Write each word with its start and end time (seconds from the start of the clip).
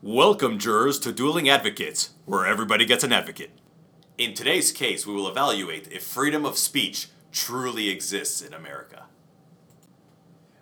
Welcome, 0.00 0.60
jurors, 0.60 1.00
to 1.00 1.12
Dueling 1.12 1.48
Advocates, 1.48 2.10
where 2.24 2.46
everybody 2.46 2.84
gets 2.84 3.02
an 3.02 3.12
advocate. 3.12 3.50
In 4.16 4.32
today's 4.32 4.70
case, 4.70 5.04
we 5.04 5.12
will 5.12 5.26
evaluate 5.26 5.88
if 5.90 6.04
freedom 6.04 6.44
of 6.46 6.56
speech 6.56 7.08
truly 7.32 7.88
exists 7.88 8.40
in 8.40 8.54
America. 8.54 9.06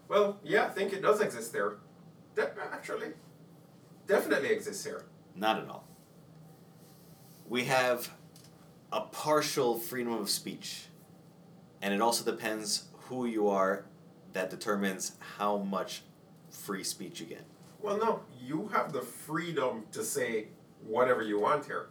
Well, 0.08 0.40
yeah, 0.42 0.64
I 0.64 0.68
think 0.70 0.94
it 0.94 1.02
does 1.02 1.20
exist 1.20 1.52
there. 1.52 1.76
De- 2.34 2.50
actually, 2.72 3.08
definitely 4.06 4.48
exists 4.48 4.82
here. 4.84 5.04
Not 5.34 5.58
at 5.58 5.68
all. 5.68 5.86
We 7.46 7.66
have 7.66 8.14
a 8.90 9.02
partial 9.02 9.78
freedom 9.78 10.14
of 10.14 10.30
speech, 10.30 10.86
and 11.82 11.92
it 11.92 12.00
also 12.00 12.24
depends 12.24 12.84
who 13.10 13.26
you 13.26 13.50
are 13.50 13.84
that 14.32 14.48
determines 14.48 15.12
how 15.36 15.58
much 15.58 16.04
free 16.48 16.84
speech 16.84 17.20
you 17.20 17.26
get. 17.26 17.44
Well, 17.80 17.98
no, 17.98 18.20
you 18.40 18.68
have 18.68 18.92
the 18.92 19.02
freedom 19.02 19.84
to 19.92 20.02
say 20.02 20.48
whatever 20.86 21.22
you 21.22 21.40
want 21.40 21.66
here. 21.66 21.88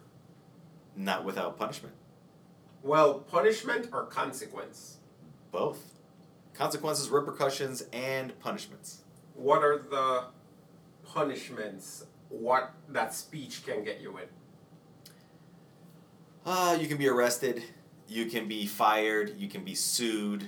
Not 0.95 1.25
without 1.25 1.57
punishment. 1.57 1.93
Well, 2.83 3.15
punishment 3.19 3.89
or 3.91 4.05
consequence? 4.05 4.97
Both. 5.51 5.93
Consequences, 6.53 7.09
repercussions, 7.09 7.83
and 7.91 8.37
punishments. 8.39 9.03
What 9.33 9.63
are 9.63 9.77
the 9.77 10.25
punishments? 11.05 12.05
What 12.29 12.73
that 12.89 13.13
speech 13.13 13.65
can 13.65 13.83
get 13.83 14.01
you 14.01 14.17
in? 14.17 14.25
Uh, 16.45 16.77
you 16.79 16.87
can 16.87 16.97
be 16.97 17.07
arrested, 17.07 17.63
you 18.07 18.27
can 18.27 18.47
be 18.47 18.67
fired, 18.67 19.35
you 19.37 19.47
can 19.47 19.63
be 19.63 19.73
sued. 19.73 20.47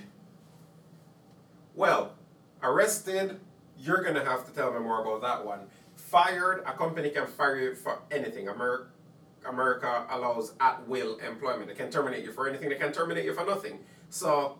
Well, 1.74 2.14
arrested, 2.62 3.40
you're 3.78 4.02
gonna 4.02 4.24
have 4.24 4.46
to 4.46 4.52
tell 4.52 4.72
me 4.72 4.80
more 4.80 5.00
about 5.02 5.22
that 5.22 5.44
one. 5.44 5.60
Fired, 5.96 6.62
a 6.66 6.72
company 6.72 7.10
can 7.10 7.26
fire 7.26 7.58
you 7.58 7.74
for 7.74 8.00
anything. 8.10 8.48
Amer- 8.48 8.88
America 9.46 10.06
allows 10.10 10.54
at 10.60 10.86
will 10.88 11.16
employment. 11.18 11.68
They 11.68 11.74
can 11.74 11.90
terminate 11.90 12.24
you 12.24 12.32
for 12.32 12.48
anything, 12.48 12.68
they 12.68 12.76
can 12.76 12.92
terminate 12.92 13.24
you 13.24 13.34
for 13.34 13.44
nothing. 13.46 13.80
So 14.10 14.58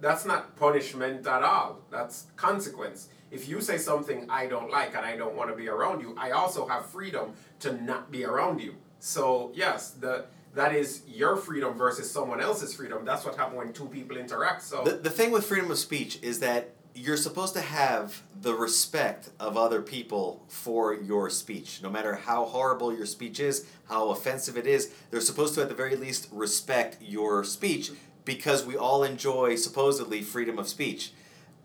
that's 0.00 0.24
not 0.24 0.56
punishment 0.56 1.26
at 1.26 1.42
all. 1.42 1.80
That's 1.90 2.26
consequence. 2.36 3.08
If 3.30 3.48
you 3.48 3.60
say 3.60 3.78
something 3.78 4.26
I 4.30 4.46
don't 4.46 4.70
like 4.70 4.94
and 4.94 5.04
I 5.04 5.16
don't 5.16 5.34
want 5.34 5.50
to 5.50 5.56
be 5.56 5.68
around 5.68 6.00
you, 6.00 6.14
I 6.18 6.30
also 6.30 6.66
have 6.66 6.86
freedom 6.86 7.32
to 7.60 7.72
not 7.72 8.10
be 8.10 8.24
around 8.24 8.60
you. 8.60 8.76
So 9.00 9.50
yes, 9.54 9.90
the 9.90 10.26
that 10.54 10.74
is 10.74 11.02
your 11.06 11.36
freedom 11.36 11.74
versus 11.74 12.10
someone 12.10 12.40
else's 12.40 12.74
freedom. 12.74 13.04
That's 13.04 13.26
what 13.26 13.36
happens 13.36 13.58
when 13.58 13.72
two 13.74 13.86
people 13.88 14.16
interact. 14.16 14.62
So 14.62 14.84
The, 14.84 14.92
the 14.92 15.10
thing 15.10 15.30
with 15.30 15.44
freedom 15.44 15.70
of 15.70 15.76
speech 15.78 16.18
is 16.22 16.40
that 16.40 16.75
you're 16.96 17.16
supposed 17.16 17.52
to 17.54 17.60
have 17.60 18.22
the 18.40 18.54
respect 18.54 19.28
of 19.38 19.56
other 19.56 19.82
people 19.82 20.42
for 20.48 20.94
your 20.94 21.28
speech. 21.28 21.80
No 21.82 21.90
matter 21.90 22.14
how 22.14 22.46
horrible 22.46 22.96
your 22.96 23.04
speech 23.04 23.38
is, 23.38 23.66
how 23.88 24.08
offensive 24.10 24.56
it 24.56 24.66
is, 24.66 24.92
they're 25.10 25.20
supposed 25.20 25.54
to 25.54 25.62
at 25.62 25.68
the 25.68 25.74
very 25.74 25.94
least 25.94 26.28
respect 26.32 26.96
your 27.02 27.44
speech 27.44 27.90
because 28.24 28.64
we 28.64 28.76
all 28.76 29.04
enjoy 29.04 29.56
supposedly 29.56 30.22
freedom 30.22 30.58
of 30.58 30.68
speech. 30.68 31.12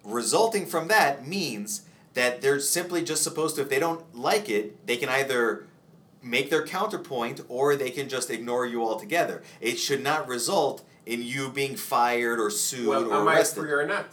Resulting 0.03 0.65
from 0.65 0.89
that 0.89 1.25
means 1.25 1.83
that 2.13 2.41
they're 2.41 2.59
simply 2.59 3.01
just 3.01 3.23
supposed 3.23 3.55
to, 3.55 3.61
if 3.61 3.69
they 3.69 3.79
don't 3.79 4.13
like 4.13 4.49
it, 4.49 4.85
they 4.85 4.97
can 4.97 5.07
either 5.07 5.65
make 6.21 6.49
their 6.49 6.65
counterpoint 6.65 7.41
or 7.47 7.75
they 7.75 7.89
can 7.89 8.09
just 8.09 8.29
ignore 8.29 8.65
you 8.65 8.83
altogether. 8.83 9.41
It 9.61 9.77
should 9.77 10.03
not 10.03 10.27
result 10.27 10.83
in 11.05 11.23
you 11.23 11.49
being 11.49 11.75
fired 11.77 12.39
or 12.39 12.49
sued 12.49 12.87
well, 12.87 13.11
or 13.11 13.21
am 13.21 13.27
I 13.27 13.35
arrested. 13.35 13.61
free 13.61 13.71
or 13.71 13.87
not? 13.87 14.07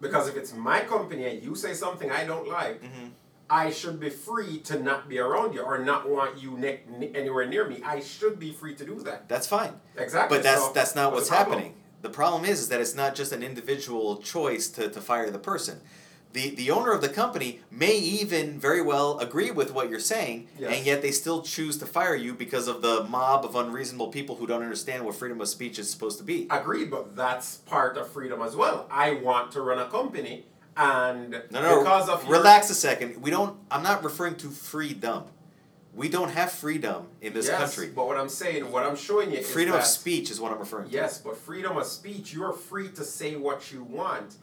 Because 0.00 0.28
if 0.28 0.36
it's 0.36 0.54
my 0.54 0.80
company 0.80 1.24
and 1.26 1.42
you 1.42 1.54
say 1.54 1.74
something 1.74 2.10
I 2.10 2.24
don't 2.24 2.48
like, 2.48 2.82
Mhm. 2.82 3.10
I 3.50 3.70
should 3.70 3.98
be 3.98 4.10
free 4.10 4.58
to 4.60 4.78
not 4.80 5.08
be 5.08 5.18
around 5.18 5.54
you 5.54 5.60
or 5.62 5.78
not 5.78 6.08
want 6.08 6.40
you 6.40 6.52
ne- 6.56 6.82
ne- 6.88 7.12
anywhere 7.14 7.46
near 7.46 7.66
me. 7.68 7.82
I 7.84 8.00
should 8.00 8.38
be 8.38 8.52
free 8.52 8.74
to 8.76 8.84
do 8.84 9.00
that. 9.02 9.28
That's 9.28 9.46
fine. 9.46 9.80
Exactly. 9.96 10.38
But 10.38 10.44
that's 10.44 10.62
So, 10.66 10.72
that's 10.72 10.94
not 10.94 11.12
what's 11.12 11.28
the 11.28 11.34
happening. 11.36 11.74
The 12.02 12.10
problem 12.10 12.44
is, 12.44 12.60
is 12.60 12.68
that 12.68 12.80
it's 12.80 12.94
not 12.94 13.14
just 13.14 13.32
an 13.32 13.42
individual 13.42 14.18
choice 14.18 14.68
to, 14.70 14.88
to 14.88 15.00
fire 15.00 15.30
the 15.30 15.38
person. 15.40 15.80
The 16.32 16.50
the 16.54 16.70
owner 16.70 16.92
of 16.92 17.00
the 17.02 17.08
company 17.08 17.60
may 17.70 17.96
even 17.96 18.58
very 18.60 18.80
well 18.82 19.18
agree 19.18 19.50
with 19.50 19.72
what 19.72 19.90
you're 19.90 19.98
saying, 19.98 20.48
Yes. 20.58 20.76
and 20.76 20.86
yet 20.86 21.02
they 21.02 21.10
still 21.10 21.42
choose 21.42 21.76
to 21.78 21.86
fire 21.86 22.14
you 22.14 22.34
because 22.34 22.68
of 22.68 22.82
the 22.82 23.02
mob 23.04 23.44
of 23.44 23.56
unreasonable 23.56 24.08
people 24.08 24.36
who 24.36 24.46
don't 24.46 24.62
understand 24.62 25.04
what 25.04 25.16
freedom 25.16 25.40
of 25.40 25.48
speech 25.48 25.78
is 25.78 25.90
supposed 25.90 26.18
to 26.18 26.24
be. 26.24 26.46
Agreed, 26.50 26.88
but 26.90 27.16
that's 27.16 27.56
part 27.58 27.96
of 27.96 28.08
freedom 28.08 28.42
as 28.42 28.54
well. 28.54 28.86
I 28.90 29.14
want 29.14 29.50
to 29.52 29.60
run 29.60 29.78
a 29.80 29.88
company, 29.88 30.44
and 30.76 31.30
No, 31.50 31.62
no, 31.62 31.78
because 31.82 32.08
of 32.08 32.22
your- 32.24 32.32
relax 32.38 32.70
a 32.70 32.74
second. 32.74 33.20
We 33.20 33.30
don't. 33.30 33.58
I'm 33.70 33.82
not 33.82 34.04
referring 34.04 34.36
to 34.36 34.50
freedom. 34.50 35.24
We 35.92 36.08
don't 36.08 36.30
have 36.30 36.52
freedom 36.52 37.08
in 37.20 37.32
this 37.32 37.48
yes, 37.48 37.58
country. 37.58 37.88
But 37.92 38.06
what 38.06 38.16
I'm 38.16 38.28
saying, 38.28 38.70
what 38.70 38.84
I'm 38.86 38.94
showing 38.94 39.32
you 39.32 39.38
is 39.38 39.50
Freedom 39.50 39.74
of 39.74 39.84
speech 39.84 40.30
is 40.30 40.40
what 40.40 40.52
I'm 40.52 40.60
referring 40.60 40.88
to. 40.88 40.94
Yes, 40.94 41.18
but 41.18 41.36
freedom 41.36 41.76
of 41.76 41.84
speech, 41.86 42.32
you're 42.32 42.52
free 42.52 42.88
to 42.90 43.02
say 43.02 43.34
what 43.34 43.72
you 43.72 43.82
want. 43.82 44.36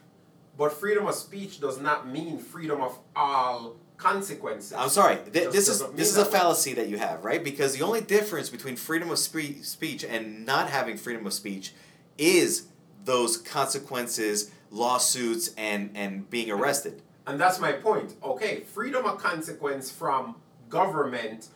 But 0.58 0.74
freedom 0.74 1.06
of 1.06 1.16
speech 1.16 1.60
does 1.60 1.80
not 1.80 2.08
mean 2.08 2.40
freedom 2.40 2.82
of 2.82 2.98
all 3.16 3.76
consequences. 3.98 4.74
I'm 4.74 4.90
sorry. 4.90 5.18
Th- 5.32 5.52
this 5.52 5.68
is 5.68 5.84
this 5.92 6.10
is 6.10 6.18
a 6.18 6.24
that 6.24 6.32
way. 6.32 6.40
fallacy 6.40 6.74
that 6.74 6.88
you 6.88 6.98
have, 6.98 7.24
right? 7.24 7.44
Because 7.44 7.78
the 7.78 7.84
only 7.84 8.02
difference 8.02 8.50
between 8.50 8.76
freedom 8.76 9.10
of 9.12 9.20
spre- 9.20 9.62
speech 9.64 10.04
and 10.04 10.46
not 10.46 10.70
having 10.70 10.98
freedom 10.98 11.26
of 11.28 11.34
speech 11.34 11.74
is 12.18 12.68
those 13.06 13.38
consequences, 13.38 14.52
lawsuits, 14.72 15.52
and 15.58 15.92
and 15.96 16.30
being 16.30 16.50
arrested. 16.50 17.02
And 17.28 17.40
that's 17.40 17.60
my 17.60 17.74
point. 17.74 18.16
Okay, 18.24 18.62
freedom 18.62 19.06
of 19.06 19.20
consequence 19.20 19.92
from 19.92 20.36
government. 20.70 21.50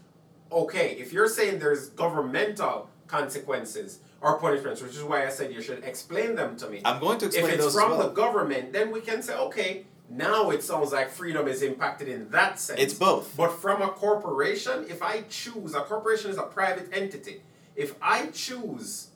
Okay, 0.51 0.91
if 1.00 1.13
you're 1.13 1.29
saying 1.29 1.59
there's 1.59 1.90
governmental 1.90 2.90
consequences 3.07 4.00
or 4.21 4.37
punishments, 4.39 4.81
which 4.81 4.95
is 4.95 5.03
why 5.03 5.25
I 5.25 5.29
said 5.29 5.51
you 5.51 5.61
should 5.61 5.83
explain 5.83 6.35
them 6.35 6.55
to 6.57 6.69
me. 6.69 6.81
I'm 6.85 6.99
going 6.99 7.17
to 7.19 7.25
if 7.25 7.33
explain 7.33 7.55
it's 7.55 7.63
those 7.63 7.73
from 7.73 7.91
well. 7.91 8.07
the 8.07 8.13
government, 8.13 8.71
then 8.71 8.91
we 8.91 9.01
can 9.01 9.21
say, 9.21 9.35
okay, 9.35 9.85
now 10.09 10.51
it 10.51 10.61
sounds 10.61 10.91
like 10.91 11.09
freedom 11.09 11.47
is 11.47 11.63
impacted 11.63 12.07
in 12.07 12.29
that 12.29 12.59
sense. 12.59 12.79
It's 12.79 12.93
both. 12.93 13.35
But 13.35 13.49
from 13.51 13.81
a 13.81 13.87
corporation, 13.87 14.85
if 14.89 15.01
I 15.01 15.21
choose, 15.29 15.73
a 15.73 15.81
corporation 15.81 16.29
is 16.29 16.37
a 16.37 16.43
private 16.43 16.89
entity. 16.93 17.41
If 17.75 17.95
I 18.01 18.27
choose 18.27 19.07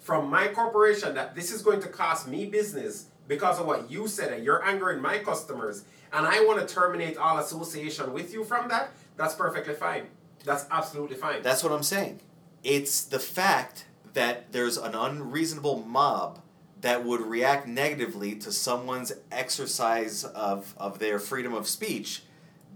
from 0.00 0.28
my 0.28 0.48
corporation 0.48 1.14
that 1.14 1.34
this 1.34 1.52
is 1.52 1.62
going 1.62 1.80
to 1.82 1.88
cost 1.88 2.26
me 2.26 2.46
business 2.46 3.06
because 3.28 3.60
of 3.60 3.66
what 3.66 3.90
you 3.90 4.08
said 4.08 4.32
and 4.32 4.44
you're 4.44 4.64
angering 4.64 5.02
my 5.02 5.18
customers, 5.18 5.84
and 6.12 6.26
I 6.26 6.44
want 6.44 6.66
to 6.66 6.74
terminate 6.74 7.16
all 7.16 7.38
association 7.38 8.12
with 8.12 8.32
you 8.32 8.44
from 8.44 8.68
that, 8.68 8.90
that's 9.16 9.34
perfectly 9.34 9.74
fine. 9.74 10.06
That's 10.44 10.64
absolutely 10.70 11.16
fine. 11.16 11.42
That's 11.42 11.62
what 11.62 11.72
I'm 11.72 11.82
saying. 11.82 12.20
It's 12.62 13.04
the 13.04 13.18
fact 13.18 13.84
that 14.16 14.50
there's 14.50 14.78
an 14.78 14.94
unreasonable 14.94 15.84
mob 15.86 16.40
that 16.80 17.04
would 17.04 17.20
react 17.20 17.68
negatively 17.68 18.34
to 18.34 18.50
someone's 18.50 19.12
exercise 19.30 20.24
of, 20.24 20.74
of 20.78 20.98
their 20.98 21.18
freedom 21.18 21.52
of 21.52 21.68
speech 21.68 22.22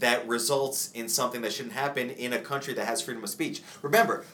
that 0.00 0.28
results 0.28 0.90
in 0.92 1.08
something 1.08 1.40
that 1.40 1.50
shouldn't 1.50 1.74
happen 1.74 2.10
in 2.10 2.34
a 2.34 2.38
country 2.38 2.74
that 2.74 2.84
has 2.84 3.00
freedom 3.00 3.24
of 3.24 3.30
speech. 3.30 3.62
Remember, 3.80 4.26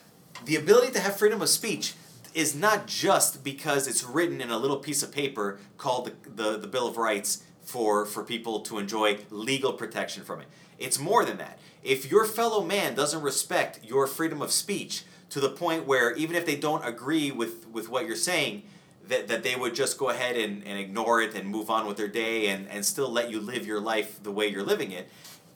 the 0.47 0.57
ability 0.57 0.91
to 0.93 0.99
have 0.99 1.17
freedom 1.17 1.41
of 1.41 1.49
speech 1.49 1.95
is 2.35 2.57
not 2.57 2.89
just 2.89 3.45
because 3.45 3.87
it's 3.87 4.03
written 4.03 4.41
in 4.41 4.51
a 4.51 4.59
little 4.59 4.79
piece 4.79 5.05
of 5.05 5.13
paper 5.13 5.61
called 5.79 6.07
the, 6.07 6.43
the, 6.43 6.59
the 6.59 6.67
Bill 6.67 6.89
of 6.89 6.97
Rights 6.97 7.45
for, 7.63 8.05
for 8.05 8.25
people 8.25 8.61
to 8.63 8.79
enjoy 8.79 9.19
legal 9.31 9.73
protection 9.73 10.25
from 10.25 10.41
it. 10.41 10.49
It's 10.77 10.99
more 10.99 11.25
than 11.25 11.39
that. 11.39 11.61
If 11.85 12.11
your 12.11 12.25
fellow 12.25 12.65
man 12.65 12.97
doesn't 12.97 13.23
respect 13.23 13.85
your 13.85 14.09
freedom 14.09 14.43
of 14.43 14.51
speech 14.51 15.05
to 15.31 15.41
the 15.41 15.51
point 15.51 15.87
where 15.87 16.15
even 16.15 16.37
if 16.37 16.47
they 16.47 16.57
don't 16.57 16.85
agree 16.87 17.31
with, 17.31 17.69
with 17.69 17.89
what 17.89 18.07
you're 18.07 18.17
saying, 18.17 18.63
that, 19.09 19.29
that 19.29 19.43
they 19.43 19.55
would 19.55 19.75
just 19.75 19.99
go 19.99 20.11
ahead 20.11 20.37
and, 20.37 20.67
and 20.67 20.79
ignore 20.79 21.21
it 21.21 21.35
and 21.35 21.49
move 21.49 21.71
on 21.71 21.87
with 21.87 21.97
their 21.97 22.09
day 22.09 22.49
and, 22.49 22.69
and 22.69 22.85
still 22.85 23.11
let 23.11 23.31
you 23.31 23.41
live 23.41 23.67
your 23.67 23.81
life 23.81 24.23
the 24.23 24.33
way 24.33 24.49
you're 24.49 24.65
living 24.65 24.93
it. 24.93 25.09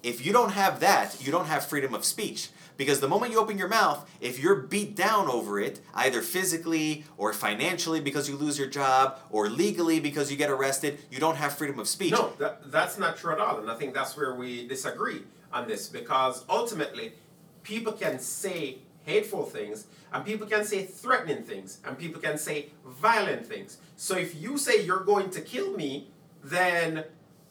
If 0.02 0.24
you 0.24 0.32
don't 0.32 0.52
have 0.52 0.80
that, 0.80 1.16
you 1.24 1.30
don't 1.30 1.46
have 1.46 1.66
freedom 1.66 1.94
of 1.94 2.04
speech. 2.04 2.50
Because 2.76 3.00
the 3.00 3.08
moment 3.08 3.32
you 3.32 3.38
open 3.38 3.58
your 3.58 3.68
mouth, 3.68 4.08
if 4.22 4.38
you're 4.38 4.54
beat 4.54 4.96
down 4.96 5.28
over 5.28 5.60
it, 5.60 5.80
either 5.92 6.22
physically 6.22 7.04
or 7.18 7.34
financially 7.34 8.00
because 8.00 8.26
you 8.26 8.36
lose 8.36 8.58
your 8.58 8.68
job 8.68 9.18
or 9.30 9.50
legally 9.50 10.00
because 10.00 10.30
you 10.30 10.38
get 10.38 10.48
arrested, 10.48 10.98
you 11.10 11.18
don't 11.18 11.36
have 11.36 11.52
freedom 11.52 11.78
of 11.78 11.86
speech. 11.86 12.12
No, 12.12 12.32
that, 12.38 12.72
that's 12.72 12.96
not 12.96 13.18
true 13.18 13.34
at 13.34 13.38
all. 13.38 13.58
And 13.58 13.70
I 13.70 13.74
think 13.74 13.92
that's 13.92 14.16
where 14.16 14.34
we 14.34 14.66
disagree 14.66 15.24
on 15.52 15.68
this 15.68 15.90
because 15.90 16.42
ultimately, 16.48 17.12
people 17.62 17.92
can 17.92 18.18
say 18.18 18.78
hateful 19.04 19.44
things 19.44 19.86
and 20.12 20.24
people 20.24 20.46
can 20.46 20.64
say 20.64 20.84
threatening 20.84 21.42
things 21.42 21.78
and 21.84 21.98
people 21.98 22.20
can 22.20 22.38
say 22.38 22.70
violent 22.86 23.46
things. 23.46 23.78
So 23.96 24.16
if 24.16 24.40
you 24.40 24.58
say 24.58 24.84
you're 24.84 25.04
going 25.04 25.30
to 25.30 25.40
kill 25.40 25.72
me, 25.76 26.08
then 26.42 27.04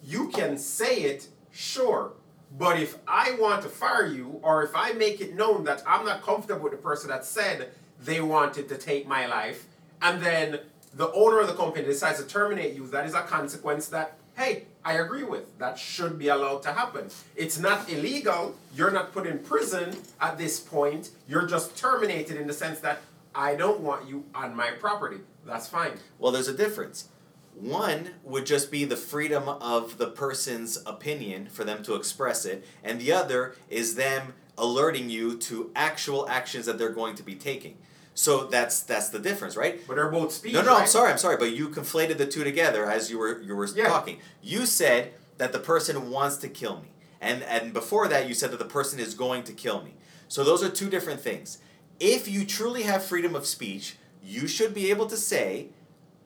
you 0.04 0.30
can 0.30 0.58
say 0.58 1.02
it, 1.02 1.28
sure. 1.52 2.14
But 2.58 2.80
if 2.80 2.98
I 3.08 3.36
want 3.40 3.62
to 3.64 3.70
fire 3.70 4.08
you 4.08 4.40
or 4.42 4.64
if 4.64 4.72
I 4.76 4.94
make 4.94 5.22
it 5.22 5.36
known 5.36 5.64
that 5.66 5.84
I'm 5.86 6.06
not 6.06 6.22
comfortable 6.24 6.64
with 6.64 6.72
the 6.72 6.78
person 6.78 7.10
that 7.10 7.26
said 7.26 7.70
they 8.02 8.22
wanted 8.22 8.70
to 8.70 8.78
take 8.78 9.08
my 9.08 9.28
life 9.28 9.68
and 10.02 10.22
then 10.22 10.60
the 10.94 11.12
owner 11.12 11.40
of 11.40 11.48
the 11.48 11.54
company 11.54 11.86
decides 11.86 12.20
to 12.20 12.28
terminate 12.28 12.74
you, 12.74 12.88
that 12.88 13.06
is 13.06 13.14
a 13.14 13.22
consequence 13.22 13.88
that, 13.90 14.18
hey, 14.36 14.66
I 14.84 14.94
agree 14.94 15.24
with. 15.24 15.58
That 15.60 15.78
should 15.78 16.18
be 16.18 16.30
allowed 16.30 16.64
to 16.64 16.74
happen. 16.74 17.10
It's 17.36 17.60
not 17.60 17.90
illegal. 17.90 18.56
You're 18.76 18.92
not 18.92 19.14
put 19.14 19.28
in 19.28 19.40
prison 19.40 19.98
at 20.22 20.38
this 20.38 20.60
point. 20.60 21.12
You're 21.28 21.46
just 21.46 21.78
terminated 21.78 22.38
in 22.38 22.48
the 22.48 22.54
sense 22.54 22.80
that 22.80 23.02
I 23.36 23.56
don't 23.56 23.82
want 23.82 24.08
you 24.08 24.26
on 24.34 24.56
my 24.56 24.72
property. 24.72 25.18
That's 25.46 25.68
fine. 25.68 25.94
Well, 26.18 26.32
there's 26.32 26.48
a 26.48 26.54
difference. 26.54 27.10
One 27.56 28.12
would 28.24 28.46
just 28.46 28.72
be 28.72 28.86
the 28.86 28.96
freedom 28.96 29.50
of 29.50 29.98
the 29.98 30.08
person's 30.08 30.82
opinion 30.86 31.48
for 31.48 31.66
them 31.66 31.84
to 31.84 31.96
express 31.96 32.46
it, 32.46 32.66
and 32.84 33.02
the 33.02 33.12
other 33.12 33.56
is 33.70 33.96
them 33.96 34.34
alerting 34.58 35.10
you 35.10 35.38
to 35.38 35.72
actual 35.76 36.28
actions 36.30 36.66
that 36.68 36.78
they're 36.78 36.90
going 36.90 37.16
to 37.16 37.24
be 37.24 37.36
taking. 37.36 37.78
So 38.20 38.48
that's 38.48 38.82
that's 38.82 39.08
the 39.08 39.20
difference, 39.20 39.56
right? 39.56 39.80
But 39.88 39.96
they're 39.96 40.10
both 40.10 40.34
speech. 40.34 40.54
No, 40.54 40.62
no, 40.62 40.74
right? 40.74 40.82
I'm 40.82 40.88
sorry, 40.88 41.10
I'm 41.10 41.18
sorry, 41.18 41.38
but 41.38 41.52
you 41.52 41.70
conflated 41.70 42.18
the 42.18 42.26
two 42.26 42.44
together 42.44 42.86
as 42.86 43.10
you 43.10 43.18
were 43.18 43.42
you 43.42 43.56
were 43.56 43.66
Yeah. 43.68 43.88
talking. 43.88 44.20
You 44.42 44.66
said 44.66 45.14
that 45.38 45.54
the 45.54 45.60
person 45.60 46.12
wants 46.12 46.36
to 46.40 46.50
kill 46.50 46.82
me, 46.82 46.90
and 47.22 47.42
and 47.44 47.72
before 47.72 48.10
that 48.10 48.28
you 48.28 48.34
said 48.34 48.52
that 48.52 48.60
the 48.60 48.66
person 48.66 49.00
is 49.00 49.14
going 49.14 49.44
to 49.44 49.54
kill 49.54 49.82
me. 49.84 49.94
So 50.28 50.44
those 50.44 50.62
are 50.62 50.68
two 50.70 50.90
different 50.90 51.22
things. 51.22 51.60
If 52.02 52.28
you 52.28 52.46
truly 52.46 52.84
have 52.84 53.06
freedom 53.06 53.36
of 53.36 53.46
speech, 53.46 53.96
you 54.22 54.48
should 54.48 54.74
be 54.74 54.90
able 54.90 55.08
to 55.08 55.16
say, 55.16 55.70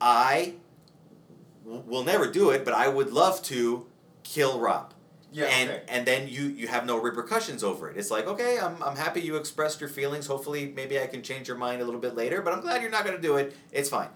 "I 0.01 0.55
will 1.63 2.03
never 2.03 2.25
do 2.25 2.49
it, 2.49 2.65
but 2.65 2.73
I 2.73 2.87
would 2.87 3.13
love 3.13 3.43
to 3.43 3.85
kill 4.23 4.59
Rob." 4.59 4.92
Yeah. 5.33 5.45
and 5.45 5.69
okay. 5.69 5.81
and 5.87 6.05
then 6.05 6.27
you 6.27 6.43
you 6.43 6.67
have 6.67 6.85
no 6.85 6.97
repercussions 7.01 7.63
over 7.63 7.89
it. 7.89 7.97
It's 7.97 8.11
like 8.11 8.27
okay, 8.27 8.59
I'm 8.59 8.81
I'm 8.83 8.95
happy 8.95 9.21
you 9.21 9.35
expressed 9.35 9.81
your 9.81 9.89
feelings. 9.89 10.27
Hopefully, 10.27 10.71
maybe 10.75 10.99
I 10.99 11.07
can 11.07 11.21
change 11.23 11.47
your 11.47 11.57
mind 11.57 11.81
a 11.81 11.85
little 11.85 11.99
bit 11.99 12.15
later. 12.15 12.41
But 12.41 12.53
I'm 12.53 12.61
glad 12.61 12.81
you're 12.81 12.91
not 12.91 13.03
going 13.03 13.15
to 13.15 13.21
do 13.21 13.37
it. 13.37 13.55
It's 13.71 13.89
fine 13.89 14.09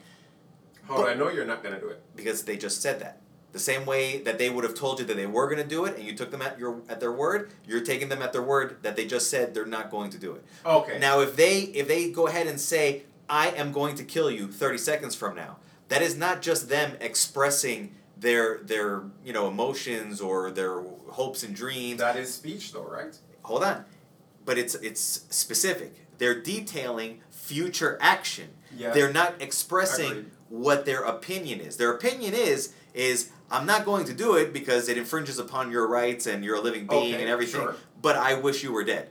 How 0.88 0.98
do 0.98 1.08
I 1.08 1.14
know 1.16 1.30
you're 1.30 1.46
not 1.46 1.64
gonna 1.64 1.80
do 1.80 1.88
it? 1.90 2.02
because 2.16 2.44
they 2.44 2.56
just 2.58 2.82
said 2.82 3.00
that. 3.02 3.22
The 3.54 3.60
same 3.60 3.86
way 3.86 4.22
that 4.22 4.38
they 4.38 4.50
would 4.50 4.64
have 4.64 4.76
told 4.76 5.00
you 5.00 5.06
that 5.06 5.16
they 5.18 5.26
were 5.26 5.48
going 5.48 5.62
to 5.62 5.68
do 5.68 5.86
it, 5.86 5.96
and 5.98 6.06
you 6.06 6.14
took 6.16 6.30
them 6.32 6.42
at 6.44 6.60
your 6.60 6.82
at 6.90 7.00
their 7.00 7.12
word, 7.12 7.50
you're 7.66 7.82
taking 7.84 8.10
them 8.10 8.22
at 8.22 8.32
their 8.34 8.44
word 8.44 8.78
that 8.84 8.96
they 8.96 9.08
just 9.08 9.30
said 9.32 9.54
they're 9.56 9.66
not 9.66 9.90
going 9.90 10.12
to 10.12 10.20
do 10.20 10.34
it. 10.34 10.46
Okay. 10.66 11.00
Now, 11.00 11.22
if 11.22 11.36
they 11.36 11.62
if 11.62 11.88
they 11.88 12.12
go 12.12 12.28
ahead 12.28 12.46
and 12.46 12.60
say, 12.60 13.04
"I 13.28 13.48
am 13.50 13.72
going 13.72 13.96
to 13.96 14.04
kill 14.04 14.30
you 14.30 14.52
30 14.52 14.78
seconds 14.78 15.16
from 15.16 15.36
now," 15.36 15.58
that 15.88 16.02
is 16.04 16.16
not 16.16 16.42
just 16.44 16.70
them 16.70 16.98
expressing 17.00 17.96
their 18.20 18.60
their 18.60 19.04
you 19.24 19.34
know 19.34 19.48
emotions 19.48 20.22
or 20.22 20.52
their 20.52 20.82
hopes 21.10 21.44
and 21.44 21.56
dreams. 21.56 22.00
that 22.00 22.16
is 22.16 22.34
speech, 22.34 22.72
though, 22.74 22.84
right? 22.86 23.18
Hold 23.44 23.64
on, 23.64 23.86
but 24.46 24.58
it's 24.58 24.76
it's 24.76 25.02
specific. 25.30 25.94
They're 26.18 26.40
detailing 26.42 27.22
future 27.30 27.98
action. 28.02 28.50
Yeah. 28.76 28.92
They're 28.92 29.14
not 29.14 29.42
expressing 29.42 30.12
Agreed. 30.12 30.26
what 30.50 30.86
their 30.86 31.04
opinion 31.04 31.60
is. 31.62 31.78
Their 31.78 31.92
opinion 31.92 32.34
is 32.34 32.74
is 32.94 33.30
I'm 33.50 33.66
not 33.66 33.86
going 33.86 34.06
to 34.06 34.14
do 34.14 34.36
it 34.36 34.52
because 34.52 34.90
it 34.90 34.98
infringes 34.98 35.40
upon 35.40 35.72
your 35.72 35.88
rights 35.88 36.26
and 36.28 36.44
you're 36.44 36.56
a 36.56 36.62
living 36.62 36.88
being 36.88 37.14
Okay, 37.14 37.22
and 37.22 37.30
everything. 37.30 37.62
sure. 37.62 37.76
But 38.02 38.16
I 38.18 38.34
wish 38.34 38.64
you 38.64 38.74
were 38.74 38.84
dead. 38.84 39.10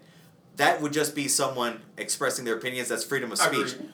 That 0.56 0.80
would 0.82 0.92
just 0.92 1.14
be 1.14 1.28
someone 1.28 1.80
expressing 1.96 2.44
their 2.44 2.56
opinions. 2.56 2.88
That's 2.88 3.04
freedom 3.04 3.30
of 3.32 3.38
speech. 3.38 3.74
Agreed. 3.74 3.90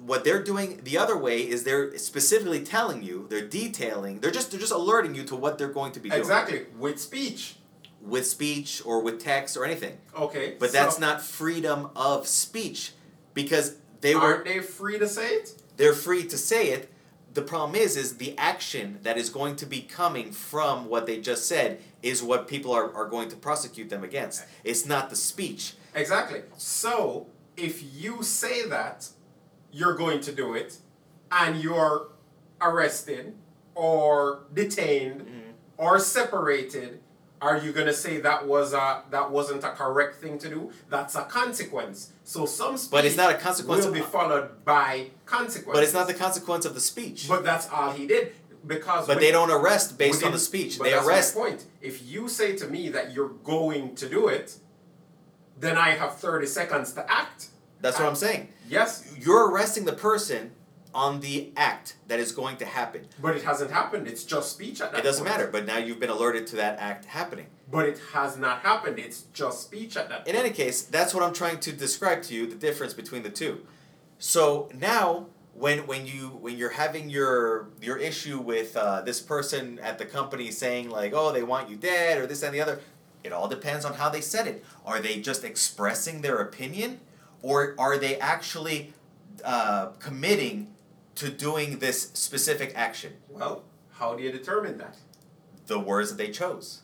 What 0.00 0.24
they're 0.24 0.42
doing 0.42 0.80
the 0.82 0.98
other 0.98 1.16
way 1.16 1.38
is 1.40 1.64
they're 1.64 1.96
specifically 1.98 2.62
telling 2.62 3.02
you, 3.02 3.26
they're 3.30 3.46
detailing, 3.46 4.20
they're 4.20 4.30
just 4.30 4.50
they're 4.50 4.60
just 4.60 4.72
alerting 4.72 5.14
you 5.14 5.24
to 5.24 5.36
what 5.36 5.58
they're 5.58 5.68
going 5.72 5.92
to 5.92 6.00
be 6.00 6.08
doing 6.08 6.20
Exactly. 6.20 6.66
With 6.78 7.00
speech. 7.00 7.56
with 8.02 8.26
speech 8.26 8.82
or 8.84 9.02
with 9.02 9.20
text 9.20 9.56
or 9.56 9.64
anything. 9.64 9.96
Okay. 10.16 10.56
But 10.58 10.70
so 10.70 10.78
that's 10.78 10.98
not 10.98 11.20
freedom 11.22 11.90
of 11.96 12.26
speech 12.26 12.92
because 13.34 13.76
they 14.00 14.14
were 14.14 14.20
Aren't 14.22 14.44
they 14.44 14.60
free 14.60 14.98
to 14.98 15.08
say 15.08 15.28
it? 15.28 15.62
they're 15.76 15.92
free 15.94 16.24
to 16.26 16.38
say 16.38 16.68
it. 16.70 16.90
The 17.34 17.42
problem 17.42 17.74
is 17.76 17.96
is 17.96 18.16
the 18.16 18.36
action 18.38 18.98
that 19.02 19.18
is 19.18 19.28
going 19.28 19.56
to 19.56 19.66
be 19.66 19.82
coming 19.82 20.32
from 20.32 20.88
what 20.88 21.06
they 21.06 21.20
just 21.20 21.46
said 21.46 21.80
is 22.02 22.22
what 22.22 22.48
people 22.48 22.72
are, 22.72 22.94
are 22.94 23.06
going 23.08 23.28
to 23.28 23.36
prosecute 23.36 23.90
them 23.90 24.02
against. 24.04 24.44
It's 24.64 24.86
not 24.86 25.10
the 25.10 25.16
speech. 25.16 25.74
Exactly. 25.94 26.42
So 26.56 27.26
if 27.56 27.82
you 27.94 28.22
say 28.22 28.66
that 28.68 29.08
you're 29.76 29.94
going 29.94 30.20
to 30.28 30.32
do 30.32 30.54
it 30.54 30.70
and 31.30 31.52
you're 31.62 32.08
arrested 32.60 33.34
or 33.74 34.40
detained 34.54 35.20
Mm-hmm. 35.22 35.50
or 35.84 35.98
separated, 35.98 37.00
are 37.42 37.58
you 37.58 37.70
gonna 37.78 37.92
say 37.92 38.18
that 38.28 38.46
was 38.46 38.72
a 38.72 39.02
that 39.10 39.30
wasn't 39.30 39.62
a 39.70 39.72
correct 39.82 40.14
thing 40.22 40.38
to 40.44 40.48
do? 40.48 40.60
That's 40.88 41.14
a 41.14 41.24
consequence. 41.40 41.98
So 42.24 42.46
some 42.46 42.76
speech 42.78 42.90
But 42.90 43.04
it's 43.04 43.16
not 43.22 43.30
a 43.30 43.38
consequence 43.48 43.84
will 43.84 43.92
be 43.92 44.00
followed 44.00 44.64
by 44.64 45.08
consequence 45.26 45.74
But 45.76 45.82
it's 45.84 45.92
not 45.92 46.06
the 46.06 46.14
consequence 46.26 46.64
of 46.64 46.72
the 46.74 46.80
speech. 46.92 47.28
But 47.28 47.44
that's 47.44 47.68
all 47.68 47.90
he 47.92 48.06
did 48.06 48.32
because 48.66 49.06
But 49.06 49.16
when- 49.16 49.24
they 49.24 49.32
don't 49.32 49.50
arrest 49.50 49.98
based 49.98 50.24
on 50.24 50.32
the 50.32 50.38
speech. 50.50 50.78
They 50.78 50.92
that's 50.92 51.06
arrest 51.06 51.34
point. 51.34 51.60
If 51.82 51.94
you 52.10 52.22
say 52.38 52.56
to 52.56 52.66
me 52.74 52.88
that 52.96 53.12
you're 53.14 53.34
going 53.54 53.94
to 53.96 54.08
do 54.08 54.28
it, 54.28 54.48
then 55.64 55.76
I 55.76 55.90
have 55.90 56.12
thirty 56.16 56.46
seconds 56.46 56.92
to 56.94 57.02
act. 57.20 57.40
That's 57.80 57.98
what 57.98 58.08
I'm 58.08 58.14
saying. 58.16 58.48
Yes, 58.68 59.14
You're 59.20 59.50
arresting 59.50 59.84
the 59.84 59.92
person 59.92 60.52
on 60.94 61.20
the 61.20 61.52
act 61.56 61.96
that 62.08 62.18
is 62.18 62.32
going 62.32 62.56
to 62.56 62.64
happen. 62.64 63.06
but 63.20 63.36
it 63.36 63.42
hasn't 63.42 63.70
happened. 63.70 64.08
It's 64.08 64.24
just 64.24 64.50
speech 64.52 64.80
at 64.80 64.92
that 64.92 65.00
It 65.00 65.04
doesn't 65.04 65.26
point. 65.26 65.36
matter, 65.38 65.50
but 65.50 65.66
now 65.66 65.76
you've 65.76 66.00
been 66.00 66.08
alerted 66.10 66.46
to 66.48 66.56
that 66.56 66.78
act 66.78 67.04
happening. 67.04 67.46
But 67.70 67.84
it 67.86 68.00
has 68.14 68.38
not 68.38 68.60
happened. 68.60 68.98
It's 68.98 69.22
just 69.34 69.60
speech 69.62 69.96
at 69.96 70.08
that 70.08 70.26
In 70.26 70.34
point. 70.34 70.46
any 70.46 70.50
case, 70.54 70.82
that's 70.82 71.12
what 71.12 71.22
I'm 71.22 71.34
trying 71.34 71.60
to 71.60 71.72
describe 71.72 72.22
to 72.24 72.34
you 72.34 72.46
the 72.46 72.54
difference 72.54 72.94
between 72.94 73.22
the 73.24 73.28
two. 73.30 73.66
So 74.18 74.70
now, 74.74 75.26
when 75.52 75.86
when 75.86 76.06
you 76.06 76.28
when 76.40 76.56
you're 76.56 76.70
having 76.70 77.10
your 77.10 77.68
your 77.82 77.96
issue 77.98 78.38
with 78.38 78.76
uh, 78.76 79.02
this 79.02 79.20
person 79.20 79.78
at 79.80 79.98
the 79.98 80.04
company 80.06 80.50
saying 80.50 80.88
like, 80.90 81.12
oh, 81.14 81.32
they 81.32 81.42
want 81.42 81.68
you 81.68 81.76
dead 81.76 82.18
or 82.18 82.26
this 82.26 82.42
and 82.42 82.54
the 82.54 82.60
other, 82.60 82.80
it 83.24 83.32
all 83.32 83.48
depends 83.48 83.84
on 83.84 83.94
how 83.94 84.08
they 84.08 84.20
said 84.22 84.46
it. 84.46 84.64
Are 84.86 85.00
they 85.00 85.20
just 85.20 85.44
expressing 85.44 86.22
their 86.22 86.38
opinion, 86.38 87.00
or 87.48 87.74
are 87.78 87.96
they 87.96 88.18
actually 88.18 88.92
uh, 89.44 89.86
committing 89.98 90.74
to 91.14 91.30
doing 91.30 91.78
this 91.78 92.10
specific 92.14 92.72
action? 92.74 93.12
Well, 93.28 93.64
how 93.92 94.14
do 94.16 94.22
you 94.22 94.32
determine 94.32 94.78
that? 94.78 94.96
the 95.66 95.78
words 95.78 96.10
that 96.10 96.16
they 96.16 96.30
chose. 96.30 96.82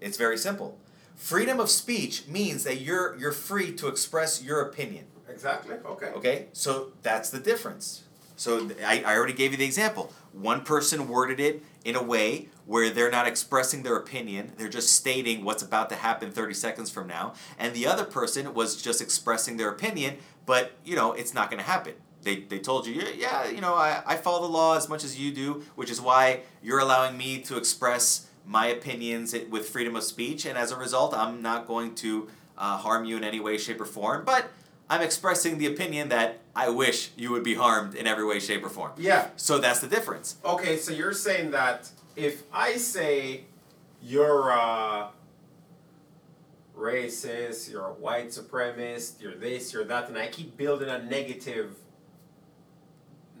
It's 0.00 0.16
very 0.16 0.38
simple. 0.38 0.78
Freedom 1.14 1.60
of 1.60 1.68
speech 1.70 2.26
means 2.26 2.64
that 2.64 2.80
you're 2.80 3.16
you're 3.18 3.32
free 3.32 3.72
to 3.74 3.88
express 3.88 4.42
your 4.42 4.60
opinion. 4.62 5.04
Exactly. 5.28 5.76
Okay. 5.84 6.06
Okay? 6.08 6.46
So 6.52 6.92
that's 7.02 7.30
the 7.30 7.38
difference. 7.38 8.04
So 8.36 8.70
I, 8.84 9.02
I 9.04 9.16
already 9.16 9.34
gave 9.34 9.52
you 9.52 9.58
the 9.58 9.66
example. 9.66 10.12
One 10.32 10.62
person 10.62 11.08
worded 11.08 11.40
it 11.40 11.62
in 11.84 11.94
a 11.94 12.02
way 12.02 12.48
where 12.70 12.88
they're 12.88 13.10
not 13.10 13.26
expressing 13.26 13.82
their 13.82 13.96
opinion, 13.96 14.52
they're 14.56 14.68
just 14.68 14.92
stating 14.92 15.44
what's 15.44 15.60
about 15.60 15.88
to 15.88 15.96
happen 15.96 16.30
30 16.30 16.54
seconds 16.54 16.88
from 16.88 17.08
now, 17.08 17.34
and 17.58 17.74
the 17.74 17.84
other 17.84 18.04
person 18.04 18.54
was 18.54 18.80
just 18.80 19.02
expressing 19.02 19.56
their 19.56 19.68
opinion, 19.68 20.16
but 20.46 20.70
you 20.84 20.94
know, 20.94 21.12
it's 21.12 21.34
not 21.34 21.50
going 21.50 21.60
to 21.60 21.68
happen. 21.68 21.94
They, 22.22 22.42
they 22.42 22.60
told 22.60 22.86
you, 22.86 22.94
"Yeah, 22.94 23.08
yeah, 23.16 23.50
you 23.50 23.60
know, 23.60 23.74
I, 23.74 24.04
I 24.06 24.16
follow 24.16 24.42
the 24.42 24.52
law 24.52 24.76
as 24.76 24.88
much 24.88 25.02
as 25.02 25.18
you 25.18 25.32
do, 25.32 25.64
which 25.74 25.90
is 25.90 26.00
why 26.00 26.42
you're 26.62 26.78
allowing 26.78 27.18
me 27.18 27.40
to 27.40 27.56
express 27.56 28.28
my 28.46 28.66
opinions 28.66 29.34
with 29.50 29.68
freedom 29.68 29.96
of 29.96 30.04
speech, 30.04 30.46
and 30.46 30.56
as 30.56 30.70
a 30.70 30.76
result, 30.76 31.12
I'm 31.12 31.42
not 31.42 31.66
going 31.66 31.96
to 31.96 32.28
uh, 32.56 32.76
harm 32.76 33.04
you 33.04 33.16
in 33.16 33.24
any 33.24 33.40
way, 33.40 33.58
shape, 33.58 33.80
or 33.80 33.84
form. 33.84 34.24
But 34.24 34.48
I'm 34.88 35.02
expressing 35.02 35.58
the 35.58 35.66
opinion 35.66 36.08
that 36.10 36.38
I 36.54 36.68
wish 36.68 37.10
you 37.16 37.32
would 37.32 37.42
be 37.42 37.54
harmed 37.54 37.96
in 37.96 38.06
every 38.06 38.24
way, 38.24 38.38
shape, 38.38 38.64
or 38.64 38.68
form. 38.68 38.92
Yeah. 38.96 39.30
So 39.34 39.58
that's 39.58 39.80
the 39.80 39.88
difference. 39.88 40.36
Okay. 40.44 40.76
So 40.76 40.92
you're 40.92 41.12
saying 41.14 41.50
that 41.50 41.90
if 42.16 42.42
I 42.52 42.76
say 42.76 43.44
you're 44.02 44.52
uh, 44.52 45.08
racist, 46.76 47.70
you're 47.70 47.86
a 47.86 47.92
white 47.92 48.28
supremacist, 48.28 49.20
you're 49.20 49.34
this, 49.34 49.72
you're 49.72 49.84
that, 49.84 50.08
and 50.08 50.18
I 50.18 50.28
keep 50.28 50.56
building 50.56 50.88
a 50.88 51.02
negative 51.02 51.76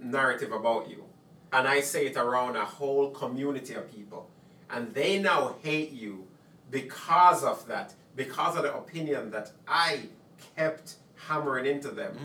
narrative 0.00 0.52
about 0.52 0.88
you, 0.90 1.04
and 1.52 1.66
I 1.66 1.80
say 1.80 2.06
it 2.06 2.16
around 2.16 2.56
a 2.56 2.64
whole 2.64 3.10
community 3.10 3.74
of 3.74 3.90
people, 3.94 4.30
and 4.70 4.94
they 4.94 5.18
now 5.18 5.56
hate 5.62 5.92
you 5.92 6.26
because 6.70 7.42
of 7.44 7.66
that, 7.66 7.94
because 8.16 8.56
of 8.56 8.62
the 8.62 8.74
opinion 8.74 9.30
that 9.30 9.52
I 9.66 10.08
kept 10.56 10.96
hammering 11.28 11.66
into 11.66 11.88
them, 11.88 12.16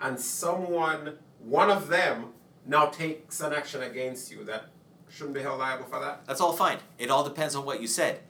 and 0.00 0.18
someone, 0.18 1.18
one 1.40 1.70
of 1.70 1.88
them, 1.88 2.32
now 2.66 2.86
takes 2.86 3.40
an 3.42 3.52
action 3.52 3.82
against 3.82 4.32
you 4.32 4.42
that 4.44 4.70
shouldn't 5.14 5.34
be 5.34 5.42
held 5.42 5.60
liable 5.60 5.84
for 5.84 6.00
that. 6.00 6.26
That's 6.26 6.40
all 6.40 6.52
fine. 6.52 6.78
It 6.98 7.10
all 7.10 7.22
depends 7.22 7.54
on 7.54 7.64
what 7.64 7.80
you 7.80 7.86
said. 7.86 8.20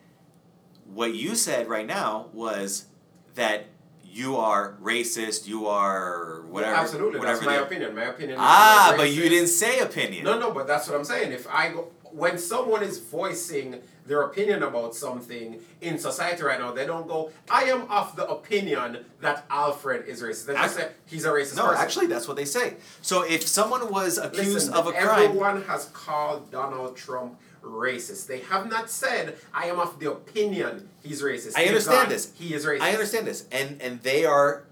What 0.92 1.14
you 1.14 1.34
said 1.34 1.66
right 1.66 1.86
now 1.86 2.26
was 2.34 2.86
that 3.34 3.66
you 4.04 4.36
are 4.36 4.76
racist, 4.82 5.46
you 5.46 5.66
are 5.66 6.42
whatever. 6.42 6.74
Absolutely, 6.74 7.18
whatever 7.18 7.38
that's 7.38 7.46
my 7.46 7.56
opinion. 7.56 7.94
My 7.94 8.04
opinion. 8.04 8.36
Ah, 8.38 8.94
but 8.96 9.10
you 9.10 9.28
didn't 9.28 9.48
say 9.48 9.80
opinion. 9.80 10.24
No, 10.24 10.38
no, 10.38 10.52
but 10.52 10.66
that's 10.66 10.86
what 10.86 10.96
I'm 10.96 11.04
saying. 11.04 11.32
If 11.32 11.48
I 11.48 11.70
go, 11.70 11.88
when 12.14 12.38
someone 12.38 12.82
is 12.82 12.98
voicing 12.98 13.80
their 14.06 14.22
opinion 14.22 14.62
about 14.62 14.94
something 14.94 15.60
in 15.80 15.98
society 15.98 16.42
right 16.42 16.60
now, 16.60 16.70
they 16.72 16.86
don't 16.86 17.08
go, 17.08 17.30
"I 17.50 17.64
am 17.64 17.90
of 17.90 18.14
the 18.16 18.26
opinion 18.28 19.04
that 19.20 19.44
Alfred 19.50 20.06
is 20.06 20.22
racist." 20.22 20.46
They 20.46 20.54
just 20.54 20.76
say 20.76 20.88
he's 21.06 21.24
a 21.24 21.30
racist 21.30 21.56
No, 21.56 21.66
person. 21.66 21.82
actually, 21.82 22.06
that's 22.06 22.28
what 22.28 22.36
they 22.36 22.44
say. 22.44 22.76
So 23.02 23.22
if 23.22 23.46
someone 23.46 23.90
was 23.90 24.18
accused 24.18 24.68
Listen, 24.70 24.74
of 24.74 24.86
a 24.86 24.92
crime, 24.92 25.24
everyone 25.24 25.62
has 25.64 25.86
called 25.86 26.50
Donald 26.50 26.96
Trump 26.96 27.40
racist. 27.62 28.26
They 28.26 28.40
have 28.40 28.68
not 28.68 28.90
said, 28.90 29.36
I 29.52 29.66
am 29.66 29.80
of 29.80 29.98
the 29.98 30.10
opinion 30.12 30.90
he's 31.02 31.22
racist. 31.22 31.54
I 31.56 31.64
understand 31.64 32.10
this. 32.10 32.30
He 32.34 32.54
is 32.54 32.64
racist. 32.66 32.82
I 32.82 32.92
understand 32.92 33.26
this, 33.26 33.44
and 33.50 33.80
and 33.80 34.02
they 34.02 34.24
are 34.24 34.64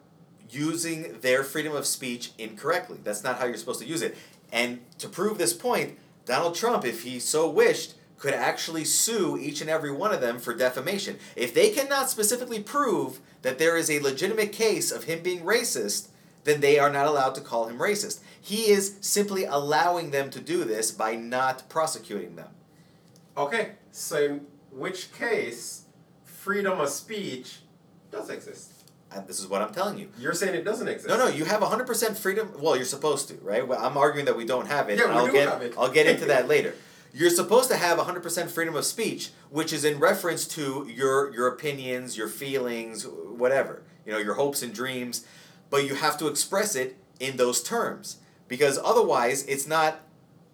using 0.51 1.19
their 1.23 1.43
freedom 1.43 1.75
of 1.75 1.87
speech 1.87 2.33
incorrectly. 2.39 2.99
That's 3.03 3.25
not 3.25 3.39
how 3.39 3.47
you're 3.47 3.57
supposed 3.57 3.81
to 3.81 3.87
use 3.87 4.03
it. 4.03 4.17
And 4.53 4.81
to 4.99 5.09
prove 5.09 5.39
this 5.39 5.55
point, 5.55 5.99
Donald 6.25 6.55
Trump, 6.55 6.85
if 6.85 7.03
he 7.03 7.19
so 7.19 7.49
wished, 7.49 7.95
could 8.19 8.35
actually 8.35 8.85
sue 8.85 9.37
each 9.37 9.61
and 9.61 9.69
every 9.69 9.91
one 9.91 10.15
of 10.15 10.21
them 10.21 10.39
for 10.39 10.55
defamation. 10.55 11.19
If 11.35 11.53
they 11.53 11.71
cannot 11.71 12.09
specifically 12.09 12.63
prove 12.63 13.21
that 13.43 13.59
there 13.59 13.77
is 13.77 13.91
a 13.91 13.99
legitimate 13.99 14.53
case 14.53 14.93
of 14.93 15.05
him 15.05 15.23
being 15.23 15.41
racist, 15.41 16.09
then 16.45 16.61
they 16.61 16.79
are 16.79 16.91
not 16.91 17.07
allowed 17.07 17.35
to 17.35 17.41
call 17.41 17.67
him 17.67 17.79
racist. 17.79 18.21
He 18.41 18.71
is 18.71 18.97
simply 19.01 19.45
allowing 19.45 20.11
them 20.11 20.31
to 20.31 20.41
do 20.41 20.65
this 20.65 20.91
by 20.93 21.17
not 21.17 21.69
prosecuting 21.69 22.37
them. 22.37 22.51
Okay, 23.37 23.73
so 23.91 24.25
in 24.25 24.47
which 24.71 25.13
case, 25.13 25.87
freedom 26.25 26.81
of 26.81 26.89
speech 26.89 27.61
does 28.11 28.31
exist. 28.31 28.72
And 29.15 29.27
this 29.27 29.39
is 29.39 29.47
what 29.47 29.63
I'm 29.63 29.73
telling 29.73 29.99
you. 29.99 30.09
You're 30.19 30.33
saying 30.33 30.55
it 30.55 30.65
doesn't 30.65 30.89
exist. 30.89 31.09
No, 31.09 31.17
no, 31.17 31.29
you 31.29 31.45
have 31.45 31.61
100% 31.61 32.17
freedom. 32.17 32.53
Well, 32.59 32.77
you're 32.77 32.85
supposed 32.85 33.29
to, 33.29 33.35
right? 33.43 33.67
Well, 33.67 33.79
I'm 33.85 33.97
arguing 33.97 34.27
that 34.27 34.37
we 34.37 34.45
don't 34.45 34.67
have 34.67 34.89
it. 34.89 34.99
Yeah, 34.99 35.05
and 35.05 35.15
we 35.15 35.19
I'll 35.19 35.27
do 35.27 35.33
get, 35.33 35.49
have 35.49 35.63
it. 35.63 35.75
I'll 35.79 35.91
get 35.91 36.07
into 36.07 36.27
that 36.27 36.49
later. 36.55 36.75
You're 37.15 37.31
supposed 37.31 37.71
to 37.71 37.77
have 37.77 37.99
100% 37.99 38.51
freedom 38.51 38.75
of 38.75 38.87
speech, 38.87 39.31
which 39.51 39.73
is 39.73 39.85
in 39.85 39.99
reference 39.99 40.49
to 40.49 40.89
your 40.89 41.33
your 41.35 41.47
opinions, 41.49 42.17
your 42.17 42.29
feelings, 42.29 43.07
whatever. 43.07 43.83
You 44.07 44.13
know, 44.13 44.19
your 44.19 44.35
hopes 44.35 44.63
and 44.63 44.73
dreams, 44.73 45.25
but 45.69 45.87
you 45.87 45.95
have 45.95 46.19
to 46.19 46.27
express 46.27 46.75
it 46.75 46.97
in 47.21 47.37
those 47.37 47.63
terms 47.63 48.17
because 48.49 48.79
otherwise 48.83 49.45
it's 49.45 49.67
not 49.67 50.01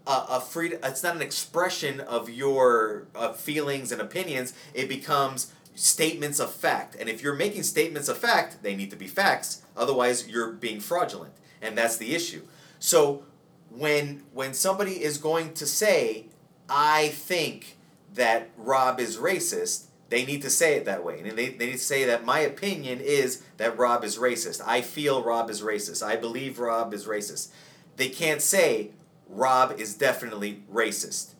a, 0.06 0.24
a 0.30 0.40
free 0.40 0.74
it's 0.82 1.02
not 1.02 1.16
an 1.16 1.22
expression 1.22 2.00
of 2.00 2.28
your 2.28 3.06
uh, 3.14 3.32
feelings 3.32 3.92
and 3.92 4.00
opinions. 4.00 4.52
It 4.74 4.88
becomes 4.88 5.52
statements 5.78 6.40
of 6.40 6.52
fact. 6.52 6.96
And 6.98 7.08
if 7.08 7.22
you're 7.22 7.34
making 7.34 7.62
statements 7.62 8.08
of 8.08 8.18
fact, 8.18 8.62
they 8.62 8.74
need 8.74 8.90
to 8.90 8.96
be 8.96 9.06
facts. 9.06 9.62
Otherwise, 9.76 10.28
you're 10.28 10.52
being 10.52 10.80
fraudulent, 10.80 11.34
and 11.62 11.78
that's 11.78 11.96
the 11.96 12.14
issue. 12.14 12.42
So 12.78 13.24
when 13.70 14.22
when 14.32 14.54
somebody 14.54 15.02
is 15.02 15.18
going 15.18 15.54
to 15.54 15.66
say, 15.66 16.26
"I 16.68 17.08
think 17.08 17.76
that 18.14 18.50
Rob 18.56 18.98
is 18.98 19.18
racist," 19.18 19.84
they 20.08 20.24
need 20.24 20.42
to 20.42 20.50
say 20.50 20.74
it 20.74 20.84
that 20.86 21.04
way, 21.04 21.20
and 21.20 21.38
they, 21.38 21.50
they 21.50 21.66
need 21.66 21.72
to 21.72 21.78
say 21.78 22.04
that 22.04 22.24
my 22.24 22.40
opinion 22.40 23.00
is 23.00 23.42
that 23.58 23.78
Rob 23.78 24.04
is 24.04 24.18
racist. 24.18 24.60
I 24.66 24.80
feel 24.80 25.22
Rob 25.22 25.48
is 25.48 25.62
racist. 25.62 26.04
I 26.04 26.16
believe 26.16 26.58
Rob 26.58 26.92
is 26.92 27.06
racist. 27.06 27.48
They 27.96 28.08
can't 28.08 28.42
say 28.42 28.90
Rob 29.28 29.78
is 29.78 29.94
definitely 29.94 30.62
racist 30.72 31.34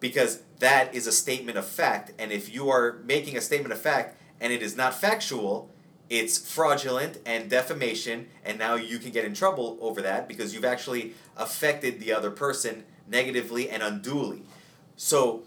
because 0.00 0.42
that 0.58 0.94
is 0.94 1.06
a 1.06 1.12
statement 1.12 1.56
of 1.56 1.66
fact. 1.66 2.12
And 2.18 2.32
if 2.32 2.52
you 2.52 2.68
are 2.70 3.00
making 3.04 3.36
a 3.36 3.40
statement 3.40 3.72
of 3.72 3.80
fact 3.80 4.16
and 4.40 4.52
it 4.52 4.62
is 4.62 4.76
not 4.76 4.94
factual, 4.94 5.70
it's 6.08 6.38
fraudulent 6.38 7.18
and 7.24 7.48
defamation, 7.48 8.26
and 8.44 8.58
now 8.58 8.74
you 8.74 8.98
can 8.98 9.12
get 9.12 9.24
in 9.24 9.32
trouble 9.32 9.78
over 9.80 10.02
that 10.02 10.26
because 10.26 10.52
you've 10.52 10.64
actually 10.64 11.14
affected 11.36 12.00
the 12.00 12.12
other 12.12 12.32
person 12.32 12.84
negatively 13.06 13.70
and 13.70 13.82
unduly. 13.82 14.42
So 14.96 15.44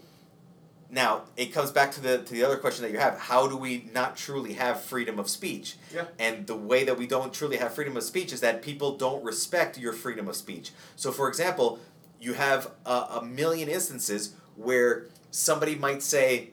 now 0.90 1.24
it 1.36 1.52
comes 1.52 1.70
back 1.70 1.92
to 1.92 2.00
the 2.00 2.18
to 2.18 2.32
the 2.32 2.44
other 2.44 2.56
question 2.56 2.82
that 2.82 2.92
you 2.92 2.98
have: 2.98 3.18
How 3.18 3.46
do 3.46 3.58
we 3.58 3.90
not 3.92 4.16
truly 4.16 4.54
have 4.54 4.80
freedom 4.80 5.18
of 5.18 5.28
speech? 5.28 5.76
Yeah. 5.92 6.06
And 6.18 6.46
the 6.46 6.56
way 6.56 6.84
that 6.84 6.96
we 6.96 7.06
don't 7.06 7.34
truly 7.34 7.58
have 7.58 7.74
freedom 7.74 7.96
of 7.96 8.02
speech 8.02 8.32
is 8.32 8.40
that 8.40 8.62
people 8.62 8.96
don't 8.96 9.22
respect 9.22 9.76
your 9.76 9.92
freedom 9.92 10.28
of 10.28 10.36
speech. 10.36 10.70
So, 10.96 11.12
for 11.12 11.28
example, 11.28 11.78
you 12.20 12.32
have 12.34 12.70
a, 12.86 13.20
a 13.20 13.24
million 13.24 13.68
instances 13.68 14.34
where 14.56 15.06
somebody 15.30 15.74
might 15.74 16.02
say, 16.02 16.50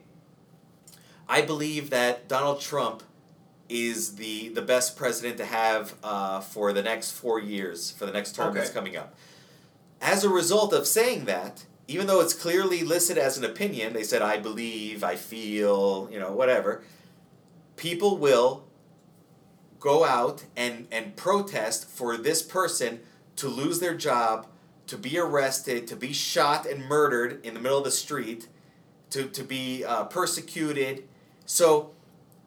"I 1.28 1.42
believe 1.42 1.90
that 1.90 2.28
Donald 2.28 2.60
Trump." 2.60 3.02
Is 3.68 4.16
the, 4.16 4.50
the 4.50 4.60
best 4.60 4.98
president 4.98 5.38
to 5.38 5.46
have 5.46 5.94
uh, 6.04 6.40
for 6.40 6.74
the 6.74 6.82
next 6.82 7.12
four 7.12 7.40
years, 7.40 7.90
for 7.90 8.04
the 8.04 8.12
next 8.12 8.34
term 8.34 8.52
that's 8.52 8.68
coming 8.68 8.98
up. 8.98 9.14
As 9.98 10.24
a 10.24 10.28
result 10.28 10.74
of 10.74 10.86
saying 10.86 11.24
that, 11.24 11.64
even 11.88 12.06
though 12.06 12.20
it's 12.20 12.34
clearly 12.34 12.82
listed 12.82 13.16
as 13.16 13.38
an 13.38 13.44
opinion, 13.44 13.94
they 13.94 14.02
said, 14.02 14.20
I 14.20 14.36
believe, 14.36 15.02
I 15.02 15.16
feel, 15.16 16.06
you 16.12 16.18
know, 16.18 16.32
whatever, 16.32 16.82
people 17.76 18.18
will 18.18 18.64
go 19.80 20.04
out 20.04 20.44
and, 20.54 20.86
and 20.92 21.16
protest 21.16 21.88
for 21.88 22.18
this 22.18 22.42
person 22.42 23.00
to 23.36 23.48
lose 23.48 23.80
their 23.80 23.94
job, 23.94 24.46
to 24.92 24.98
be 24.98 25.18
arrested, 25.18 25.86
to 25.86 25.96
be 25.96 26.12
shot 26.12 26.66
and 26.66 26.84
murdered 26.84 27.42
in 27.46 27.54
the 27.54 27.60
middle 27.60 27.78
of 27.78 27.84
the 27.84 27.90
street, 27.90 28.46
to, 29.08 29.24
to 29.24 29.42
be 29.42 29.82
uh, 29.86 30.04
persecuted. 30.04 31.08
So 31.46 31.92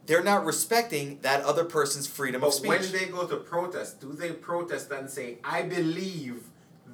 they're 0.05 0.23
not 0.23 0.45
respecting 0.45 1.17
that 1.23 1.43
other 1.43 1.65
person's 1.65 2.05
freedom 2.05 2.43
of 2.43 2.49
But 2.49 2.53
speech. 2.53 2.69
when 2.69 2.91
they 2.91 3.05
go 3.07 3.25
to 3.25 3.37
protest, 3.37 3.99
do 3.99 4.13
they 4.13 4.29
protest 4.31 4.91
and 4.91 5.09
say, 5.09 5.39
I 5.43 5.63
believe 5.63 6.43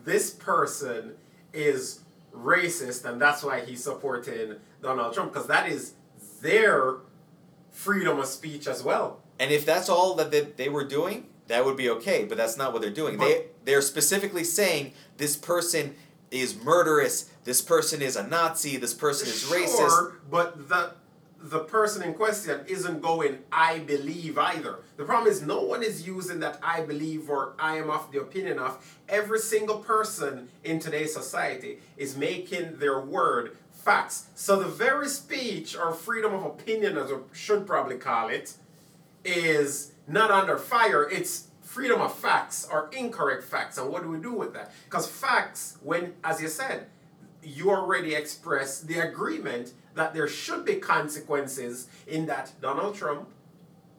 this 0.06 0.30
person 0.30 1.16
is 1.52 2.00
racist 2.34 3.04
and 3.04 3.22
that's 3.22 3.44
why 3.44 3.60
he's 3.60 3.84
supporting 3.84 4.56
Donald 4.82 5.14
Trump? 5.14 5.34
Because 5.34 5.48
that 5.48 5.68
is 5.68 5.96
their 6.42 6.96
freedom 7.72 8.20
of 8.20 8.26
speech 8.26 8.68
as 8.68 8.84
well. 8.84 9.20
And 9.38 9.52
if 9.52 9.66
that's 9.66 9.90
all 9.90 10.16
that 10.16 10.32
they, 10.32 10.42
they 10.44 10.70
were 10.70 10.86
doing, 10.86 11.28
that 11.52 11.66
would 11.66 11.78
be 11.78 11.90
okay. 11.90 12.26
But 12.26 12.38
that's 12.38 12.58
not 12.58 12.74
what 12.74 12.82
they're 12.82 12.92
doing. 12.92 13.18
they 13.18 13.46
they're 13.66 13.82
specifically 13.82 14.44
saying 14.44 14.94
this 15.18 15.36
person 15.36 15.96
is 16.32 16.56
murderous. 16.56 17.30
This 17.44 17.62
person 17.62 18.02
is 18.02 18.16
a 18.16 18.26
Nazi. 18.26 18.78
This 18.78 18.94
person 18.94 19.28
is 19.28 19.44
racist. 19.44 20.14
But 20.30 20.70
the 20.70 20.94
the 21.44 21.60
person 21.60 22.04
in 22.04 22.14
question 22.14 22.62
isn't 22.68 23.02
going, 23.02 23.40
I 23.52 23.80
believe 23.80 24.38
either. 24.38 24.80
The 24.98 25.06
problem 25.06 25.32
is 25.32 25.42
no 25.42 25.62
one 25.62 25.82
is 25.82 26.06
using 26.06 26.40
that 26.42 26.60
I 26.62 26.82
believe 26.82 27.30
or 27.30 27.54
I 27.58 27.78
am 27.78 27.90
of 27.90 28.12
the 28.12 28.22
opinion 28.22 28.60
of. 28.60 29.00
Every 29.10 29.40
single 29.40 29.80
person 29.80 30.50
in 30.64 30.80
today's 30.80 31.14
society 31.14 31.80
is 31.98 32.16
making 32.16 32.78
their 32.78 33.00
word 33.00 33.58
facts. 33.72 34.28
So 34.36 34.60
the 34.60 34.68
very 34.68 35.08
speech 35.08 35.76
or 35.76 35.94
freedom 35.94 36.34
of 36.34 36.46
opinion, 36.46 36.98
as 36.98 37.12
we 37.12 37.18
should 37.34 37.66
probably 37.66 37.98
call 37.98 38.30
it, 38.30 38.54
is 39.26 39.91
not 40.12 40.32
under 40.32 40.58
fire. 40.58 41.10
It's 41.10 41.48
freedom 41.62 42.02
of 42.02 42.14
facts 42.14 42.68
or 42.70 42.90
incorrect 42.92 43.44
facts. 43.44 43.78
And 43.78 43.90
what 43.90 44.04
do 44.04 44.10
we 44.10 44.20
do 44.20 44.34
with 44.34 44.54
that? 44.54 44.74
Because 44.86 45.08
facts, 45.08 45.78
when, 45.82 46.14
as 46.24 46.42
you 46.42 46.48
said, 46.48 46.88
you 47.44 47.72
already 47.72 48.14
expressed 48.14 48.88
the 48.88 49.00
agreement 49.00 49.74
that 49.96 50.14
there 50.14 50.28
should 50.28 50.66
be 50.66 50.76
consequences 50.76 51.88
in 52.08 52.26
that 52.28 52.52
Donald 52.62 52.96
Trump 52.96 53.30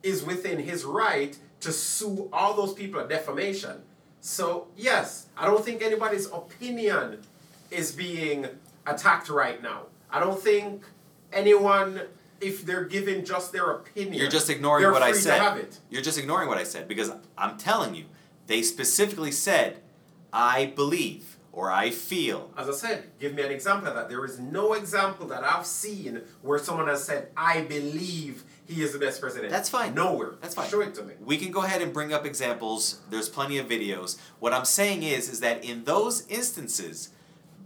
is 0.03 0.23
within 0.23 0.59
his 0.59 0.85
right 0.85 1.39
to 1.61 1.73
sue 1.73 2.29
all 2.33 2.55
those 2.55 2.75
people 2.75 3.01
of 3.01 3.09
defamation. 3.09 3.83
So, 4.21 4.69
yes, 4.77 5.27
I 5.37 5.47
don't 5.47 5.65
think 5.65 5.83
anybody's 5.83 6.27
opinion 6.27 7.23
is 7.71 7.93
being 7.93 8.47
attacked 8.87 9.29
right 9.29 9.63
now. 9.63 9.87
I 10.11 10.21
don't 10.21 10.39
think 10.39 10.85
anyone, 11.33 12.03
if 12.43 12.67
they're 12.67 12.85
given 12.85 13.25
just 13.25 13.53
their 13.53 13.71
opinion, 13.71 14.15
You're 14.15 14.31
just 14.31 14.51
ignoring 14.51 14.91
what 14.91 15.03
I 15.03 15.13
said. 15.13 15.39
To 15.39 15.43
have 15.43 15.57
it. 15.59 15.79
You're 15.91 16.03
just 16.03 16.19
ignoring 16.19 16.49
what 16.49 16.59
I 16.59 16.65
said 16.65 16.89
because 16.89 17.11
I'm 17.39 17.57
telling 17.57 17.95
you, 17.95 18.05
they 18.47 18.63
specifically 18.63 19.33
said, 19.33 19.81
I 20.33 20.67
believe 20.67 21.37
or 21.53 21.71
I 21.71 21.91
feel. 21.91 22.51
As 22.57 22.69
I 22.69 22.73
said, 22.73 23.05
give 23.21 23.35
me 23.35 23.43
an 23.43 23.53
example 23.53 23.89
of 23.89 23.95
that. 23.95 24.09
There 24.09 24.25
is 24.25 24.41
no 24.41 24.73
example 24.73 25.27
that 25.27 25.45
I've 25.45 25.67
seen 25.67 26.23
where 26.41 26.59
someone 26.59 26.89
has 26.89 27.05
said, 27.05 27.29
I 27.37 27.61
believe 27.63 28.45
he 28.65 28.83
is 28.83 28.93
the 28.95 28.99
best 28.99 29.21
president. 29.21 29.51
That's 29.51 29.69
fine. 29.69 29.95
Nowhere. 29.95 30.35
That's 30.41 30.55
fine. 30.55 30.69
Show 30.71 30.81
it 30.81 30.95
to 30.95 31.03
me. 31.03 31.15
We 31.23 31.37
can 31.37 31.51
go 31.53 31.63
ahead 31.63 31.83
and 31.83 31.93
bring 31.93 32.13
up 32.13 32.25
examples. 32.25 33.01
There's 33.11 33.29
plenty 33.29 33.59
of 33.59 33.69
videos. 33.69 34.19
What 34.39 34.55
I'm 34.55 34.65
saying 34.65 35.03
is 35.03 35.29
is 35.29 35.41
that 35.41 35.63
in 35.63 35.85
those 35.85 36.27
instances, 36.29 37.11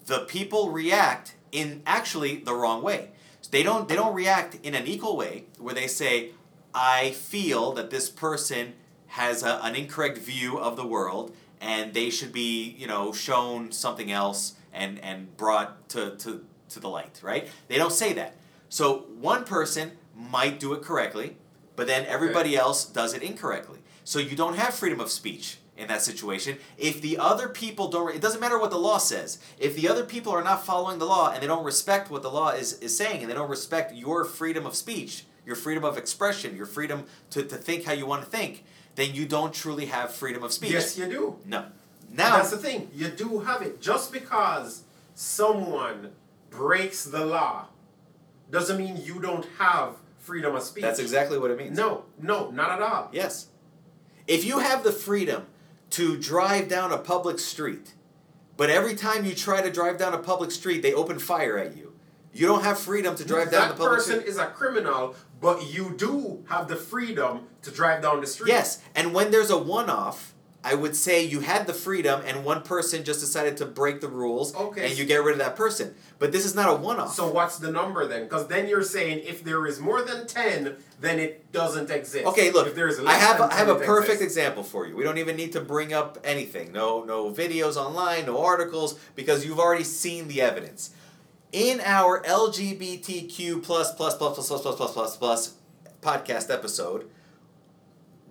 the 0.06 0.20
people 0.20 0.70
react 0.70 1.36
in 1.52 1.82
actually 1.86 2.36
the 2.36 2.54
wrong 2.54 2.82
way. 2.82 3.10
They 3.48 3.62
don't 3.62 3.88
they 3.88 3.94
don't 3.94 4.14
react 4.14 4.58
in 4.62 4.74
an 4.74 4.86
equal 4.86 5.16
way 5.16 5.44
where 5.58 5.74
they 5.74 5.86
say, 5.86 6.30
I 6.74 7.10
feel 7.10 7.72
that 7.72 7.90
this 7.90 8.10
person 8.10 8.74
has 9.08 9.42
a, 9.42 9.60
an 9.62 9.74
incorrect 9.74 10.18
view 10.18 10.58
of 10.58 10.76
the 10.76 10.86
world 10.86 11.34
and 11.60 11.94
they 11.94 12.10
should 12.10 12.32
be, 12.32 12.76
you 12.78 12.86
know, 12.86 13.12
shown 13.12 13.72
something 13.72 14.12
else 14.12 14.54
and, 14.72 14.98
and 15.00 15.36
brought 15.36 15.88
to, 15.90 16.16
to, 16.16 16.44
to 16.68 16.80
the 16.80 16.88
light, 16.88 17.20
right? 17.22 17.48
They 17.68 17.78
don't 17.78 17.92
say 17.92 18.12
that. 18.14 18.36
So 18.68 19.06
one 19.18 19.44
person 19.44 19.92
might 20.14 20.60
do 20.60 20.74
it 20.74 20.82
correctly, 20.82 21.36
but 21.76 21.86
then 21.86 22.04
everybody 22.06 22.56
else 22.56 22.84
does 22.84 23.14
it 23.14 23.22
incorrectly. 23.22 23.78
So 24.04 24.18
you 24.18 24.36
don't 24.36 24.56
have 24.56 24.74
freedom 24.74 25.00
of 25.00 25.10
speech 25.10 25.58
in 25.76 25.88
that 25.88 26.02
situation. 26.02 26.58
If 26.78 27.00
the 27.00 27.18
other 27.18 27.48
people 27.48 27.88
don't, 27.88 28.14
it 28.14 28.20
doesn't 28.20 28.40
matter 28.40 28.58
what 28.58 28.70
the 28.70 28.78
law 28.78 28.98
says. 28.98 29.38
If 29.58 29.76
the 29.76 29.88
other 29.88 30.04
people 30.04 30.32
are 30.32 30.42
not 30.42 30.64
following 30.64 30.98
the 30.98 31.04
law 31.04 31.32
and 31.32 31.42
they 31.42 31.46
don't 31.46 31.64
respect 31.64 32.10
what 32.10 32.22
the 32.22 32.30
law 32.30 32.50
is, 32.50 32.74
is 32.80 32.96
saying 32.96 33.20
and 33.22 33.30
they 33.30 33.34
don't 33.34 33.50
respect 33.50 33.94
your 33.94 34.24
freedom 34.24 34.66
of 34.66 34.74
speech, 34.74 35.24
your 35.44 35.56
freedom 35.56 35.84
of 35.84 35.96
expression, 35.98 36.56
your 36.56 36.66
freedom 36.66 37.04
to, 37.30 37.42
to 37.42 37.56
think 37.56 37.84
how 37.84 37.92
you 37.92 38.06
want 38.06 38.24
to 38.24 38.30
think, 38.30 38.64
then 38.94 39.14
you 39.14 39.26
don't 39.26 39.52
truly 39.52 39.86
have 39.86 40.12
freedom 40.12 40.42
of 40.42 40.52
speech. 40.52 40.72
Yes, 40.72 40.98
you 40.98 41.06
do. 41.06 41.36
No. 41.44 41.66
And 42.08 42.16
Now, 42.16 42.36
that's 42.36 42.50
the 42.50 42.58
thing. 42.58 42.90
You 42.94 43.08
do 43.08 43.40
have 43.40 43.62
it. 43.62 43.80
Just 43.80 44.12
because 44.12 44.84
someone 45.14 46.12
breaks 46.50 47.04
the 47.04 47.24
law 47.24 47.66
doesn't 48.50 48.78
mean 48.78 48.96
you 49.02 49.20
don't 49.20 49.46
have 49.58 49.96
freedom 50.18 50.54
of 50.54 50.62
speech. 50.62 50.82
That's 50.82 50.98
exactly 50.98 51.38
what 51.38 51.50
it 51.50 51.58
means. 51.58 51.76
No, 51.76 52.04
no, 52.20 52.50
not 52.50 52.70
at 52.70 52.82
all. 52.82 53.10
Yes. 53.12 53.48
If 54.26 54.44
you 54.44 54.58
have 54.58 54.82
the 54.82 54.92
freedom 54.92 55.46
to 55.90 56.16
drive 56.16 56.68
down 56.68 56.92
a 56.92 56.98
public 56.98 57.38
street, 57.38 57.94
but 58.56 58.70
every 58.70 58.94
time 58.94 59.24
you 59.24 59.34
try 59.34 59.62
to 59.62 59.70
drive 59.70 59.98
down 59.98 60.14
a 60.14 60.18
public 60.18 60.50
street, 60.50 60.82
they 60.82 60.92
open 60.94 61.18
fire 61.18 61.58
at 61.58 61.76
you. 61.76 61.92
You 62.32 62.46
don't 62.46 62.62
have 62.62 62.78
freedom 62.78 63.16
to 63.16 63.24
drive 63.24 63.50
down 63.50 63.68
the 63.68 63.74
that 63.74 63.78
public 63.78 63.98
person 63.98 64.20
street. 64.20 64.28
is 64.28 64.36
a 64.38 64.46
criminal, 64.46 65.14
but 65.40 65.72
you 65.72 65.94
do 65.96 66.44
have 66.48 66.68
the 66.68 66.76
freedom 66.76 67.46
to 67.62 67.70
drive 67.70 68.02
down 68.02 68.20
the 68.20 68.26
street. 68.26 68.48
Yes, 68.48 68.82
and 68.94 69.14
when 69.14 69.30
there's 69.30 69.50
a 69.50 69.58
one-off, 69.58 70.34
I 70.68 70.74
would 70.74 70.96
say 70.96 71.22
you 71.22 71.40
had 71.40 71.68
the 71.68 71.72
freedom, 71.72 72.22
and 72.26 72.44
one 72.44 72.62
person 72.62 73.04
just 73.04 73.20
decided 73.20 73.56
to 73.58 73.66
break 73.66 74.00
the 74.00 74.08
rules, 74.08 74.52
Okay. 74.54 74.88
and 74.88 74.98
you 74.98 75.04
get 75.04 75.22
rid 75.22 75.32
of 75.34 75.38
that 75.38 75.54
person. 75.54 75.94
But 76.18 76.32
this 76.32 76.44
is 76.44 76.56
not 76.56 76.68
a 76.68 76.74
one-off. 76.74 77.14
So 77.14 77.30
what's 77.30 77.58
the 77.58 77.70
number 77.70 78.04
then? 78.06 78.24
Because 78.24 78.48
then 78.48 78.66
you're 78.68 78.82
saying 78.82 79.20
if 79.24 79.44
there 79.44 79.64
is 79.66 79.78
more 79.78 80.02
than 80.02 80.26
ten, 80.26 80.76
then 81.00 81.20
it 81.20 81.52
doesn't 81.52 81.90
exist. 81.90 82.26
Okay, 82.26 82.50
look. 82.50 82.66
If 82.66 82.74
there 82.74 82.88
is 82.88 82.98
I 82.98 83.12
have 83.12 83.38
than 83.38 83.50
I 83.50 83.54
have 83.54 83.68
a 83.68 83.76
perfect 83.76 84.14
exists. 84.20 84.36
example 84.36 84.64
for 84.64 84.86
you. 84.88 84.96
We 84.96 85.04
don't 85.04 85.18
even 85.18 85.36
need 85.36 85.52
to 85.52 85.60
bring 85.60 85.92
up 85.92 86.18
anything. 86.24 86.72
No 86.72 87.04
no 87.04 87.30
videos 87.30 87.76
online, 87.76 88.26
no 88.26 88.42
articles, 88.42 88.98
because 89.14 89.46
you've 89.46 89.60
already 89.60 89.84
seen 89.84 90.26
the 90.26 90.40
evidence. 90.42 90.90
In 91.52 91.80
our 91.84 92.22
LGBTQ 92.24 93.62
plus 93.62 93.94
plus 93.94 94.16
plus 94.16 94.34
plus 94.34 94.48
plus 94.48 94.76
plus 94.76 94.92
plus 94.92 95.16
plus 95.16 95.54
podcast 96.02 96.52
episode, 96.52 97.08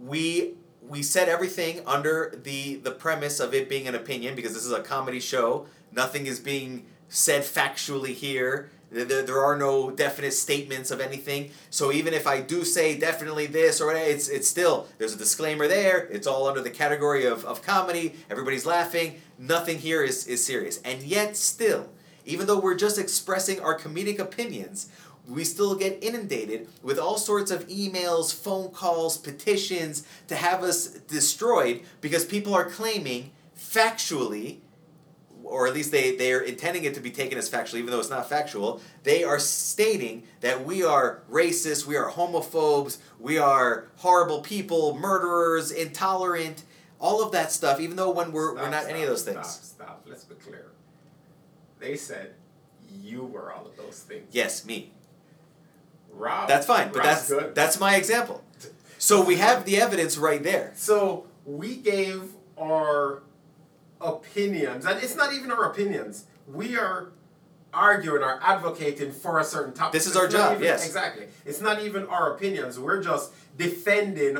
we 0.01 0.55
we 0.87 1.03
said 1.03 1.29
everything 1.29 1.81
under 1.85 2.33
the 2.43 2.75
the 2.75 2.91
premise 2.91 3.39
of 3.39 3.53
it 3.53 3.69
being 3.69 3.87
an 3.87 3.95
opinion 3.95 4.35
because 4.35 4.53
this 4.53 4.65
is 4.65 4.71
a 4.71 4.81
comedy 4.81 5.19
show. 5.19 5.67
Nothing 5.91 6.25
is 6.25 6.39
being 6.39 6.85
said 7.09 7.43
factually 7.43 8.13
here. 8.13 8.69
There, 8.91 9.23
there, 9.23 9.43
are 9.43 9.57
no 9.57 9.89
definite 9.89 10.33
statements 10.33 10.91
of 10.91 11.01
anything. 11.01 11.49
So 11.69 11.91
even 11.91 12.13
if 12.13 12.27
I 12.27 12.39
do 12.39 12.63
say 12.63 12.97
definitely 12.97 13.45
this 13.45 13.81
or 13.81 13.87
whatever, 13.87 14.09
it's 14.09 14.29
it's 14.29 14.47
still 14.47 14.87
there's 14.97 15.13
a 15.13 15.17
disclaimer 15.17 15.67
there. 15.67 16.07
It's 16.11 16.27
all 16.27 16.47
under 16.47 16.61
the 16.61 16.69
category 16.69 17.25
of, 17.25 17.43
of 17.45 17.61
comedy. 17.61 18.13
Everybody's 18.29 18.65
laughing. 18.65 19.19
Nothing 19.37 19.79
here 19.79 20.03
is, 20.03 20.27
is 20.27 20.45
serious. 20.45 20.79
And 20.83 21.01
yet 21.01 21.35
still, 21.35 21.89
even 22.25 22.47
though 22.47 22.59
we're 22.59 22.75
just 22.75 22.97
expressing 22.97 23.59
our 23.59 23.77
comedic 23.77 24.19
opinions, 24.19 24.89
we 25.27 25.43
still 25.43 25.75
get 25.75 26.03
inundated 26.03 26.67
with 26.83 26.99
all 26.99 27.17
sorts 27.17 27.51
of 27.51 27.67
emails, 27.67 28.33
phone 28.33 28.69
calls, 28.71 29.17
petitions 29.17 30.05
to 30.27 30.35
have 30.35 30.63
us 30.63 30.87
destroyed 30.87 31.81
because 32.01 32.25
people 32.25 32.53
are 32.53 32.69
claiming 32.69 33.31
factually, 33.57 34.57
or 35.43 35.67
at 35.67 35.73
least 35.73 35.91
they, 35.91 36.15
they 36.15 36.33
are 36.33 36.41
intending 36.41 36.83
it 36.83 36.93
to 36.93 36.99
be 36.99 37.11
taken 37.11 37.37
as 37.37 37.49
factual, 37.49 37.79
even 37.79 37.91
though 37.91 37.99
it's 37.99 38.09
not 38.09 38.27
factual, 38.29 38.81
they 39.03 39.23
are 39.23 39.39
stating 39.39 40.23
that 40.41 40.65
we 40.65 40.83
are 40.83 41.21
racist, 41.31 41.85
we 41.85 41.95
are 41.95 42.11
homophobes, 42.11 42.97
we 43.19 43.37
are 43.37 43.87
horrible 43.97 44.41
people, 44.41 44.95
murderers, 44.97 45.71
intolerant, 45.71 46.63
all 46.99 47.23
of 47.23 47.31
that 47.31 47.51
stuff, 47.51 47.79
even 47.79 47.95
though 47.95 48.11
when 48.11 48.31
we're, 48.31 48.53
we're 48.53 48.59
Stop, 48.59 48.71
not 48.71 48.85
any 48.87 49.01
of 49.01 49.09
those 49.09 49.21
stop, 49.21 49.33
things. 49.33 49.47
Stop, 49.47 49.87
stop. 49.87 50.05
Let's 50.07 50.23
be 50.23 50.35
clear. 50.35 50.67
They 51.79 51.95
said 51.95 52.33
you 53.01 53.25
were 53.25 53.51
all 53.51 53.67
of 53.67 53.75
those 53.77 53.99
things. 53.99 54.27
Yes, 54.31 54.65
me. 54.65 54.91
Rob. 56.15 56.47
That's 56.47 56.65
fine, 56.65 56.87
but 56.89 56.97
Rob's 56.99 57.07
that's 57.09 57.29
good. 57.29 57.55
that's 57.55 57.79
my 57.79 57.95
example. 57.95 58.43
So 58.97 59.23
we 59.23 59.35
have 59.37 59.65
the 59.65 59.77
evidence 59.77 60.17
right 60.17 60.41
there. 60.41 60.71
So 60.75 61.27
we 61.45 61.75
gave 61.75 62.31
our 62.59 63.21
opinions, 64.01 64.85
and 64.85 65.01
it's 65.03 65.15
not 65.15 65.33
even 65.33 65.51
our 65.51 65.65
opinions. 65.65 66.25
We 66.47 66.77
are 66.77 67.09
arguing 67.73 68.23
or 68.23 68.39
advocating 68.41 69.11
for 69.11 69.39
a 69.39 69.43
certain 69.43 69.73
topic. 69.73 69.93
This 69.93 70.07
is 70.07 70.15
our 70.15 70.27
job, 70.27 70.53
even- 70.53 70.63
yes. 70.63 70.85
Exactly. 70.85 71.27
It's 71.45 71.59
not 71.61 71.81
even 71.81 72.07
our 72.07 72.33
opinions. 72.33 72.79
We're 72.79 73.01
just 73.03 73.31
defending 73.57 74.37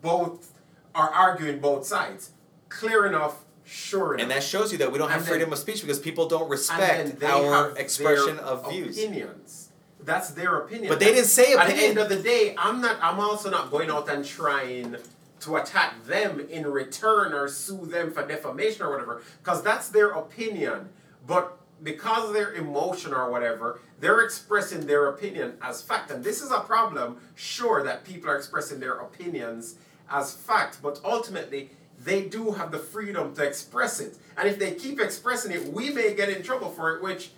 both, 0.00 0.52
or 0.94 1.02
arguing 1.10 1.60
both 1.60 1.86
sides. 1.86 2.30
Clear 2.70 3.04
enough, 3.06 3.44
sure 3.64 4.14
enough. 4.14 4.22
And 4.22 4.30
that 4.30 4.42
shows 4.42 4.72
you 4.72 4.78
that 4.78 4.90
we 4.92 4.98
don't 4.98 5.08
have 5.10 5.18
And 5.18 5.26
then- 5.26 5.34
freedom 5.34 5.52
of 5.52 5.58
speech 5.58 5.82
because 5.82 5.98
people 5.98 6.26
don't 6.26 6.48
respect 6.48 7.22
our 7.22 7.70
expression 7.76 8.38
of 8.38 8.68
views. 8.70 8.96
Opinions. 8.96 9.59
That's 10.04 10.30
their 10.30 10.56
opinion. 10.58 10.88
But 10.88 11.00
they 11.00 11.12
didn't 11.12 11.26
say 11.26 11.54
At 11.54 11.68
the 11.68 11.74
end 11.74 11.98
of 11.98 12.08
the 12.08 12.16
day, 12.16 12.54
I'm 12.56 12.80
not. 12.80 12.96
I'm 13.02 13.20
also 13.20 13.50
not 13.50 13.70
going 13.70 13.90
out 13.90 14.08
and 14.08 14.24
trying 14.24 14.96
to 15.40 15.56
attack 15.56 16.04
them 16.04 16.40
in 16.50 16.66
return 16.66 17.32
or 17.32 17.48
sue 17.48 17.86
them 17.86 18.12
for 18.12 18.26
defamation 18.26 18.82
or 18.82 18.90
whatever, 18.90 19.22
because 19.42 19.62
that's 19.62 19.88
their 19.88 20.10
opinion. 20.10 20.88
But 21.26 21.56
because 21.82 22.28
of 22.28 22.34
their 22.34 22.54
emotion 22.54 23.14
or 23.14 23.30
whatever, 23.30 23.80
they're 24.00 24.20
expressing 24.20 24.86
their 24.86 25.08
opinion 25.08 25.54
as 25.62 25.80
fact, 25.80 26.10
and 26.10 26.22
this 26.22 26.42
is 26.42 26.50
a 26.50 26.60
problem. 26.60 27.18
Sure, 27.34 27.82
that 27.82 28.04
people 28.04 28.28
are 28.30 28.36
expressing 28.36 28.80
their 28.80 28.94
opinions 28.94 29.76
as 30.10 30.32
fact, 30.34 30.78
but 30.82 31.00
ultimately. 31.04 31.70
They 32.02 32.22
do 32.22 32.52
have 32.52 32.70
the 32.72 32.78
freedom 32.78 33.34
to 33.34 33.44
express 33.44 34.00
it. 34.00 34.16
And 34.38 34.48
if 34.48 34.58
they 34.58 34.72
keep 34.72 34.98
expressing 34.98 35.52
it, 35.52 35.70
we 35.70 35.90
may 35.90 36.14
get 36.14 36.30
in 36.30 36.42
trouble 36.42 36.70
for 36.70 36.96
it, 36.96 37.02
which 37.02 37.32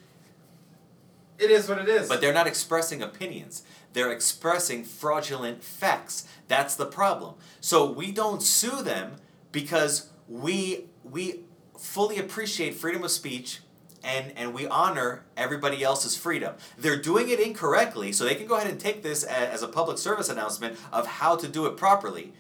it 1.39 1.51
is 1.51 1.69
what 1.69 1.79
it 1.79 1.89
is. 1.89 2.09
But 2.09 2.21
they're 2.21 2.33
not 2.33 2.47
expressing 2.47 3.03
opinions. 3.03 3.63
They're 3.93 4.13
expressing 4.13 4.85
fraudulent 4.85 5.63
facts. 5.63 6.27
That's 6.49 6.75
the 6.75 6.87
problem. 6.87 7.35
So 7.61 7.91
we 7.91 8.13
don't 8.13 8.43
sue 8.43 8.83
them 8.83 9.17
because 9.51 10.09
we 10.29 10.87
we 11.05 11.41
fully 11.79 12.19
appreciate 12.19 12.75
freedom 12.75 13.03
of 13.03 13.11
speech 13.11 13.61
and 14.05 14.33
and 14.37 14.55
we 14.55 14.67
honor 14.67 15.25
everybody 15.37 15.83
else's 15.83 16.17
freedom. 16.17 16.55
They're 16.79 17.01
doing 17.01 17.29
it 17.29 17.41
incorrectly, 17.41 18.13
so 18.13 18.25
they 18.25 18.35
can 18.35 18.47
go 18.47 18.57
ahead 18.57 18.71
and 18.71 18.81
take 18.81 19.03
this 19.03 19.25
a- 19.25 19.31
as 19.31 19.63
a 19.63 19.69
public 19.69 19.99
service 19.99 20.29
announcement 20.29 20.79
of 20.93 21.07
how 21.07 21.37
to 21.37 21.49
do 21.49 21.67
it 21.67 21.77
properly. 21.77 22.33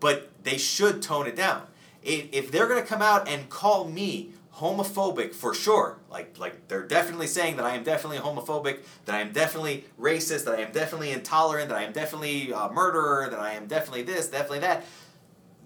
But 0.00 0.30
they 0.42 0.58
should 0.58 1.02
tone 1.02 1.26
it 1.26 1.36
down. 1.36 1.66
If 2.02 2.52
they're 2.52 2.68
going 2.68 2.80
to 2.80 2.88
come 2.88 3.02
out 3.02 3.26
and 3.28 3.48
call 3.48 3.88
me 3.88 4.32
homophobic 4.58 5.34
for 5.34 5.52
sure, 5.52 5.98
like 6.10 6.38
like 6.38 6.68
they're 6.68 6.86
definitely 6.86 7.26
saying 7.26 7.56
that 7.56 7.66
I 7.66 7.74
am 7.74 7.84
definitely 7.84 8.18
homophobic, 8.18 8.78
that 9.04 9.14
I 9.14 9.20
am 9.20 9.32
definitely 9.32 9.84
racist, 10.00 10.44
that 10.46 10.58
I 10.58 10.62
am 10.62 10.72
definitely 10.72 11.10
intolerant, 11.10 11.68
that 11.68 11.78
I 11.78 11.82
am 11.82 11.92
definitely 11.92 12.52
a 12.52 12.70
murderer, 12.70 13.28
that 13.30 13.38
I 13.38 13.52
am 13.52 13.66
definitely 13.66 14.02
this, 14.02 14.28
definitely 14.28 14.60
that, 14.60 14.84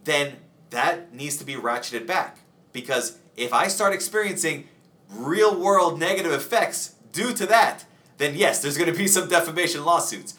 then 0.05 0.37
that 0.71 1.15
needs 1.15 1.37
to 1.37 1.45
be 1.45 1.55
ratcheted 1.55 2.07
back. 2.07 2.39
Because 2.73 3.19
if 3.37 3.53
I 3.53 3.69
start 3.69 3.93
experiencing 3.93 4.69
real 5.09 5.59
world 5.59 5.99
negative 5.99 6.33
effects 6.33 6.95
due 7.13 7.33
to 7.35 7.47
that, 7.47 7.85
then 8.19 8.35
yes, 8.35 8.61
there's 8.61 8.77
going 8.77 8.93
to 8.93 8.99
be 8.99 9.07
some 9.07 9.29
defamation 9.29 9.85
lawsuits. 9.85 10.35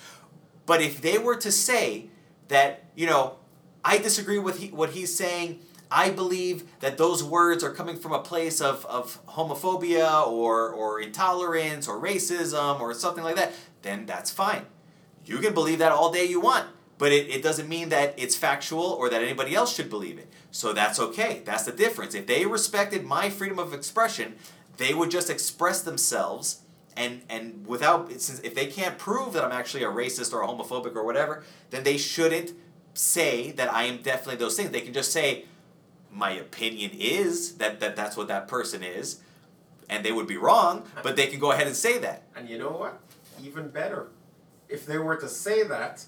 But 0.65 0.81
if 0.81 1.01
they 1.01 1.17
were 1.17 1.35
to 1.37 1.51
say 1.51 2.07
that, 2.49 2.83
you 2.95 3.07
know, 3.07 3.37
I 3.83 3.97
disagree 3.97 4.39
with 4.39 4.59
he, 4.59 4.67
what 4.67 4.91
he's 4.91 5.15
saying, 5.15 5.59
I 5.91 6.09
believe 6.09 6.63
that 6.79 6.97
those 6.97 7.21
words 7.21 7.63
are 7.65 7.73
coming 7.73 7.97
from 7.97 8.13
a 8.13 8.19
place 8.19 8.61
of, 8.61 8.85
of 8.85 9.23
homophobia 9.27 10.25
or, 10.25 10.69
or 10.69 11.01
intolerance 11.01 11.87
or 11.87 12.01
racism 12.01 12.79
or 12.79 12.93
something 12.93 13.23
like 13.23 13.35
that, 13.35 13.51
then 13.81 14.05
that's 14.05 14.31
fine. 14.31 14.65
You 15.25 15.39
can 15.39 15.53
believe 15.53 15.79
that 15.79 15.91
all 15.91 16.11
day 16.11 16.25
you 16.25 16.39
want, 16.39 16.67
but 16.97 17.11
it, 17.11 17.29
it 17.29 17.43
doesn't 17.43 17.67
mean 17.67 17.89
that 17.89 18.15
it's 18.17 18.37
factual 18.37 18.85
or 18.85 19.09
that 19.09 19.21
anybody 19.21 19.53
else 19.53 19.75
should 19.75 19.89
believe 19.89 20.17
it. 20.17 20.31
So 20.49 20.71
that's 20.71 20.99
okay. 20.99 21.41
That's 21.43 21.63
the 21.63 21.73
difference. 21.73 22.15
If 22.15 22.25
they 22.25 22.45
respected 22.45 23.03
my 23.03 23.29
freedom 23.29 23.59
of 23.59 23.73
expression, 23.73 24.35
they 24.77 24.93
would 24.93 25.11
just 25.11 25.29
express 25.29 25.81
themselves 25.81 26.61
and 26.97 27.21
and 27.29 27.65
without 27.67 28.11
since 28.19 28.39
if 28.41 28.53
they 28.53 28.65
can't 28.65 28.97
prove 28.97 29.31
that 29.33 29.45
I'm 29.45 29.51
actually 29.51 29.83
a 29.83 29.87
racist 29.87 30.33
or 30.33 30.41
a 30.41 30.47
homophobic 30.47 30.95
or 30.95 31.05
whatever, 31.05 31.43
then 31.69 31.83
they 31.83 31.97
shouldn't 31.97 32.53
say 32.93 33.51
that 33.51 33.73
I 33.73 33.83
am 33.83 34.01
definitely 34.01 34.35
those 34.35 34.57
things. 34.57 34.71
They 34.71 34.81
can 34.81 34.93
just 34.93 35.11
say 35.11 35.45
my 36.11 36.31
opinion 36.31 36.91
is 36.93 37.53
that, 37.55 37.79
that 37.79 37.95
that's 37.95 38.17
what 38.17 38.27
that 38.27 38.47
person 38.47 38.83
is, 38.83 39.19
and 39.89 40.05
they 40.05 40.11
would 40.11 40.27
be 40.27 40.37
wrong, 40.37 40.85
but 41.03 41.15
they 41.15 41.27
can 41.27 41.39
go 41.39 41.51
ahead 41.51 41.67
and 41.67 41.75
say 41.75 41.97
that. 41.99 42.23
And 42.35 42.49
you 42.49 42.57
know 42.57 42.71
what? 42.71 42.99
Even 43.43 43.69
better. 43.69 44.07
If 44.69 44.85
they 44.85 44.97
were 44.97 45.15
to 45.17 45.27
say 45.27 45.63
that, 45.63 46.05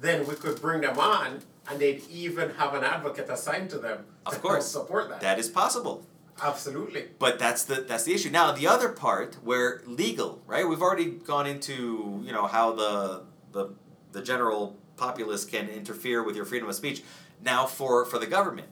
then 0.00 0.26
we 0.26 0.34
could 0.34 0.60
bring 0.60 0.80
them 0.80 0.98
on 0.98 1.40
and 1.70 1.78
they'd 1.78 2.02
even 2.10 2.50
have 2.50 2.74
an 2.74 2.82
advocate 2.82 3.28
assigned 3.28 3.70
to 3.70 3.78
them 3.78 4.04
Of 4.26 4.34
to 4.34 4.40
course. 4.40 4.66
support 4.66 5.08
that. 5.10 5.20
That 5.20 5.38
is 5.38 5.48
possible. 5.48 6.04
Absolutely. 6.42 7.04
But 7.18 7.38
that's 7.38 7.64
the 7.64 7.82
that's 7.82 8.04
the 8.04 8.14
issue. 8.14 8.30
Now 8.30 8.50
the 8.52 8.66
other 8.66 8.88
part 8.88 9.36
where 9.44 9.82
legal, 9.86 10.40
right? 10.46 10.66
We've 10.66 10.80
already 10.80 11.10
gone 11.10 11.46
into, 11.46 12.22
you 12.24 12.32
know, 12.32 12.46
how 12.46 12.72
the 12.72 13.22
the 13.52 13.74
the 14.12 14.22
general 14.22 14.76
populace 14.96 15.44
can 15.44 15.68
interfere 15.68 16.22
with 16.22 16.34
your 16.36 16.46
freedom 16.46 16.68
of 16.68 16.74
speech. 16.74 17.02
Now 17.44 17.66
for 17.66 18.06
for 18.06 18.18
the 18.18 18.26
government. 18.26 18.68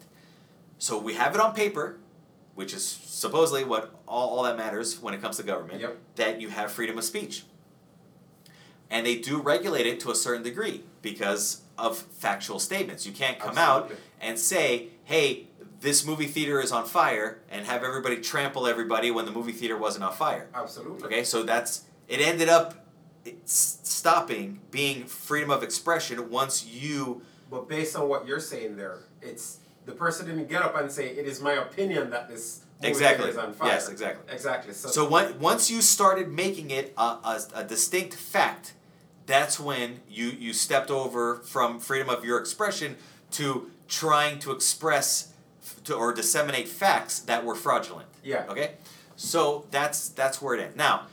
So 0.79 0.99
we 0.99 1.14
have 1.14 1.35
it 1.35 1.41
on 1.41 1.55
paper, 1.55 1.99
which 2.55 2.73
is 2.73 2.87
supposedly 2.87 3.64
what 3.64 3.95
all, 4.07 4.31
all 4.31 4.43
that 4.45 4.57
matters 4.57 5.01
when 5.01 5.12
it 5.14 5.21
comes 5.21 5.37
to 5.37 5.43
government, 5.43 5.81
Yep. 5.81 5.99
that 6.17 6.41
you 6.41 6.49
have 6.49 6.71
freedom 6.73 6.97
of 6.99 7.05
speech. 7.05 7.45
And 8.91 9.05
they 9.07 9.17
do 9.17 9.41
regulate 9.41 9.87
it 9.87 10.01
to 10.01 10.11
a 10.11 10.14
certain 10.14 10.43
degree 10.43 10.83
because 11.03 11.62
of 11.77 11.99
factual 11.99 12.59
statements. 12.59 13.05
You 13.07 13.12
can't 13.12 13.38
come 13.38 13.59
out 13.59 13.93
and 14.21 14.38
say, 14.38 14.88
hey, 15.05 15.49
this 15.81 16.05
movie 16.07 16.27
theater 16.27 16.61
is 16.61 16.73
on 16.73 16.87
fire 16.87 17.41
and 17.51 17.67
have 17.67 17.85
everybody 17.85 18.17
trample 18.21 18.67
everybody 18.67 19.11
when 19.11 19.27
the 19.27 19.31
movie 19.31 19.53
theater 19.53 19.77
wasn't 19.77 20.05
on 20.05 20.12
fire. 20.12 20.49
Absolutely. 20.55 21.05
Okay, 21.07 21.23
so 21.25 21.43
that's 21.43 21.85
it 22.09 22.21
ended 22.21 22.49
up 22.49 22.87
stopping 23.45 24.61
being 24.71 25.05
freedom 25.05 25.51
of 25.51 25.62
expression 25.62 26.31
once 26.31 26.64
you 26.67 27.23
But 27.51 27.69
based 27.69 27.95
on 27.95 28.09
what 28.09 28.27
you're 28.27 28.41
saying 28.41 28.77
there, 28.77 28.99
it's 29.23 29.59
the 29.88 29.94
person 29.94 30.27
didn't 30.27 30.48
get 30.48 30.62
up 30.62 30.77
and 30.77 30.90
say, 30.92 31.07
"It 31.09 31.27
is 31.27 31.40
my 31.40 31.55
opinion 31.55 32.11
that 32.11 32.29
this 32.29 32.61
Exactly. 32.83 33.31
is 33.31 33.37
on 33.37 33.53
fire." 33.55 33.68
Yes, 33.68 33.88
exactly. 33.88 34.33
Exactly. 34.33 34.72
So, 34.74 34.88
So 34.88 35.09
one, 35.09 35.40
once 35.40 35.70
you 35.70 35.81
started 35.83 36.29
making 36.29 36.70
it 36.70 36.92
a, 36.96 37.03
a, 37.33 37.40
a 37.55 37.64
distinct 37.64 38.14
fact, 38.14 38.74
that's 39.27 39.59
when 39.59 40.01
you, 40.09 40.27
you 40.29 40.53
stepped 40.53 40.90
over 40.90 41.37
from 41.37 41.81
freedom 41.81 42.09
of 42.09 42.24
your 42.24 42.38
expression 42.38 42.96
to 43.33 43.70
trying 43.88 44.38
to 44.40 44.53
express 44.53 45.33
to, 45.85 45.94
or 45.94 46.12
disseminate 46.12 46.68
facts 46.68 47.18
that 47.20 47.44
were 47.44 47.55
fraudulent. 47.55 48.09
yeah. 48.22 48.44
Okay? 48.48 48.72
So 49.16 49.66
that's 49.70 50.09
that's 50.11 50.40
where 50.40 50.55
it 50.55 50.61
ends. 50.61 50.77
Now, 50.77 51.07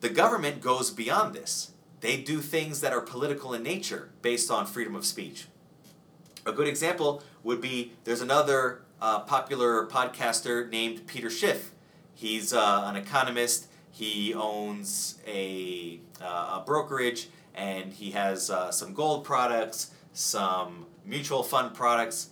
the 0.00 0.08
government 0.08 0.60
goes 0.60 0.90
beyond 0.90 1.34
this. 1.34 1.72
They 2.00 2.16
do 2.18 2.40
things 2.40 2.80
that 2.80 2.92
are 2.92 3.00
political 3.00 3.54
in 3.54 3.62
nature 3.62 4.10
based 4.22 4.50
on 4.50 4.66
freedom 4.66 4.94
of 4.94 5.04
speech. 5.04 5.46
A 6.46 6.52
good 6.52 6.68
example 6.68 7.22
would 7.42 7.60
be 7.60 7.92
there's 8.04 8.20
another 8.20 8.82
uh, 9.00 9.20
popular 9.20 9.86
podcaster 9.86 10.68
named 10.70 11.06
Peter 11.06 11.30
Schiff. 11.30 11.72
He's 12.14 12.52
uh, 12.52 12.82
an 12.84 12.96
economist. 12.96 13.68
He 13.90 14.34
owns 14.34 15.18
a, 15.26 16.00
uh, 16.20 16.60
a 16.60 16.62
brokerage 16.66 17.28
and 17.54 17.92
he 17.92 18.10
has 18.10 18.50
uh, 18.50 18.70
some 18.70 18.92
gold 18.92 19.24
products, 19.24 19.92
some 20.12 20.86
mutual 21.04 21.42
fund 21.42 21.72
products, 21.72 22.28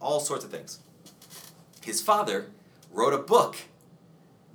all 0.00 0.20
sorts 0.20 0.44
of 0.44 0.50
things. 0.50 0.78
His 1.82 2.00
father 2.00 2.46
wrote 2.90 3.12
a 3.12 3.18
book 3.18 3.56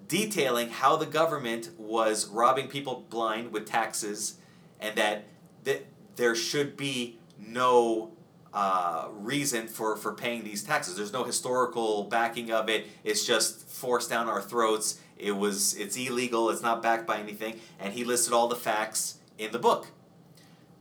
detailing 0.08 0.70
how 0.70 0.96
the 0.96 1.06
government 1.06 1.70
was 1.78 2.28
robbing 2.28 2.68
people 2.68 3.06
blind 3.10 3.52
with 3.52 3.66
taxes 3.68 4.38
and 4.80 4.96
that 4.96 5.26
th- 5.66 5.84
there 6.16 6.34
should 6.34 6.78
be 6.78 7.18
no 7.38 8.12
uh, 8.58 9.08
reason 9.12 9.68
for, 9.68 9.96
for 9.96 10.16
paying 10.16 10.44
these 10.44 10.64
taxes. 10.64 10.96
There's 10.98 11.14
no 11.14 11.24
historical 11.24 12.06
backing 12.06 12.52
of 12.52 12.70
it. 12.70 12.88
It's 13.04 13.24
just 13.24 13.70
forced 13.70 14.10
down 14.10 14.28
our 14.28 14.42
throats. 14.42 15.00
It 15.16 15.34
was 15.34 15.76
it's 15.76 15.96
illegal. 15.96 16.50
It's 16.50 16.64
not 16.64 16.82
backed 16.82 17.06
by 17.06 17.20
anything. 17.20 17.60
And 17.80 17.94
he 17.94 18.04
listed 18.04 18.34
all 18.34 18.48
the 18.48 18.56
facts 18.56 19.20
in 19.38 19.52
the 19.52 19.60
book 19.60 19.90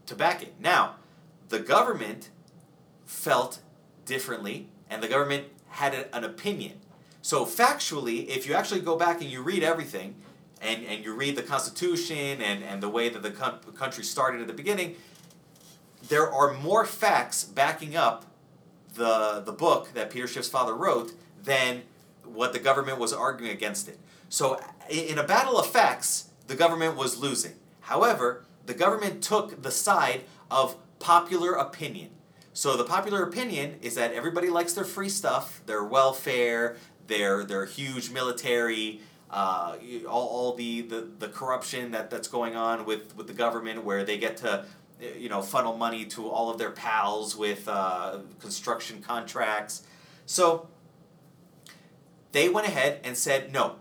to 0.07 0.15
back 0.15 0.43
it. 0.43 0.55
Now, 0.59 0.95
the 1.51 1.59
government 1.59 2.31
felt 3.05 3.61
differently, 4.07 4.69
and 4.89 5.03
the 5.03 5.09
government 5.09 5.45
had 5.69 6.09
an 6.15 6.25
opinion. 6.25 6.81
So 7.21 7.45
factually, 7.45 8.27
if 8.27 8.47
you 8.47 8.55
actually 8.55 8.81
go 8.81 8.97
back 8.97 9.21
and 9.21 9.31
you 9.31 9.43
read 9.43 9.62
everything, 9.62 10.15
and, 10.62 10.83
and 10.87 11.05
you 11.05 11.15
read 11.15 11.37
the 11.37 11.43
Constitution 11.43 12.41
and, 12.41 12.65
and 12.65 12.83
the 12.83 12.89
way 12.89 13.11
that 13.11 13.23
the 13.23 13.33
coun- 13.33 13.61
country 13.77 14.03
started 14.03 14.41
at 14.41 14.47
the 14.47 14.55
beginning, 14.55 14.97
there 16.09 16.31
are 16.31 16.53
more 16.53 16.85
facts 16.85 17.45
backing 17.45 17.97
up 17.97 18.27
the, 18.95 19.42
the 19.45 19.53
book 19.53 19.92
that 19.95 20.11
Peter 20.11 20.27
Schiff's 20.27 20.49
father 20.49 20.75
wrote 20.75 21.12
than 21.42 21.83
what 22.25 22.53
the 22.53 22.59
government 22.59 22.99
was 22.99 23.12
arguing 23.12 23.53
against 23.53 23.88
it. 23.88 23.99
So, 24.29 24.61
in 24.88 25.19
a 25.19 25.23
battle 25.23 25.59
of 25.59 25.66
facts, 25.66 26.31
the 26.47 26.57
government 26.57 26.97
was 26.97 27.19
losing. 27.19 27.53
However, 27.83 28.45
the 28.66 28.75
government 28.75 29.23
took 29.23 29.62
the 29.62 29.71
side 29.71 30.25
of 30.51 30.77
popular 30.99 31.53
opinion. 31.53 32.11
So, 32.53 32.77
the 32.77 32.85
popular 32.85 33.23
opinion 33.23 33.77
is 33.83 33.95
that 33.95 34.12
everybody 34.12 34.49
likes 34.49 34.73
their 34.73 34.85
free 34.85 35.09
stuff, 35.09 35.62
their 35.66 35.85
welfare, 35.85 36.77
their, 37.07 37.45
their 37.45 37.66
huge 37.66 38.11
military, 38.11 39.01
uh, 39.31 39.77
all, 40.09 40.27
all 40.27 40.55
the, 40.55 40.83
the, 40.83 41.09
the 41.19 41.29
corruption 41.29 41.90
that, 41.92 42.11
that's 42.11 42.29
going 42.29 42.57
on 42.57 42.85
with, 42.85 43.16
with 43.16 43.27
the 43.27 43.33
government, 43.33 43.85
where 43.85 44.05
they 44.05 44.19
get 44.19 44.37
to 44.38 44.64
you 45.01 45.29
know 45.29 45.43
funnel 45.43 45.77
money 45.77 46.05
to 46.05 46.29
all 46.29 46.51
of 46.51 46.59
their 46.59 46.71
pals 46.71 47.37
with 47.37 47.69
uh, 47.69 48.19
construction 48.41 49.03
contracts. 49.03 49.83
So 50.27 50.69
they 52.33 52.49
went 52.49 52.67
ahead 52.67 53.01
and 53.05 53.17
said, 53.17 53.53
no, 53.53 53.77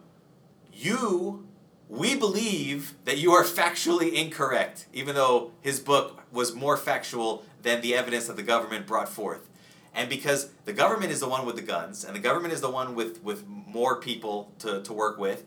you, 0.71 1.45
we 1.89 2.15
believe 2.15 2.93
that 3.05 3.17
you 3.17 3.31
are 3.31 3.43
factually 3.43 4.13
incorrect, 4.13 4.85
even 4.93 5.15
though 5.15 5.51
his 5.61 5.79
book 5.79 6.21
was 6.31 6.53
more 6.53 6.77
factual 6.77 7.43
than 7.63 7.81
the 7.81 7.95
evidence 7.95 8.27
that 8.27 8.35
the 8.35 8.43
government 8.43 8.85
brought 8.85 9.09
forth. 9.09 9.49
And 9.93 10.09
because 10.09 10.51
the 10.65 10.73
government 10.73 11.11
is 11.11 11.19
the 11.19 11.27
one 11.27 11.45
with 11.45 11.55
the 11.55 11.61
guns, 11.61 12.03
and 12.03 12.15
the 12.15 12.19
government 12.19 12.53
is 12.53 12.61
the 12.61 12.69
one 12.69 12.95
with, 12.95 13.23
with 13.23 13.45
more 13.47 13.99
people 13.99 14.53
to, 14.59 14.81
to 14.83 14.93
work 14.93 15.17
with, 15.17 15.45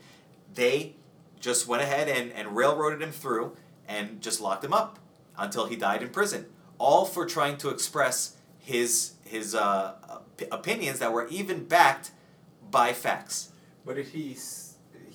they 0.55 0.95
just 1.39 1.69
went 1.69 1.83
ahead 1.83 2.09
and, 2.09 2.33
and 2.33 2.57
railroaded 2.57 3.01
him 3.01 3.13
through 3.13 3.57
and 3.87 4.21
just 4.21 4.41
locked 4.41 4.65
him 4.65 4.73
up 4.73 4.99
until 5.39 5.67
he 5.67 5.77
died 5.77 6.03
in 6.03 6.11
prison. 6.11 6.47
All 6.79 7.05
for 7.05 7.25
trying 7.27 7.57
to 7.59 7.71
express 7.71 8.37
his, 8.59 9.15
his 9.25 9.55
uh, 9.55 9.95
op- 10.09 10.43
opinions 10.53 10.99
that 10.99 11.13
were 11.13 11.27
even 11.29 11.65
backed 11.65 12.11
by 12.71 12.93
facts. 12.93 13.51
But 13.87 13.97
did 13.97 14.09
he 14.09 14.37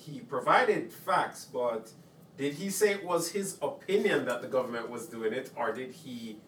he 0.04 0.20
provided 0.20 0.92
facts, 0.92 1.46
but 1.50 1.92
did 2.36 2.54
he 2.54 2.68
say 2.68 2.90
it 2.90 3.04
was 3.04 3.32
his 3.32 3.56
opinion 3.62 4.26
that 4.26 4.42
the 4.42 4.48
government 4.48 4.90
was 4.90 5.06
doing 5.06 5.32
it, 5.32 5.50
or 5.56 5.72
did 5.72 5.92
he 5.92 6.38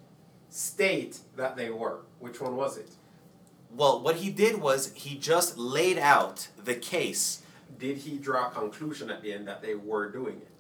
state 0.51 1.21
that 1.37 1.57
they 1.57 1.71
were? 1.71 2.01
Which 2.19 2.41
one 2.41 2.57
was 2.57 2.77
it? 2.77 2.91
Well, 3.71 4.01
what 4.01 4.17
he 4.17 4.31
did 4.31 4.61
was 4.61 4.93
he 4.95 5.17
just 5.17 5.57
laid 5.57 5.99
out 5.99 6.49
the 6.63 6.75
case. 6.75 7.43
Did 7.79 7.99
he 7.99 8.19
draw 8.19 8.49
a 8.49 8.51
conclusion 8.51 9.11
at 9.11 9.23
the 9.23 9.33
end 9.33 9.49
that 9.49 9.63
they 9.63 9.75
were 9.75 10.11
doing 10.11 10.37
it? 10.37 10.56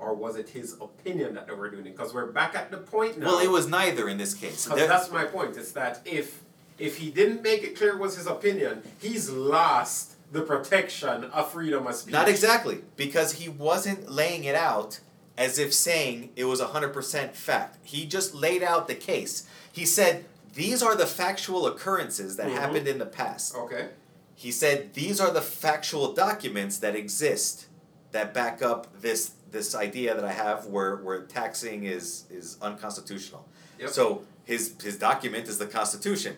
Or 0.00 0.14
was 0.14 0.36
it 0.36 0.48
his 0.48 0.76
opinion 0.80 1.34
that 1.34 1.46
they 1.46 1.54
were 1.54 1.68
doing 1.70 1.84
it? 1.86 1.96
Because 1.96 2.14
we're 2.14 2.26
back 2.26 2.54
at 2.54 2.70
the 2.70 2.78
point 2.78 3.18
now. 3.18 3.26
Well, 3.26 3.38
it 3.40 3.50
was 3.50 3.68
neither 3.68 4.08
in 4.08 4.16
this 4.16 4.32
case. 4.34 4.64
That's 4.64 5.10
my 5.10 5.24
point. 5.26 5.56
It's 5.56 5.72
that 5.72 6.00
if 6.04 6.40
if 6.78 6.96
he 6.96 7.10
didn't 7.10 7.42
make 7.42 7.62
it 7.62 7.76
clear 7.76 7.90
it 7.90 7.98
was 7.98 8.16
his 8.16 8.26
opinion, 8.26 8.82
he's 8.98 9.28
lost 9.28 10.12
the 10.32 10.40
protection 10.40 11.24
of 11.24 11.52
freedom 11.52 11.86
of 11.86 11.94
speech. 11.94 12.12
Not 12.14 12.26
exactly, 12.28 12.78
because 12.96 13.32
he 13.34 13.50
wasn't 13.50 14.10
laying 14.10 14.44
it 14.44 14.54
out 14.54 15.00
as 15.36 15.58
if 15.58 15.74
saying 15.74 16.30
it 16.36 16.44
was 16.44 16.60
100% 16.62 17.32
fact. 17.34 17.76
He 17.82 18.06
just 18.06 18.34
laid 18.34 18.62
out 18.62 18.88
the 18.88 18.94
case. 18.94 19.46
He 19.70 19.84
said, 19.84 20.24
These 20.54 20.82
are 20.82 20.96
the 20.96 21.06
factual 21.06 21.66
occurrences 21.66 22.36
that 22.36 22.46
Mhm. 22.48 22.52
happened 22.54 22.88
in 22.88 22.98
the 22.98 23.06
past. 23.06 23.54
Okay. 23.54 23.88
He 24.34 24.50
said, 24.50 24.94
These 24.94 25.20
are 25.20 25.30
the 25.30 25.42
factual 25.42 26.12
documents 26.14 26.78
that 26.78 26.96
exist 26.96 27.66
that 28.12 28.32
back 28.34 28.62
up 28.62 28.88
this 29.00 29.32
this 29.50 29.74
idea 29.74 30.14
that 30.14 30.24
I 30.24 30.32
have 30.32 30.66
where, 30.66 30.96
where 30.96 31.22
taxing 31.22 31.84
is, 31.84 32.24
is 32.30 32.56
unconstitutional. 32.62 33.46
Yep. 33.78 33.90
So 33.90 34.24
his 34.44 34.74
his 34.82 34.98
document 34.98 35.48
is 35.48 35.58
the 35.58 35.66
Constitution. 35.66 36.36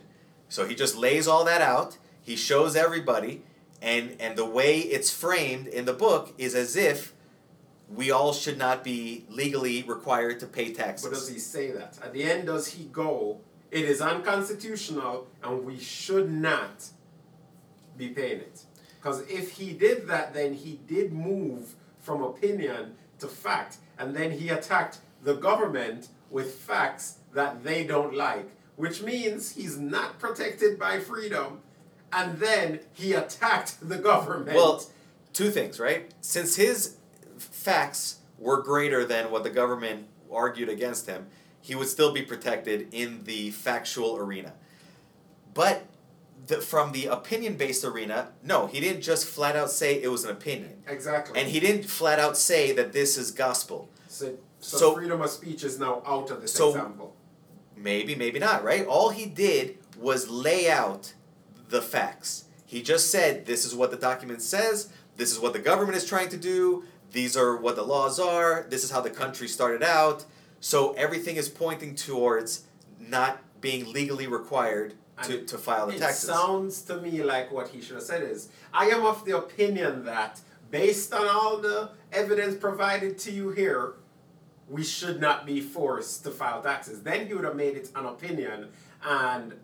So 0.49 0.67
he 0.67 0.75
just 0.75 0.97
lays 0.97 1.27
all 1.27 1.45
that 1.45 1.61
out. 1.61 1.99
He 2.21 2.37
shows 2.37 2.77
everybody, 2.77 3.43
and 3.81 4.17
and 4.21 4.37
the 4.37 4.45
way 4.45 4.79
it's 4.79 5.11
framed 5.11 5.67
in 5.67 5.85
the 5.85 5.93
book 5.93 6.33
is 6.39 6.55
as 6.55 6.77
if 6.77 7.13
we 7.89 8.11
all 8.11 8.33
should 8.33 8.59
not 8.59 8.85
be 8.85 9.25
legally 9.29 9.83
required 9.83 10.41
to 10.41 10.47
pay 10.47 10.73
taxes. 10.73 11.09
But 11.09 11.15
does 11.15 11.29
he 11.29 11.39
say 11.39 11.71
that? 11.73 11.99
At 12.03 12.13
the 12.13 12.25
end, 12.25 12.47
does 12.47 12.69
he 12.69 12.85
go, 12.85 13.41
it 13.71 13.85
is 13.85 14.01
unconstitutional 14.01 15.27
and 15.43 15.65
we 15.65 15.79
should 15.79 16.31
not 16.31 16.87
be 17.97 18.09
paying 18.09 18.41
it? 18.41 18.65
Because 18.99 19.21
if 19.29 19.53
he 19.53 19.73
did 19.73 20.09
that, 20.09 20.33
then 20.33 20.55
he 20.55 20.81
did 20.87 21.13
move 21.13 21.75
from 22.01 22.23
opinion 22.23 22.95
to 23.23 23.29
fact. 23.29 23.79
And 23.99 24.15
then 24.15 24.33
he 24.33 24.51
attacked 24.51 24.99
the 25.25 25.35
government 25.35 26.09
with 26.31 26.55
facts 26.55 27.19
that 27.35 27.65
they 27.65 27.85
don't 27.85 28.15
like, 28.15 28.51
which 28.77 29.03
means 29.03 29.53
he's 29.53 29.79
not 29.79 30.19
protected 30.19 30.79
by 30.79 31.01
freedom. 31.01 31.61
And 32.13 32.39
then 32.39 32.81
he 32.93 33.15
attacked 33.15 33.89
the 33.89 33.97
government. 33.97 34.57
Well, 34.57 34.85
two 35.33 35.51
things, 35.51 35.81
right? 35.81 36.11
Since 36.21 36.57
his 36.57 36.97
facts 37.39 38.19
were 38.39 38.61
greater 38.63 39.05
than 39.05 39.31
what 39.31 39.45
the 39.45 39.51
government 39.51 40.09
argued 40.31 40.69
against 40.69 41.07
him, 41.07 41.29
he 41.61 41.75
would 41.75 41.89
still 41.89 42.13
be 42.13 42.23
protected 42.23 42.89
in 42.93 43.25
the 43.25 43.51
factual 43.53 44.17
arena. 44.17 44.53
But 45.55 45.87
the, 46.47 46.57
from 46.61 46.93
the 46.93 47.07
opinion 47.07 47.57
based 47.57 47.85
arena, 47.85 48.31
no, 48.43 48.67
he 48.67 48.81
didn't 48.81 49.03
just 49.03 49.27
flat 49.27 49.57
out 49.57 49.71
say 49.71 50.03
it 50.03 50.09
was 50.09 50.25
an 50.25 50.31
opinion. 50.31 50.83
exactly. 50.87 51.39
And 51.39 51.49
he 51.49 51.61
didn't 51.61 51.85
flat 51.85 52.19
out 52.19 52.37
say 52.37 52.73
that 52.73 52.93
this 52.93 53.17
is 53.17 53.31
gospel. 53.31 53.89
so, 54.09 54.37
so, 54.61 54.77
So- 54.77 54.95
freedom 54.95 55.21
of 55.21 55.31
speech 55.31 55.65
is 55.65 55.79
now 55.79 56.03
out 56.07 56.31
of 56.31 56.43
this 56.43 56.53
So- 56.53 56.71
example. 56.71 57.17
Maybe, 57.77 58.15
maybe 58.15 58.39
not, 58.39 58.63
right? 58.63 58.87
All 58.87 59.09
he 59.11 59.27
did 59.27 59.79
was 59.99 60.29
lay 60.29 60.71
out 60.71 61.15
the 61.69 61.83
facts. 61.83 62.45
He 62.67 62.81
just 62.83 63.11
said, 63.11 63.47
this 63.47 63.65
is 63.65 63.75
what 63.75 63.91
the 63.91 63.97
document 63.97 64.41
says, 64.43 64.89
this 65.17 65.33
is 65.33 65.39
what 65.41 65.53
the 65.53 65.59
government 65.59 65.97
is 65.97 66.05
trying 66.07 66.29
to 66.31 66.37
do, 66.37 66.85
these 67.11 67.37
are 67.37 67.57
what 67.57 67.77
the 67.77 67.83
laws 67.83 68.19
are, 68.21 68.67
this 68.71 68.85
is 68.85 68.91
how 68.91 69.01
the 69.01 69.11
country 69.11 69.49
started 69.49 69.83
out. 69.83 70.25
So 70.61 70.93
everything 70.93 71.37
is 71.37 71.49
pointing 71.49 71.95
towards 71.97 72.63
not 73.01 73.41
being 73.61 73.93
legally 73.93 74.27
required 74.27 74.95
to, 75.25 75.45
to 75.45 75.59
file 75.59 75.87
the 75.87 75.95
it 75.95 75.99
taxes. 75.99 76.25
It 76.25 76.33
sounds 76.33 76.83
to 76.83 77.01
me 77.01 77.23
like 77.23 77.53
what 77.53 77.69
he 77.69 77.81
should 77.81 77.97
have 77.97 78.05
said 78.05 78.23
is 78.23 78.49
I 78.73 78.87
am 78.87 79.05
of 79.05 79.25
the 79.25 79.37
opinion 79.37 80.05
that 80.05 80.41
based 80.71 81.13
on 81.13 81.27
all 81.29 81.59
the 81.59 81.91
evidence 82.13 82.57
provided 82.57 83.19
to 83.19 83.31
you 83.31 83.51
here, 83.51 83.95
we 84.69 84.83
should 84.83 85.21
not 85.21 85.45
be 85.45 85.61
forced 85.61 86.25
to 86.25 86.31
file 86.31 86.63
taxes. 86.63 87.03
Then 87.03 87.27
he 87.27 87.35
would 87.35 87.45
have 87.45 87.57
made 87.57 87.77
it 87.77 87.91
an 87.95 88.07
opinion 88.07 88.69
and 89.05 89.55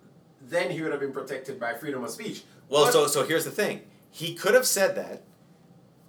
then 0.42 0.70
he 0.70 0.82
would 0.82 0.92
have 0.92 1.00
been 1.00 1.12
protected 1.12 1.58
by 1.58 1.74
freedom 1.74 2.04
of 2.04 2.10
speech. 2.10 2.44
Well, 2.68 2.84
But- 2.84 2.92
so 2.92 3.06
so 3.06 3.24
here's 3.24 3.44
the 3.44 3.50
thing. 3.50 3.82
He 4.10 4.34
could 4.34 4.54
have 4.54 4.66
said 4.66 4.94
that, 4.96 5.22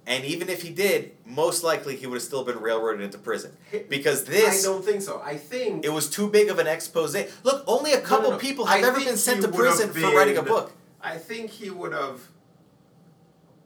and 0.06 0.24
even 0.24 0.48
if 0.48 0.62
he 0.62 0.70
did, 0.70 1.12
most 1.24 1.62
likely 1.62 1.96
he 1.96 2.06
would 2.06 2.16
have 2.16 2.22
still 2.22 2.44
been 2.44 2.58
railroaded 2.58 3.02
into 3.02 3.18
prison 3.18 3.56
because 3.88 4.24
this. 4.24 4.64
I 4.64 4.68
don't 4.68 4.84
think 4.84 5.02
so. 5.02 5.20
I 5.24 5.36
think 5.36 5.84
it 5.84 5.92
was 5.92 6.08
too 6.08 6.28
big 6.28 6.48
of 6.48 6.58
an 6.58 6.66
expose. 6.66 7.14
Look, 7.44 7.64
only 7.66 7.92
a 7.92 8.00
couple 8.00 8.30
no, 8.30 8.36
no. 8.36 8.38
people 8.40 8.66
have 8.66 8.82
I 8.82 8.88
ever 8.88 8.98
been 8.98 9.16
sent 9.16 9.42
to 9.42 9.48
prison 9.48 9.90
for 9.92 10.14
writing 10.14 10.36
a 10.36 10.42
book. 10.42 10.72
I 11.00 11.16
think 11.16 11.50
he 11.50 11.70
would 11.70 11.92
have. 11.92 12.20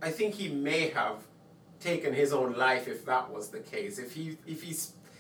I 0.03 0.11
think 0.11 0.35
he 0.35 0.49
may 0.49 0.91
have 0.91 1.17
taken 1.81 2.13
his 2.13 2.33
own 2.33 2.55
life 2.55 2.89
if 2.89 3.07
that 3.07 3.31
was 3.31 3.49
the 3.49 3.61
case. 3.61 3.99
If 3.99 4.13
he 4.13 4.37
if 4.47 4.63
he 4.63 4.77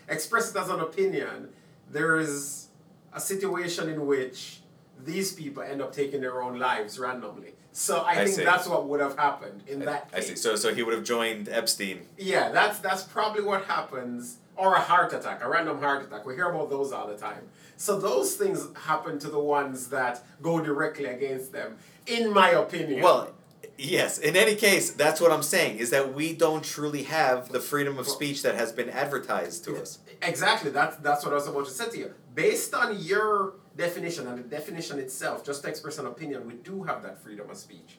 expressed 0.09 0.55
it 0.55 0.59
as 0.59 0.69
an 0.69 0.81
opinion, 0.81 1.51
there 1.91 2.19
is 2.19 2.69
a 3.13 3.21
situation 3.21 3.89
in 3.89 4.07
which 4.07 4.61
these 5.05 5.33
people 5.33 5.63
end 5.63 5.83
up 5.83 5.93
taking 5.93 6.21
their 6.21 6.43
own 6.43 6.59
lives 6.59 6.99
randomly. 6.99 7.55
So 7.73 7.99
I, 8.03 8.11
I 8.13 8.15
think 8.25 8.37
see. 8.37 8.45
that's 8.45 8.69
what 8.69 8.87
would 8.89 9.01
have 9.01 9.19
happened 9.19 9.65
in 9.67 9.81
that 9.81 10.09
I 10.13 10.17
case. 10.17 10.29
see. 10.29 10.37
So 10.37 10.55
so 10.57 10.73
he 10.73 10.83
would 10.83 10.95
have 10.95 11.05
joined 11.05 11.49
Epstein. 11.49 12.07
Yeah, 12.17 12.51
that's 12.51 12.79
that's 12.79 13.03
probably 13.03 13.43
what 13.43 13.65
happens. 13.65 14.39
Or 14.57 14.77
a 14.77 14.81
heart 14.81 15.13
attack, 15.13 15.43
a 15.43 15.49
random 15.49 15.81
heart 15.81 16.05
attack. 16.05 16.25
We 16.25 16.37
hear 16.37 16.49
about 16.49 16.71
those 16.71 16.93
all 16.93 17.09
the 17.09 17.17
time. 17.17 17.49
So 17.77 17.99
those 17.99 18.37
things 18.37 18.69
happen 18.77 19.19
to 19.19 19.29
the 19.29 19.41
ones 19.41 19.89
that 19.89 20.23
go 20.41 20.61
directly 20.61 21.07
against 21.07 21.51
them, 21.51 21.77
in 22.07 22.33
my 22.33 22.51
opinion. 22.51 23.03
Well, 23.03 23.33
yes. 23.77 24.19
In 24.19 24.37
any 24.37 24.55
case, 24.55 24.93
that's 24.93 25.21
what 25.21 25.33
I'm 25.33 25.43
saying 25.43 25.79
is 25.79 25.91
that 25.91 26.15
we 26.15 26.33
don't 26.35 26.63
truly 26.63 27.03
have 27.03 27.49
the 27.51 27.59
freedom 27.59 27.99
of 27.99 28.07
speech 28.07 28.43
that 28.43 28.55
has 28.55 28.71
been 28.71 28.89
advertised 28.89 29.65
to 29.65 29.77
us. 29.83 29.99
Exactly. 30.23 30.71
That's 30.71 30.97
that's 30.99 31.25
what 31.25 31.33
I 31.33 31.37
was 31.37 31.49
about 31.49 31.65
to 31.67 31.73
say 31.73 31.91
to 31.91 31.99
you. 31.99 32.15
Based 32.37 32.73
on 32.75 32.97
your 33.01 33.55
definition 33.77 34.27
and 34.27 34.39
the 34.39 34.43
definition 34.43 34.99
itself, 34.99 35.45
just 35.45 35.63
to 35.63 35.69
express 35.69 35.99
an 35.99 36.07
opinion, 36.07 36.47
we 36.47 36.55
do 36.55 36.83
have 36.85 37.03
that 37.03 37.23
freedom 37.23 37.51
of 37.51 37.57
speech. 37.57 37.99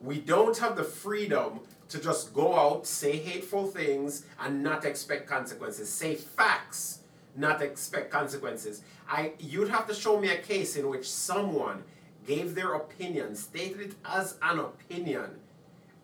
We 0.00 0.18
don't 0.20 0.56
have 0.58 0.76
the 0.76 0.84
freedom 0.84 1.60
to 1.88 1.98
just 1.98 2.32
go 2.32 2.56
out, 2.56 2.86
say 2.86 3.16
hateful 3.16 3.66
things, 3.66 4.24
and 4.40 4.62
not 4.62 4.84
expect 4.84 5.28
consequences. 5.28 5.88
Say 5.88 6.14
facts, 6.14 7.00
not 7.34 7.62
expect 7.62 8.10
consequences. 8.10 8.82
I 9.08 9.32
you'd 9.38 9.70
have 9.70 9.86
to 9.88 9.94
show 9.94 10.20
me 10.20 10.30
a 10.30 10.38
case 10.38 10.76
in 10.76 10.88
which 10.88 11.10
someone 11.10 11.82
gave 12.26 12.54
their 12.54 12.74
opinion, 12.74 13.34
stated 13.34 13.80
it 13.80 13.94
as 14.04 14.36
an 14.42 14.58
opinion, 14.60 15.40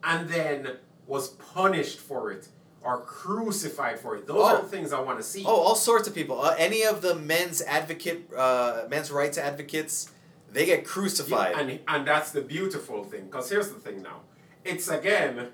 and 0.03 0.29
then 0.29 0.79
was 1.07 1.29
punished 1.29 2.01
for 2.01 2.33
it 2.33 2.49
or 2.85 3.01
crucified 3.01 3.99
for 3.99 4.15
it. 4.17 4.27
Those 4.27 4.43
are 4.45 4.59
Oh. 4.59 4.63
the 4.63 4.69
things 4.69 4.93
I 4.93 5.01
want 5.01 5.19
to 5.19 5.25
see. 5.25 5.43
Oh, 5.47 5.57
all 5.57 5.75
sorts 5.75 6.07
of 6.07 6.15
people. 6.15 6.41
Uh, 6.41 6.55
any 6.59 6.85
of 6.85 7.01
the 7.03 7.15
men's 7.15 7.63
advocate, 7.63 8.29
uh, 8.37 8.85
men's 8.91 9.11
rights 9.11 9.39
advocates, 9.39 10.11
they 10.53 10.67
get 10.67 10.85
crucified. 10.87 11.53
Yeah, 11.55 11.61
and 11.61 11.81
and 11.89 12.07
that's 12.07 12.31
the 12.31 12.43
beautiful 12.43 13.03
thing. 13.05 13.25
Because 13.27 13.49
here's 13.51 13.71
the 13.71 13.81
thing 13.81 14.03
now, 14.03 14.21
it's 14.65 14.89
again 14.89 15.49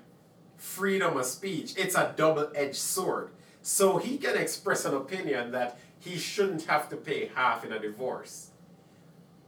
freedom 0.57 1.17
of 1.17 1.25
speech. 1.25 1.73
It's 1.77 1.95
a 1.95 2.13
double-edged 2.15 2.75
sword. 2.75 3.31
So 3.63 3.97
he 3.97 4.17
can 4.17 4.37
express 4.37 4.85
an 4.85 4.93
opinion 4.93 5.51
that 5.51 5.79
he 5.99 6.17
shouldn't 6.17 6.63
have 6.63 6.89
to 6.89 6.97
pay 6.97 7.31
half 7.33 7.63
in 7.65 7.71
a 7.71 7.79
divorce, 7.79 8.49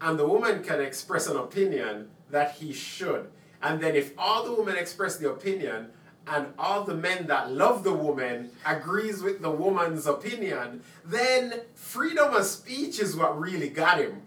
and 0.01 0.17
the 0.17 0.25
woman 0.27 0.63
can 0.63 0.79
express 0.81 1.27
an 1.27 1.37
opinion 1.37 2.09
that 2.31 2.53
he 2.53 2.73
should. 2.73 3.29
And 3.61 3.81
then 3.81 3.95
if 3.95 4.13
all 4.17 4.43
the 4.43 4.53
women 4.53 4.75
express 4.75 5.17
the 5.17 5.29
opinion 5.29 5.91
and 6.27 6.47
all 6.57 6.83
the 6.83 6.95
men 6.95 7.27
that 7.27 7.51
love 7.51 7.83
the 7.83 7.93
woman 7.93 8.51
agrees 8.65 9.21
with 9.21 9.41
the 9.41 9.49
woman's 9.51 10.07
opinion, 10.07 10.81
then 11.05 11.61
freedom 11.75 12.33
of 12.33 12.45
speech 12.45 12.99
is 12.99 13.15
what 13.15 13.39
really 13.39 13.69
got 13.69 13.99
him. 13.99 14.21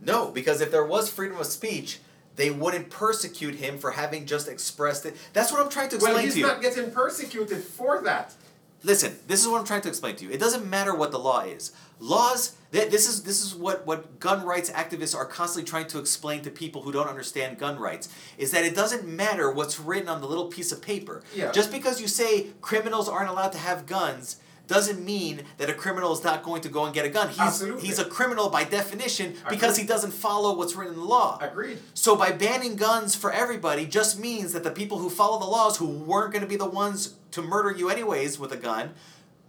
No, 0.00 0.30
because 0.30 0.60
if 0.60 0.70
there 0.70 0.84
was 0.86 1.10
freedom 1.10 1.38
of 1.38 1.46
speech, 1.46 1.98
they 2.36 2.50
wouldn't 2.50 2.88
persecute 2.88 3.56
him 3.56 3.76
for 3.76 3.90
having 3.90 4.24
just 4.24 4.48
expressed 4.48 5.04
it. 5.04 5.14
That's 5.34 5.52
what 5.52 5.60
I'm 5.60 5.68
trying 5.68 5.90
to 5.90 5.96
explain 5.96 6.14
Well, 6.14 6.22
he's 6.24 6.34
to 6.34 6.40
you. 6.40 6.46
not 6.46 6.62
getting 6.62 6.90
persecuted 6.90 7.62
for 7.62 8.00
that. 8.02 8.32
Listen, 8.82 9.18
this 9.26 9.40
is 9.42 9.48
what 9.48 9.58
I'm 9.60 9.66
trying 9.66 9.82
to 9.82 9.88
explain 9.88 10.16
to 10.16 10.24
you. 10.24 10.30
It 10.30 10.40
doesn't 10.40 10.68
matter 10.68 10.94
what 10.94 11.10
the 11.10 11.18
law 11.18 11.40
is. 11.40 11.72
Laws. 11.98 12.56
th- 12.72 12.90
This 12.90 13.06
is 13.08 13.22
this 13.24 13.42
is 13.44 13.54
what 13.54 13.86
what 13.86 14.18
gun 14.20 14.44
rights 14.44 14.70
activists 14.70 15.14
are 15.14 15.26
constantly 15.26 15.68
trying 15.68 15.86
to 15.88 15.98
explain 15.98 16.40
to 16.42 16.50
people 16.50 16.80
who 16.82 16.90
don't 16.92 17.08
understand 17.08 17.58
gun 17.58 17.78
rights. 17.78 18.08
Is 18.38 18.52
that 18.52 18.64
it 18.64 18.74
doesn't 18.74 19.06
matter 19.06 19.50
what's 19.50 19.78
written 19.78 20.08
on 20.08 20.20
the 20.22 20.26
little 20.26 20.46
piece 20.46 20.72
of 20.72 20.80
paper. 20.80 21.22
Yeah. 21.34 21.52
Just 21.52 21.70
because 21.70 22.00
you 22.00 22.08
say 22.08 22.48
criminals 22.62 23.06
aren't 23.08 23.28
allowed 23.28 23.52
to 23.52 23.58
have 23.58 23.84
guns 23.86 24.36
doesn't 24.70 25.04
mean 25.04 25.42
that 25.58 25.68
a 25.68 25.74
criminal 25.74 26.12
is 26.12 26.22
not 26.22 26.44
going 26.44 26.62
to 26.62 26.68
go 26.68 26.84
and 26.84 26.94
get 26.94 27.04
a 27.04 27.08
gun. 27.08 27.28
He's 27.28 27.40
Absolutely. 27.40 27.88
he's 27.88 27.98
a 27.98 28.04
criminal 28.04 28.48
by 28.48 28.62
definition 28.62 29.34
because 29.48 29.76
he 29.76 29.84
doesn't 29.84 30.12
follow 30.12 30.56
what's 30.56 30.76
written 30.76 30.94
in 30.94 31.00
the 31.00 31.06
law. 31.06 31.38
Agreed. 31.40 31.78
So 31.92 32.14
by 32.14 32.30
banning 32.30 32.76
guns 32.76 33.16
for 33.16 33.32
everybody 33.32 33.84
just 33.84 34.20
means 34.20 34.52
that 34.52 34.62
the 34.62 34.70
people 34.70 34.98
who 34.98 35.10
follow 35.10 35.40
the 35.40 35.46
laws 35.46 35.78
who 35.78 35.88
weren't 35.88 36.32
going 36.32 36.42
to 36.42 36.48
be 36.48 36.54
the 36.54 36.70
ones 36.70 37.16
to 37.32 37.42
murder 37.42 37.76
you 37.76 37.90
anyways 37.90 38.38
with 38.38 38.52
a 38.52 38.56
gun, 38.56 38.94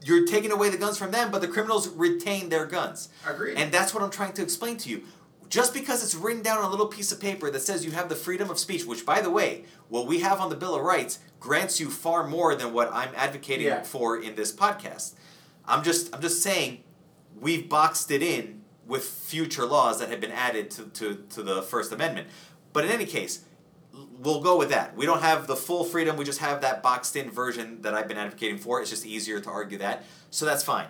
you're 0.03 0.25
taking 0.25 0.51
away 0.51 0.69
the 0.69 0.77
guns 0.77 0.97
from 0.97 1.11
them, 1.11 1.29
but 1.29 1.41
the 1.41 1.47
criminals 1.47 1.87
retain 1.89 2.49
their 2.49 2.65
guns. 2.65 3.09
Agreed. 3.27 3.57
And 3.57 3.71
that's 3.71 3.93
what 3.93 4.01
I'm 4.01 4.09
trying 4.09 4.33
to 4.33 4.41
explain 4.41 4.77
to 4.77 4.89
you. 4.89 5.03
Just 5.49 5.71
because 5.71 6.03
it's 6.03 6.15
written 6.15 6.41
down 6.41 6.57
on 6.57 6.63
a 6.63 6.69
little 6.69 6.87
piece 6.87 7.11
of 7.11 7.21
paper 7.21 7.51
that 7.51 7.59
says 7.59 7.85
you 7.85 7.91
have 7.91 8.09
the 8.09 8.15
freedom 8.15 8.49
of 8.49 8.57
speech, 8.57 8.85
which 8.85 9.05
by 9.05 9.21
the 9.21 9.29
way, 9.29 9.65
what 9.87 10.07
we 10.07 10.21
have 10.21 10.39
on 10.39 10.49
the 10.49 10.55
Bill 10.55 10.73
of 10.73 10.81
Rights 10.81 11.19
grants 11.41 11.79
you 11.81 11.89
far 11.89 12.25
more 12.25 12.55
than 12.55 12.71
what 12.71 12.89
I'm 12.93 13.09
advocating 13.15 13.65
Yeah. 13.67 13.81
for 13.83 14.17
in 14.21 14.35
this 14.35 14.53
podcast. 14.53 15.15
I'm 15.65 15.83
just 15.83 16.15
I'm 16.15 16.21
just 16.21 16.41
saying 16.41 16.83
we've 17.39 17.67
boxed 17.67 18.09
it 18.11 18.21
in 18.23 18.61
with 18.87 19.03
future 19.03 19.65
laws 19.65 19.99
that 19.99 20.09
have 20.09 20.21
been 20.21 20.31
added 20.31 20.69
to, 20.71 20.83
to, 20.85 21.15
to 21.29 21.43
the 21.43 21.61
First 21.61 21.91
Amendment. 21.91 22.27
But 22.73 22.83
in 22.85 22.91
any 22.91 23.05
case, 23.05 23.43
we'll 24.19 24.41
go 24.41 24.57
with 24.57 24.69
that. 24.69 24.95
We 24.97 25.05
don't 25.05 25.21
have 25.21 25.47
the 25.47 25.55
full 25.55 25.83
freedom, 25.83 26.15
we 26.17 26.25
just 26.25 26.39
have 26.39 26.61
that 26.61 26.83
boxed 26.83 27.15
in 27.15 27.29
version 27.31 27.81
that 27.83 27.93
I've 27.93 28.07
been 28.07 28.17
advocating 28.17 28.57
for. 28.57 28.81
It's 28.81 28.89
just 28.89 29.05
easier 29.05 29.39
to 29.39 29.49
argue 29.49 29.77
that. 29.79 30.03
So 30.29 30.45
that's 30.45 30.63
fine. 30.63 30.87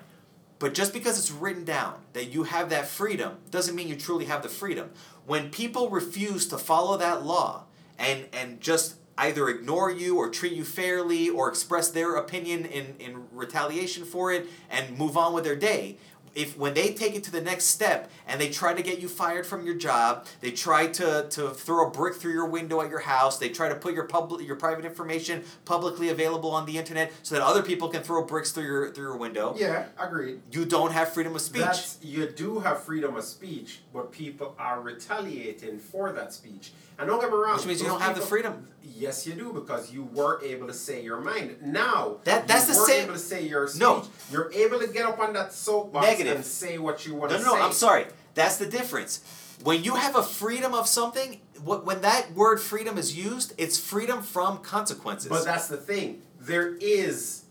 But 0.59 0.73
just 0.73 0.93
because 0.93 1.17
it's 1.17 1.31
written 1.31 1.63
down 1.63 1.95
that 2.13 2.25
you 2.25 2.43
have 2.43 2.69
that 2.69 2.87
freedom 2.87 3.37
doesn't 3.49 3.75
mean 3.75 3.87
you 3.87 3.95
truly 3.95 4.25
have 4.25 4.43
the 4.43 4.49
freedom. 4.49 4.91
When 5.25 5.49
people 5.49 5.89
refuse 5.89 6.47
to 6.49 6.57
follow 6.57 6.97
that 6.97 7.23
law 7.25 7.65
and 7.97 8.25
and 8.33 8.59
just 8.61 8.95
either 9.17 9.49
ignore 9.49 9.91
you 9.91 10.17
or 10.17 10.29
treat 10.29 10.53
you 10.53 10.63
fairly 10.63 11.29
or 11.29 11.49
express 11.49 11.89
their 11.89 12.15
opinion 12.15 12.65
in, 12.65 12.95
in 12.99 13.23
retaliation 13.31 14.05
for 14.05 14.31
it 14.31 14.47
and 14.69 14.97
move 14.97 15.17
on 15.17 15.33
with 15.33 15.43
their 15.43 15.55
day, 15.55 15.97
if 16.35 16.57
when 16.57 16.73
they 16.73 16.93
take 16.93 17.15
it 17.15 17.23
to 17.25 17.31
the 17.31 17.41
next 17.41 17.65
step 17.65 18.09
and 18.27 18.39
they 18.39 18.49
try 18.49 18.73
to 18.73 18.81
get 18.81 18.99
you 18.99 19.07
fired 19.07 19.45
from 19.45 19.65
your 19.65 19.75
job, 19.75 20.25
they 20.39 20.51
try 20.51 20.87
to, 20.87 21.27
to 21.29 21.49
throw 21.49 21.87
a 21.87 21.91
brick 21.91 22.15
through 22.15 22.33
your 22.33 22.47
window 22.47 22.81
at 22.81 22.89
your 22.89 22.99
house, 22.99 23.37
they 23.37 23.49
try 23.49 23.69
to 23.69 23.75
put 23.75 23.93
your 23.93 24.05
public 24.05 24.45
your 24.45 24.55
private 24.55 24.85
information 24.85 25.43
publicly 25.65 26.09
available 26.09 26.51
on 26.51 26.65
the 26.65 26.77
internet 26.77 27.11
so 27.23 27.35
that 27.35 27.43
other 27.43 27.61
people 27.61 27.89
can 27.89 28.01
throw 28.01 28.23
bricks 28.23 28.51
through 28.51 28.63
your 28.65 28.91
through 28.93 29.05
your 29.05 29.17
window. 29.17 29.55
Yeah, 29.57 29.85
agreed. 29.99 30.39
You 30.51 30.65
don't 30.65 30.91
have 30.91 31.13
freedom 31.13 31.35
of 31.35 31.41
speech. 31.41 31.61
That's, 31.63 31.97
you 32.01 32.27
do 32.27 32.59
have 32.59 32.83
freedom 32.83 33.15
of 33.15 33.23
speech, 33.23 33.81
but 33.93 34.11
people 34.11 34.55
are 34.57 34.81
retaliating 34.81 35.79
for 35.79 36.11
that 36.13 36.33
speech. 36.33 36.71
And 36.97 37.09
don't 37.09 37.19
get 37.19 37.31
me 37.31 37.35
wrong. 37.37 37.57
Which 37.57 37.65
means 37.65 37.81
you 37.81 37.87
don't 37.87 38.01
have 38.01 38.15
the 38.15 38.21
freedom. 38.21 38.67
Yes, 38.83 39.25
you 39.25 39.33
do 39.33 39.51
because 39.53 39.91
you 39.91 40.03
were 40.03 40.39
able 40.43 40.67
to 40.67 40.73
say 40.73 41.03
your 41.03 41.19
mind. 41.19 41.57
Now 41.61 42.17
That- 42.25 42.47
that's 42.47 42.67
the 42.67 42.73
same- 42.75 43.05
able 43.05 43.13
to 43.13 43.19
say 43.19 43.41
your 43.47 43.67
speech. 43.67 43.79
No. 43.81 44.03
you're 44.31 44.51
able 44.53 44.79
to 44.79 44.87
get 44.87 45.05
up 45.05 45.17
on 45.19 45.33
that 45.33 45.51
soapbox 45.53 46.05
Negative. 46.05 46.20
And 46.27 46.45
say 46.45 46.77
what 46.77 47.05
you 47.05 47.15
want 47.15 47.31
No, 47.31 47.37
to 47.37 47.43
no, 47.43 47.49
say. 47.51 47.55
no, 47.55 47.59
no, 47.61 47.65
I'm 47.67 47.73
sorry. 47.73 48.05
That's 48.33 48.57
the 48.57 48.65
difference. 48.65 49.21
When 49.63 49.83
you 49.83 49.95
have 49.95 50.15
a 50.15 50.23
freedom 50.23 50.73
of 50.73 50.87
something, 50.87 51.39
when 51.63 52.01
that 52.01 52.33
word 52.33 52.59
freedom 52.59 52.97
is 52.97 53.15
used, 53.17 53.53
it's 53.57 53.77
freedom 53.79 54.23
from 54.23 54.59
consequences. 54.59 55.29
But 55.29 55.45
that's 55.45 55.67
the 55.67 55.77
thing. 55.77 56.21
There 56.39 56.75
is 56.75 57.43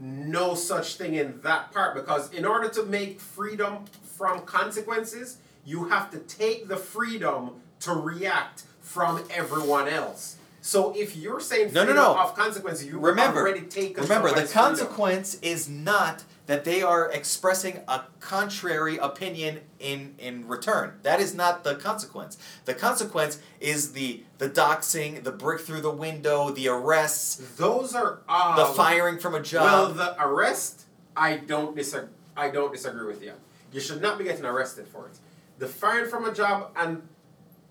no 0.00 0.54
such 0.54 0.96
thing 0.96 1.14
in 1.14 1.40
that 1.42 1.70
part 1.72 1.94
because 1.94 2.32
in 2.32 2.44
order 2.44 2.68
to 2.70 2.82
make 2.84 3.20
freedom 3.20 3.84
from 4.16 4.40
consequences, 4.40 5.38
you 5.64 5.84
have 5.88 6.10
to 6.10 6.18
take 6.18 6.66
the 6.66 6.76
freedom 6.76 7.50
to 7.80 7.92
react 7.92 8.64
from 8.80 9.22
everyone 9.30 9.86
else. 9.88 10.36
So 10.60 10.92
if 10.96 11.16
you're 11.16 11.40
saying 11.40 11.72
No, 11.72 11.82
no, 11.82 11.86
freedom 11.86 12.02
no. 12.04 12.18
of 12.20 12.34
consequences, 12.34 12.86
you 12.86 12.98
remember, 12.98 13.40
already 13.40 13.62
taken 13.62 14.02
remember 14.02 14.28
the 14.30 14.46
someone's 14.46 14.78
freedom. 14.80 14.88
consequence 14.88 15.34
is 15.42 15.68
not 15.68 16.24
that 16.46 16.64
they 16.64 16.82
are 16.82 17.10
expressing 17.10 17.80
a 17.88 18.02
contrary 18.20 18.96
opinion 18.96 19.60
in 19.78 20.14
in 20.18 20.48
return. 20.48 20.94
That 21.02 21.20
is 21.20 21.34
not 21.34 21.64
the 21.64 21.76
consequence. 21.76 22.36
The 22.64 22.74
consequence 22.74 23.38
is 23.60 23.92
the 23.92 24.24
the 24.38 24.48
doxing, 24.48 25.22
the 25.22 25.32
brick 25.32 25.60
through 25.60 25.82
the 25.82 25.90
window, 25.90 26.50
the 26.50 26.68
arrests, 26.68 27.36
Those 27.56 27.94
are 27.94 28.20
all 28.28 28.56
the 28.56 28.74
firing 28.74 29.18
from 29.18 29.34
a 29.34 29.42
job. 29.42 29.64
Well, 29.64 29.92
the 29.92 30.16
arrest, 30.22 30.86
I 31.16 31.36
don't 31.36 31.76
disagree. 31.76 32.08
I 32.36 32.50
don't 32.50 32.72
disagree 32.72 33.06
with 33.06 33.22
you. 33.22 33.32
You 33.72 33.80
should 33.80 34.02
not 34.02 34.18
be 34.18 34.24
getting 34.24 34.44
arrested 34.44 34.88
for 34.88 35.06
it. 35.06 35.18
The 35.58 35.66
firing 35.66 36.10
from 36.10 36.24
a 36.24 36.34
job 36.34 36.72
and 36.76 37.02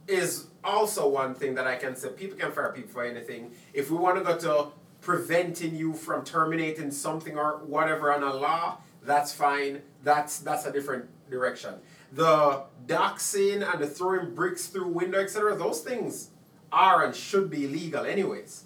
is 0.08 0.48
also 0.64 1.08
one 1.08 1.34
thing 1.36 1.56
that 1.56 1.68
I 1.68 1.76
can 1.76 1.96
say. 1.96 2.10
People 2.10 2.38
can 2.38 2.52
fire 2.52 2.72
people 2.72 2.92
for 2.92 3.04
anything. 3.04 3.52
If 3.74 3.92
we 3.92 3.98
want 3.98 4.18
to 4.18 4.24
go 4.24 4.38
to 4.38 4.72
preventing 5.02 5.76
you 5.76 5.94
from 5.94 6.24
terminating 6.24 6.92
something 6.92 7.38
or 7.38 7.58
whatever 7.66 8.14
on 8.14 8.24
a 8.24 8.34
law, 8.34 8.78
that's 9.04 9.34
fine. 9.34 9.82
That's 10.04 10.40
that's 10.40 10.66
a 10.66 10.72
different 10.72 11.06
direction. 11.30 11.76
The 12.14 12.64
doxing 12.86 13.70
and 13.70 13.82
the 13.82 13.88
throwing 13.88 14.36
bricks 14.36 14.68
through 14.68 14.88
window, 14.88 15.20
etc. 15.20 15.56
Those 15.56 15.82
things 15.82 16.30
are 16.72 17.04
and 17.04 17.16
should 17.16 17.50
be 17.50 17.66
illegal, 17.66 18.06
anyways. 18.06 18.66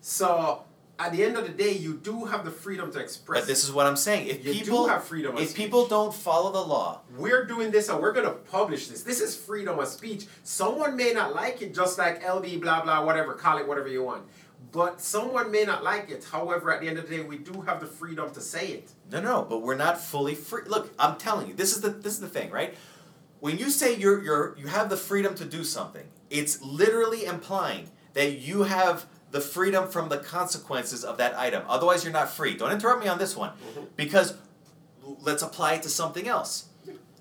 So 0.00 0.64
at 0.98 1.12
the 1.12 1.24
end 1.24 1.36
of 1.36 1.44
the 1.44 1.52
day, 1.52 1.72
you 1.72 1.94
do 1.94 2.24
have 2.26 2.44
the 2.44 2.50
freedom 2.50 2.92
to 2.92 3.00
express. 3.00 3.40
But 3.40 3.46
this 3.48 3.64
is 3.64 3.72
what 3.72 3.86
I'm 3.86 3.96
saying. 3.96 4.28
If 4.28 4.44
You 4.44 4.52
people 4.52 4.86
have 4.86 5.02
freedom 5.04 5.34
of 5.36 5.42
if 5.42 5.50
speech. 5.50 5.64
people 5.64 5.86
don't 5.86 6.14
follow 6.14 6.52
the 6.52 6.60
law, 6.60 7.00
we're 7.16 7.44
doing 7.46 7.70
this 7.70 7.88
and 7.88 8.00
we're 8.00 8.12
going 8.12 8.26
to 8.26 8.32
publish 8.32 8.88
this. 8.88 9.02
This 9.02 9.20
is 9.20 9.34
freedom 9.36 9.78
of 9.78 9.88
speech. 9.88 10.26
Someone 10.44 10.96
may 10.96 11.12
not 11.12 11.34
like 11.34 11.62
it, 11.62 11.74
just 11.74 11.98
like 11.98 12.22
LB, 12.22 12.60
blah, 12.60 12.82
blah, 12.82 13.04
whatever, 13.04 13.34
call 13.34 13.58
it 13.58 13.66
whatever 13.66 13.88
you 13.88 14.04
want. 14.04 14.24
But 14.74 15.00
someone 15.00 15.52
may 15.52 15.64
not 15.64 15.84
like 15.84 16.10
it. 16.10 16.26
However, 16.32 16.72
at 16.72 16.80
the 16.80 16.88
end 16.88 16.98
of 16.98 17.08
the 17.08 17.18
day, 17.18 17.22
we 17.22 17.38
do 17.38 17.60
have 17.60 17.78
the 17.78 17.86
freedom 17.86 18.32
to 18.32 18.40
say 18.40 18.66
it. 18.70 18.90
No, 19.08 19.20
no, 19.20 19.46
but 19.48 19.62
we're 19.62 19.76
not 19.76 20.00
fully 20.00 20.34
free. 20.34 20.62
Look, 20.66 20.92
I'm 20.98 21.16
telling 21.16 21.46
you, 21.46 21.54
this 21.54 21.72
is 21.76 21.80
the 21.80 21.90
this 21.90 22.14
is 22.14 22.20
the 22.20 22.28
thing, 22.28 22.50
right? 22.50 22.74
When 23.38 23.56
you 23.56 23.70
say 23.70 23.94
you're 23.94 24.20
you're 24.24 24.58
you 24.58 24.66
have 24.66 24.90
the 24.90 24.96
freedom 24.96 25.36
to 25.36 25.44
do 25.44 25.62
something, 25.62 26.02
it's 26.28 26.60
literally 26.60 27.24
implying 27.24 27.88
that 28.14 28.40
you 28.40 28.64
have 28.64 29.06
the 29.30 29.40
freedom 29.40 29.88
from 29.88 30.08
the 30.08 30.18
consequences 30.18 31.04
of 31.04 31.18
that 31.18 31.38
item. 31.38 31.62
Otherwise, 31.68 32.02
you're 32.02 32.12
not 32.12 32.30
free. 32.30 32.56
Don't 32.56 32.72
interrupt 32.72 33.00
me 33.00 33.08
on 33.08 33.18
this 33.18 33.36
one, 33.36 33.50
mm-hmm. 33.50 33.84
because 33.94 34.34
let's 35.20 35.42
apply 35.42 35.74
it 35.74 35.84
to 35.84 35.88
something 35.88 36.26
else. 36.26 36.66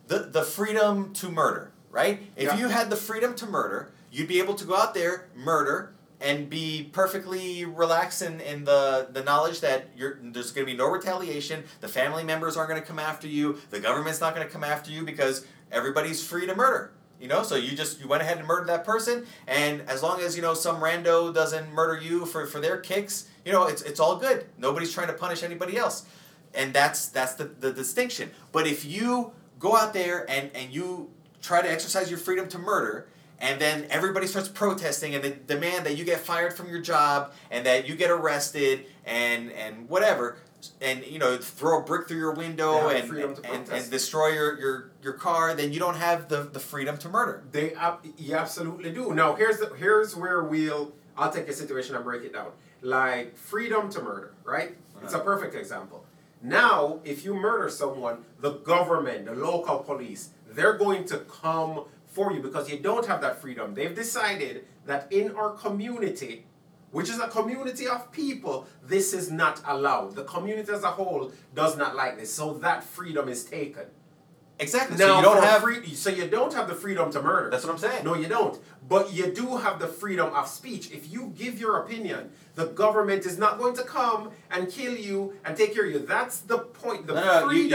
The 0.08 0.20
the 0.20 0.42
freedom 0.42 1.14
to 1.14 1.30
murder, 1.30 1.72
right? 1.92 2.20
If 2.36 2.46
Yeah. 2.46 2.58
you 2.58 2.70
had 2.70 2.90
the 2.90 2.96
freedom 2.96 3.36
to 3.36 3.46
murder, 3.46 3.92
you'd 4.12 4.28
be 4.28 4.40
able 4.40 4.56
to 4.56 4.66
go 4.66 4.76
out 4.76 4.96
there, 4.96 5.30
murder, 5.36 5.94
and 6.24 6.50
be 6.50 6.90
perfectly 6.94 7.66
relaxed 7.66 8.22
in, 8.22 8.40
in 8.40 8.64
the, 8.64 9.10
the 9.12 9.24
knowledge 9.24 9.60
that 9.60 9.90
you're 9.96 10.18
there's 10.24 10.52
going 10.52 10.66
to 10.66 10.72
be 10.72 10.78
no 10.78 10.90
retaliation. 10.90 11.64
The 11.82 11.90
family 11.90 12.24
members 12.24 12.56
aren't 12.56 12.70
going 12.70 12.82
to 12.82 12.88
come 12.88 12.98
after 12.98 13.28
you. 13.28 13.60
The 13.70 13.82
government's 13.82 14.22
not 14.22 14.34
going 14.34 14.48
to 14.48 14.52
come 14.52 14.64
after 14.64 14.90
you 14.90 15.04
because 15.04 15.46
everybody's 15.72 16.26
free 16.26 16.48
to 16.48 16.56
murder. 16.56 16.94
You 17.20 17.28
know, 17.28 17.44
so 17.44 17.56
you 17.56 17.76
just 17.76 18.02
you 18.02 18.08
went 18.08 18.22
ahead 18.22 18.38
and 18.38 18.48
murdered 18.48 18.68
that 18.68 18.84
person, 18.84 19.26
and 19.48 19.82
as 19.82 20.04
long 20.04 20.20
as 20.20 20.36
you 20.36 20.42
know 20.42 20.54
some 20.54 20.78
rando 20.82 21.34
doesn't 21.34 21.72
murder 21.72 22.02
you 22.02 22.26
for, 22.26 22.46
for 22.46 22.60
their 22.60 22.78
kicks, 22.78 23.30
you 23.46 23.52
know 23.52 23.66
it's 23.66 23.82
it's 23.82 24.00
all 24.00 24.18
good. 24.18 24.46
Nobody's 24.58 24.92
trying 24.92 25.08
to 25.08 25.14
punish 25.14 25.42
anybody 25.42 25.78
else, 25.78 26.06
and 26.54 26.74
that's 26.74 27.08
that's 27.08 27.36
the, 27.36 27.46
the 27.46 27.72
distinction. 27.72 28.32
But 28.52 28.68
if 28.68 28.84
you 28.84 29.32
go 29.58 29.78
out 29.78 29.94
there 29.94 30.30
and 30.30 30.50
and 30.54 30.74
you 30.74 31.12
try 31.42 31.62
to 31.62 31.72
exercise 31.72 32.10
your 32.10 32.20
freedom 32.20 32.50
to 32.50 32.60
murder, 32.60 33.08
and 33.44 33.60
then 33.60 33.86
everybody 33.90 34.26
starts 34.26 34.48
protesting 34.48 35.14
and 35.14 35.24
they 35.24 35.36
demand 35.46 35.86
that 35.86 35.98
you 35.98 36.06
get 36.06 36.20
fired 36.20 36.54
from 36.54 36.70
your 36.70 36.82
job 36.82 37.34
and 37.52 37.66
that 37.66 37.88
you 37.88 37.96
get 37.96 38.10
arrested 38.10 38.86
and 39.06 39.52
and 39.52 39.90
whatever 39.90 40.38
and 40.82 41.06
you 41.06 41.20
know 41.20 41.38
throw 41.38 41.82
a 41.82 41.84
brick 41.84 42.08
through 42.08 42.18
your 42.18 42.34
window 42.34 42.88
and 42.88 43.12
and, 43.46 43.70
and, 43.70 43.92
destroy 43.92 44.30
your, 44.30 44.58
your 44.60 44.92
your 45.04 45.14
car 45.14 45.54
then 45.54 45.74
you 45.74 45.80
don't 45.80 45.98
have 45.98 46.30
the, 46.30 46.44
the 46.54 46.60
freedom 46.60 46.98
to 46.98 47.10
murder 47.10 47.44
They 47.52 47.74
you 48.18 48.34
absolutely 48.34 48.92
do. 48.92 49.14
Now 49.14 49.36
here's 49.36 49.58
the 49.58 49.68
here's 49.78 50.16
where 50.16 50.42
we'll 50.44 50.94
I'll 51.18 51.32
take 51.32 51.50
a 51.50 51.54
situation 51.54 51.96
and 51.96 52.04
break 52.04 52.24
it 52.24 52.34
down. 52.34 52.52
Like 52.82 53.36
freedom 53.36 53.90
to 53.92 54.02
murder, 54.02 54.32
right? 54.46 54.76
It's 55.04 55.14
a 55.14 55.18
uh-huh. 55.18 55.26
perfect 55.26 55.54
example. 55.54 56.06
Now, 56.42 57.00
if 57.06 57.24
you 57.24 57.34
murder 57.34 57.70
someone, 57.70 58.26
the 58.42 58.52
government, 58.52 59.26
the 59.26 59.34
local 59.34 59.80
police, 59.80 60.32
they're 60.50 60.78
going 60.78 61.06
to 61.06 61.20
come 61.20 61.86
for 62.14 62.32
you 62.32 62.42
because 62.42 62.70
you 62.70 62.78
don't 62.80 63.06
have 63.08 63.22
that 63.22 63.42
freedom. 63.42 63.74
They've 63.74 63.96
decided 63.96 64.66
that 64.86 65.12
in 65.12 65.36
our 65.36 65.52
community, 65.52 66.46
which 66.92 67.10
is 67.10 67.20
a 67.20 67.28
community 67.28 67.88
of 67.88 68.12
people, 68.12 68.68
this 68.86 69.14
is 69.14 69.32
not 69.32 69.62
allowed. 69.66 70.16
The 70.16 70.24
community 70.24 70.72
as 70.72 70.84
a 70.84 70.92
whole 70.92 71.32
does 71.56 71.76
not 71.76 71.96
like 71.96 72.20
this. 72.20 72.32
So 72.32 72.54
that 72.60 72.84
freedom 72.84 73.28
is 73.28 73.44
taken. 73.44 73.86
exactly 74.60 74.96
Now, 74.98 75.08
so 75.08 75.16
you 75.18 75.24
don't 75.24 75.44
have 75.44 75.62
free, 75.64 75.96
so 75.96 76.10
you 76.12 76.28
don't 76.28 76.54
have 76.54 76.68
the 76.68 76.76
freedom 76.76 77.12
to 77.12 77.20
murder. 77.22 77.50
that's 77.50 77.64
what 77.66 77.74
i'm 77.74 77.80
saying 77.80 78.06
No, 78.06 78.14
you 78.14 78.28
don't. 78.28 78.56
But 78.88 79.12
you 79.12 79.26
do 79.34 79.58
have 79.58 79.80
the 79.80 79.88
freedom 79.88 80.28
of 80.40 80.48
speech. 80.48 80.92
If 80.92 81.12
you 81.12 81.34
give 81.36 81.60
your 81.60 81.78
opinion, 81.84 82.22
the 82.54 82.68
government 82.68 83.26
is 83.26 83.38
not 83.40 83.58
going 83.58 83.76
to 83.82 83.84
come 83.84 84.30
and 84.52 84.70
kill 84.70 84.96
you 84.96 85.34
and 85.44 85.58
take 85.58 85.74
care 85.74 85.86
of 85.88 85.92
you. 85.92 86.00
That's 86.00 86.38
the 86.42 86.60
point. 86.60 87.08
The 87.08 87.14
no, 87.16 87.22
no, 87.22 87.52
you-. 87.52 87.70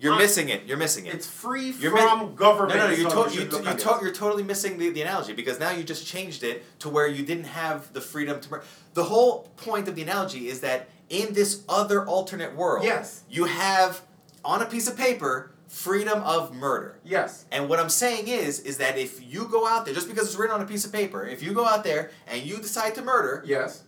You're 0.00 0.14
uh, 0.14 0.18
missing 0.18 0.48
it 0.48 0.64
you're 0.66 0.76
missing 0.78 1.06
it 1.06 1.14
It's 1.14 1.26
free 1.26 1.70
You're 1.78 1.94
mi- 1.94 2.00
from 2.00 2.34
government. 2.34 2.78
No, 2.78 2.86
no, 2.88 2.92
you're, 2.94 3.10
to- 3.10 3.16
you, 3.34 3.40
should 3.42 3.52
look 3.52 3.64
you 3.64 3.74
to- 3.74 3.98
you're 4.02 4.12
totally 4.12 4.42
missing 4.42 4.78
the, 4.78 4.90
the 4.90 5.02
analogy 5.02 5.32
because 5.34 5.60
now 5.60 5.70
you 5.70 5.84
just 5.84 6.06
changed 6.06 6.42
it 6.42 6.64
to 6.80 6.88
where 6.88 7.06
you 7.06 7.24
didn't 7.24 7.44
have 7.44 7.92
the 7.92 8.00
freedom 8.00 8.40
to 8.40 8.50
murder. 8.50 8.64
The 8.94 9.04
whole 9.04 9.42
point 9.56 9.86
of 9.88 9.94
the 9.96 10.02
analogy 10.02 10.48
is 10.48 10.60
that 10.60 10.88
in 11.08 11.34
this 11.34 11.62
other 11.68 12.06
alternate 12.06 12.56
world, 12.56 12.84
Yes. 12.84 13.22
you 13.28 13.44
have 13.44 14.00
on 14.44 14.62
a 14.62 14.66
piece 14.66 14.88
of 14.88 14.96
paper 14.96 15.52
freedom 15.68 16.20
of 16.22 16.52
murder. 16.54 16.98
Yes. 17.04 17.44
And 17.52 17.68
what 17.68 17.78
I'm 17.78 17.90
saying 17.90 18.26
is, 18.26 18.58
is 18.60 18.78
that 18.78 18.98
if 18.98 19.22
you 19.22 19.46
go 19.46 19.66
out 19.68 19.84
there, 19.84 19.94
just 19.94 20.08
because 20.08 20.26
it's 20.26 20.36
written 20.36 20.54
on 20.56 20.60
a 20.62 20.66
piece 20.66 20.84
of 20.84 20.92
paper, 20.92 21.24
if 21.26 21.42
you 21.44 21.52
go 21.52 21.64
out 21.66 21.84
there 21.84 22.10
and 22.26 22.42
you 22.42 22.56
decide 22.58 22.94
to 22.96 23.02
murder, 23.02 23.44
Yes. 23.46 23.84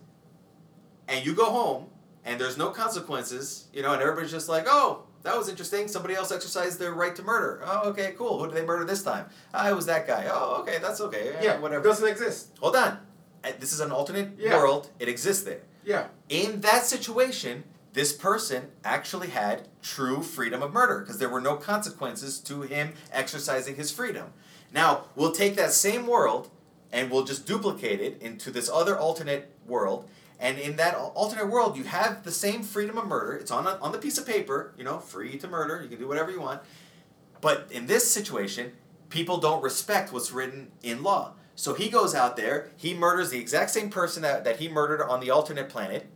and 1.07 1.25
you 1.25 1.33
go 1.35 1.45
home 1.45 1.87
and 2.23 2.39
there's 2.39 2.57
no 2.57 2.69
consequences, 2.69 3.67
you 3.73 3.81
know, 3.81 3.91
and 3.93 4.01
everybody's 4.01 4.31
just 4.31 4.47
like, 4.47 4.65
oh, 4.67 5.03
that 5.23 5.37
was 5.37 5.49
interesting. 5.49 5.87
Somebody 5.87 6.15
else 6.15 6.31
exercised 6.31 6.79
their 6.79 6.93
right 6.93 7.15
to 7.15 7.23
murder. 7.23 7.61
Oh, 7.65 7.89
okay, 7.89 8.13
cool. 8.17 8.39
Who 8.39 8.47
did 8.47 8.55
they 8.55 8.65
murder 8.65 8.85
this 8.85 9.03
time? 9.03 9.25
Ah, 9.53 9.69
it 9.69 9.75
was 9.75 9.85
that 9.87 10.05
guy. 10.07 10.27
Oh, 10.31 10.61
okay, 10.61 10.77
that's 10.81 11.01
okay. 11.01 11.35
Yeah. 11.41 11.59
whatever. 11.59 11.81
It 11.83 11.87
doesn't 11.89 12.07
exist. 12.07 12.49
Hold 12.59 12.75
on. 12.75 12.97
Uh, 13.43 13.51
This 13.59 13.73
is 13.73 13.79
an 13.79 13.91
alternate 13.91 14.31
Yeah. 14.37 14.57
world. 14.57 14.89
It 14.99 15.07
exists 15.07 15.43
there. 15.43 15.61
Yeah. 15.83 16.07
In 16.29 16.61
that 16.61 16.85
situation, 16.85 17.63
this 17.93 18.11
person 18.13 18.71
actually 18.83 19.27
had 19.29 19.67
true 19.81 20.23
freedom 20.23 20.61
of 20.63 20.71
murder 20.73 20.99
because 20.99 21.17
there 21.19 21.29
were 21.29 21.41
no 21.41 21.55
consequences 21.57 22.39
to 22.39 22.61
him 22.63 22.93
exercising 23.11 23.75
his 23.75 23.91
freedom. 23.91 24.33
Now, 24.73 25.05
we'll 25.15 25.31
take 25.33 25.55
that 25.55 25.71
same 25.73 26.07
world 26.07 26.49
and 26.91 27.11
we'll 27.11 27.23
just 27.25 27.45
duplicate 27.45 28.01
it 28.01 28.21
into 28.21 28.49
this 28.51 28.69
other 28.69 28.97
alternate 28.97 29.51
world. 29.67 30.09
And 30.43 30.59
in 30.59 30.75
that 30.75 30.95
alternate 30.95 31.47
world, 31.47 31.77
you 31.77 31.85
have 31.85 32.23
the 32.23 32.31
same 32.31 32.63
freedom 32.63 32.97
of 32.97 33.07
murder. 33.07 33.33
It's 33.37 33.49
on, 33.49 33.65
a, 33.65 33.79
on 33.81 33.93
the 33.93 33.97
piece 33.97 34.17
of 34.17 34.27
paper, 34.27 34.73
you 34.77 34.83
know, 34.83 34.99
free 34.99 35.37
to 35.37 35.47
murder. 35.47 35.81
You 35.81 35.87
can 35.87 35.97
do 35.99 36.07
whatever 36.07 36.31
you 36.31 36.41
want. 36.41 36.61
But 37.39 37.69
in 37.71 37.87
this 37.87 38.11
situation, 38.11 38.73
people 39.09 39.37
don't 39.37 39.63
respect 39.63 40.11
what's 40.11 40.33
written 40.33 40.73
in 40.83 41.01
law. 41.01 41.31
So 41.55 41.73
he 41.73 41.87
goes 41.87 42.13
out 42.13 42.35
there, 42.35 42.71
he 42.75 42.93
murders 42.93 43.29
the 43.29 43.39
exact 43.39 43.69
same 43.69 43.89
person 43.89 44.21
that, 44.23 44.43
that 44.43 44.57
he 44.57 44.67
murdered 44.67 45.01
on 45.01 45.21
the 45.21 45.29
alternate 45.29 45.69
planet. 45.69 46.07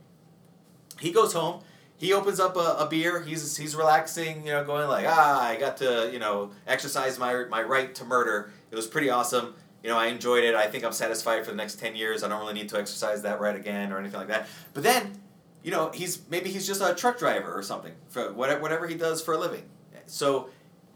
He 1.00 1.10
goes 1.10 1.32
home, 1.32 1.62
he 1.96 2.12
opens 2.12 2.38
up 2.38 2.54
a, 2.56 2.76
a 2.80 2.86
beer, 2.86 3.22
he's 3.22 3.56
he's 3.56 3.74
relaxing, 3.74 4.44
you 4.44 4.52
know, 4.52 4.64
going 4.64 4.88
like, 4.88 5.06
ah, 5.08 5.42
I 5.42 5.56
got 5.56 5.78
to, 5.78 6.10
you 6.12 6.18
know, 6.18 6.50
exercise 6.66 7.18
my 7.18 7.44
my 7.44 7.62
right 7.62 7.94
to 7.94 8.04
murder. 8.04 8.52
It 8.70 8.76
was 8.76 8.86
pretty 8.86 9.08
awesome. 9.08 9.54
You 9.82 9.90
know, 9.90 9.96
I 9.96 10.06
enjoyed 10.06 10.44
it. 10.44 10.54
I 10.54 10.66
think 10.66 10.84
I'm 10.84 10.92
satisfied 10.92 11.44
for 11.44 11.50
the 11.50 11.56
next 11.56 11.78
ten 11.78 11.94
years. 11.94 12.24
I 12.24 12.28
don't 12.28 12.40
really 12.40 12.54
need 12.54 12.68
to 12.70 12.78
exercise 12.78 13.22
that 13.22 13.40
right 13.40 13.54
again 13.54 13.92
or 13.92 13.98
anything 13.98 14.18
like 14.18 14.28
that. 14.28 14.48
But 14.74 14.82
then, 14.82 15.20
you 15.62 15.70
know, 15.70 15.90
he's 15.92 16.22
maybe 16.28 16.50
he's 16.50 16.66
just 16.66 16.80
a 16.80 16.94
truck 16.94 17.18
driver 17.18 17.52
or 17.52 17.62
something 17.62 17.92
for 18.08 18.32
whatever 18.32 18.60
whatever 18.60 18.86
he 18.86 18.94
does 18.94 19.22
for 19.22 19.34
a 19.34 19.38
living. 19.38 19.64
So 20.06 20.50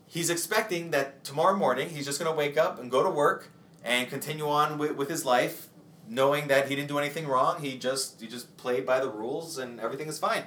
he's 0.06 0.30
expecting 0.30 0.90
that 0.90 1.22
tomorrow 1.24 1.56
morning 1.56 1.90
he's 1.90 2.06
just 2.06 2.18
gonna 2.18 2.34
wake 2.34 2.56
up 2.56 2.80
and 2.80 2.90
go 2.90 3.02
to 3.02 3.10
work 3.10 3.50
and 3.84 4.08
continue 4.08 4.48
on 4.48 4.78
with, 4.78 4.96
with 4.96 5.08
his 5.08 5.24
life, 5.24 5.68
knowing 6.08 6.48
that 6.48 6.68
he 6.68 6.76
didn't 6.76 6.88
do 6.88 6.98
anything 6.98 7.26
wrong. 7.26 7.60
He 7.60 7.78
just 7.78 8.20
he 8.20 8.26
just 8.26 8.56
played 8.56 8.86
by 8.86 9.00
the 9.00 9.10
rules 9.10 9.58
and 9.58 9.80
everything 9.80 10.08
is 10.08 10.18
fine. 10.18 10.44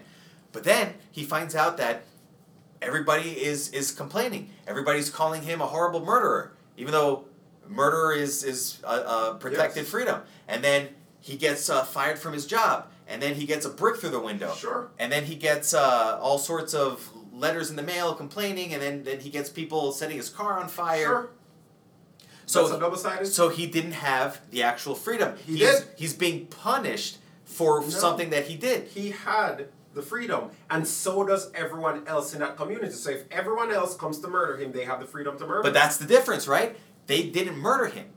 But 0.51 0.63
then 0.63 0.95
he 1.11 1.23
finds 1.23 1.55
out 1.55 1.77
that 1.77 2.03
everybody 2.81 3.31
is 3.31 3.69
is 3.69 3.91
complaining. 3.91 4.49
Everybody's 4.67 5.09
calling 5.09 5.43
him 5.43 5.61
a 5.61 5.67
horrible 5.67 6.03
murderer, 6.03 6.53
even 6.77 6.91
though 6.91 7.25
murder 7.69 8.11
is 8.11 8.43
is 8.43 8.79
a, 8.83 8.87
a 9.33 9.37
protected 9.39 9.83
Yes. 9.83 9.91
freedom. 9.91 10.21
And 10.47 10.63
then 10.63 10.89
he 11.19 11.35
gets 11.37 11.69
uh, 11.69 11.83
fired 11.83 12.19
from 12.19 12.33
his 12.33 12.45
job, 12.45 12.87
and 13.07 13.21
then 13.21 13.35
he 13.35 13.45
gets 13.45 13.65
a 13.65 13.69
brick 13.69 13.97
through 13.97 14.11
the 14.11 14.19
window. 14.19 14.53
Sure. 14.53 14.89
And 14.99 15.11
then 15.11 15.25
he 15.25 15.35
gets 15.35 15.73
uh, 15.73 16.19
all 16.21 16.37
sorts 16.37 16.73
of 16.73 17.09
letters 17.33 17.69
in 17.69 17.75
the 17.75 17.83
mail 17.83 18.13
complaining, 18.13 18.73
and 18.73 18.81
then, 18.81 19.03
then 19.03 19.19
he 19.19 19.29
gets 19.29 19.49
people 19.49 19.91
setting 19.91 20.17
his 20.17 20.29
car 20.29 20.59
on 20.59 20.67
fire. 20.69 21.01
Sure. 21.03 21.29
So 22.45 22.63
That's 22.63 22.77
a 22.77 22.79
double 22.79 22.97
sided. 22.97 23.25
so 23.25 23.49
he 23.49 23.65
didn't 23.65 23.93
have 23.93 24.39
the 24.51 24.61
actual 24.63 24.93
freedom. 24.93 25.35
He 25.45 25.57
he's, 25.57 25.59
did. 25.79 25.83
He's 25.97 26.13
being 26.13 26.45
punished 26.45 27.17
for 27.43 27.81
No. 27.81 27.89
something 27.89 28.29
that 28.29 28.45
he 28.45 28.55
did. 28.55 28.87
he 28.89 29.09
had 29.11 29.67
the 29.95 30.01
freedom, 30.03 30.49
and 30.69 30.85
so 30.87 31.25
does 31.25 31.49
everyone 31.55 32.05
else 32.05 32.33
in 32.33 32.41
that 32.41 32.55
community. 32.57 32.91
So 32.91 33.11
if 33.11 33.23
everyone 33.31 33.71
else 33.71 33.95
comes 33.95 34.19
to 34.19 34.27
murder 34.27 34.57
him, 34.57 34.73
they 34.73 34.83
have 34.85 34.99
the 34.99 35.05
freedom 35.07 35.39
to 35.39 35.47
murder. 35.47 35.63
But 35.63 35.73
that's 35.73 35.97
the 35.97 36.05
difference, 36.05 36.47
right? 36.47 36.75
They 37.07 37.23
didn't 37.29 37.57
murder 37.57 37.87
him. 37.87 38.07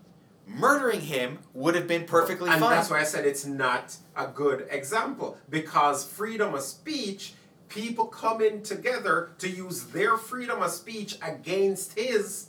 Murdering 0.47 1.03
him 1.03 1.41
would 1.53 1.75
have 1.75 1.87
been 1.87 2.05
perfectly 2.05 2.49
and 2.51 2.59
fine. 2.61 2.71
that's 2.71 2.89
why 2.91 3.01
I 3.01 3.05
said 3.05 3.27
it's 3.27 3.45
not 3.45 3.97
a 4.17 4.27
good 4.29 4.67
example 4.71 5.37
because 5.51 6.05
freedom 6.05 6.55
of 6.55 6.63
speech, 6.63 7.35
people 7.69 8.07
coming 8.07 8.63
together 8.63 9.33
to 9.39 9.49
use 9.49 9.85
their 9.85 10.17
freedom 10.17 10.63
of 10.63 10.71
speech 10.71 11.19
against 11.21 11.99
his 11.99 12.47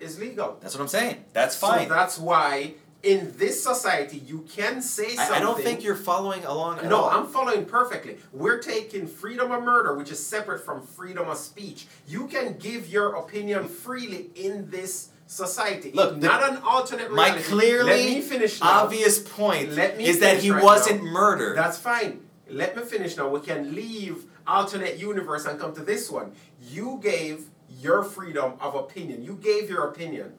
is 0.00 0.18
legal. 0.18 0.56
That's 0.62 0.74
what 0.74 0.80
I'm 0.80 0.88
saying. 0.88 1.22
That's 1.34 1.54
So 1.56 1.66
fine. 1.66 1.86
that's 1.88 2.18
why 2.18 2.74
in 3.02 3.34
this 3.36 3.62
society 3.62 4.16
you 4.26 4.46
can 4.48 4.80
say 4.80 5.14
something. 5.14 5.34
I, 5.34 5.36
I 5.36 5.40
don't 5.40 5.60
think 5.60 5.84
you're 5.84 5.94
following 5.96 6.42
along 6.46 6.78
No, 6.88 7.02
all. 7.02 7.10
I'm 7.10 7.26
following 7.26 7.66
perfectly. 7.66 8.16
We're 8.32 8.60
taking 8.62 9.06
freedom 9.06 9.52
of 9.52 9.62
murder, 9.62 9.94
which 9.94 10.10
is 10.10 10.24
separate 10.24 10.64
from 10.64 10.86
freedom 10.86 11.28
of 11.28 11.36
speech. 11.36 11.86
You 12.08 12.26
can 12.26 12.56
give 12.56 12.88
your 12.88 13.16
opinion 13.16 13.68
freely 13.68 14.30
in 14.34 14.70
this 14.70 15.10
society. 15.26 15.92
Look, 15.92 16.20
the- 16.20 16.26
not 16.26 16.48
an 16.50 16.58
alternate 16.58 17.10
My 17.12 17.30
clearly 17.30 17.90
Let 17.90 18.04
me 18.16 18.20
finish 18.20 18.60
now. 18.60 18.84
obvious 18.84 19.18
point 19.18 19.72
Let 19.72 19.96
me 19.98 20.06
is 20.06 20.20
that 20.20 20.38
he 20.38 20.50
right 20.50 20.62
wasn't 20.62 21.04
now. 21.04 21.10
murdered. 21.10 21.56
That's 21.56 21.78
fine. 21.78 22.20
Let 22.48 22.76
me 22.76 22.82
finish 22.84 23.16
now. 23.16 23.28
We 23.28 23.40
can 23.40 23.74
leave 23.74 24.24
alternate 24.46 24.98
universe 24.98 25.46
and 25.46 25.58
come 25.58 25.72
to 25.74 25.80
this 25.82 26.10
one. 26.10 26.32
You 26.60 27.00
gave 27.02 27.46
your 27.68 28.02
freedom 28.04 28.54
of 28.60 28.74
opinion. 28.74 29.24
You 29.24 29.34
gave 29.36 29.70
your 29.70 29.84
opinion. 29.88 30.34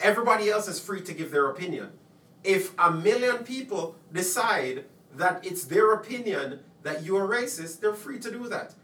Everybody 0.00 0.50
else 0.50 0.68
is 0.68 0.80
free 0.80 1.02
to 1.02 1.12
give 1.12 1.30
their 1.30 1.48
opinion. 1.50 1.90
If 2.42 2.72
a 2.78 2.90
million 2.90 3.38
people 3.44 3.96
decide 4.12 4.84
that 5.16 5.44
it's 5.46 5.64
their 5.64 5.92
opinion 5.92 6.60
that 6.82 7.02
you're 7.04 7.28
racist, 7.28 7.80
they're 7.80 7.94
free 7.94 8.18
to 8.20 8.30
do 8.30 8.48
that. 8.48 8.74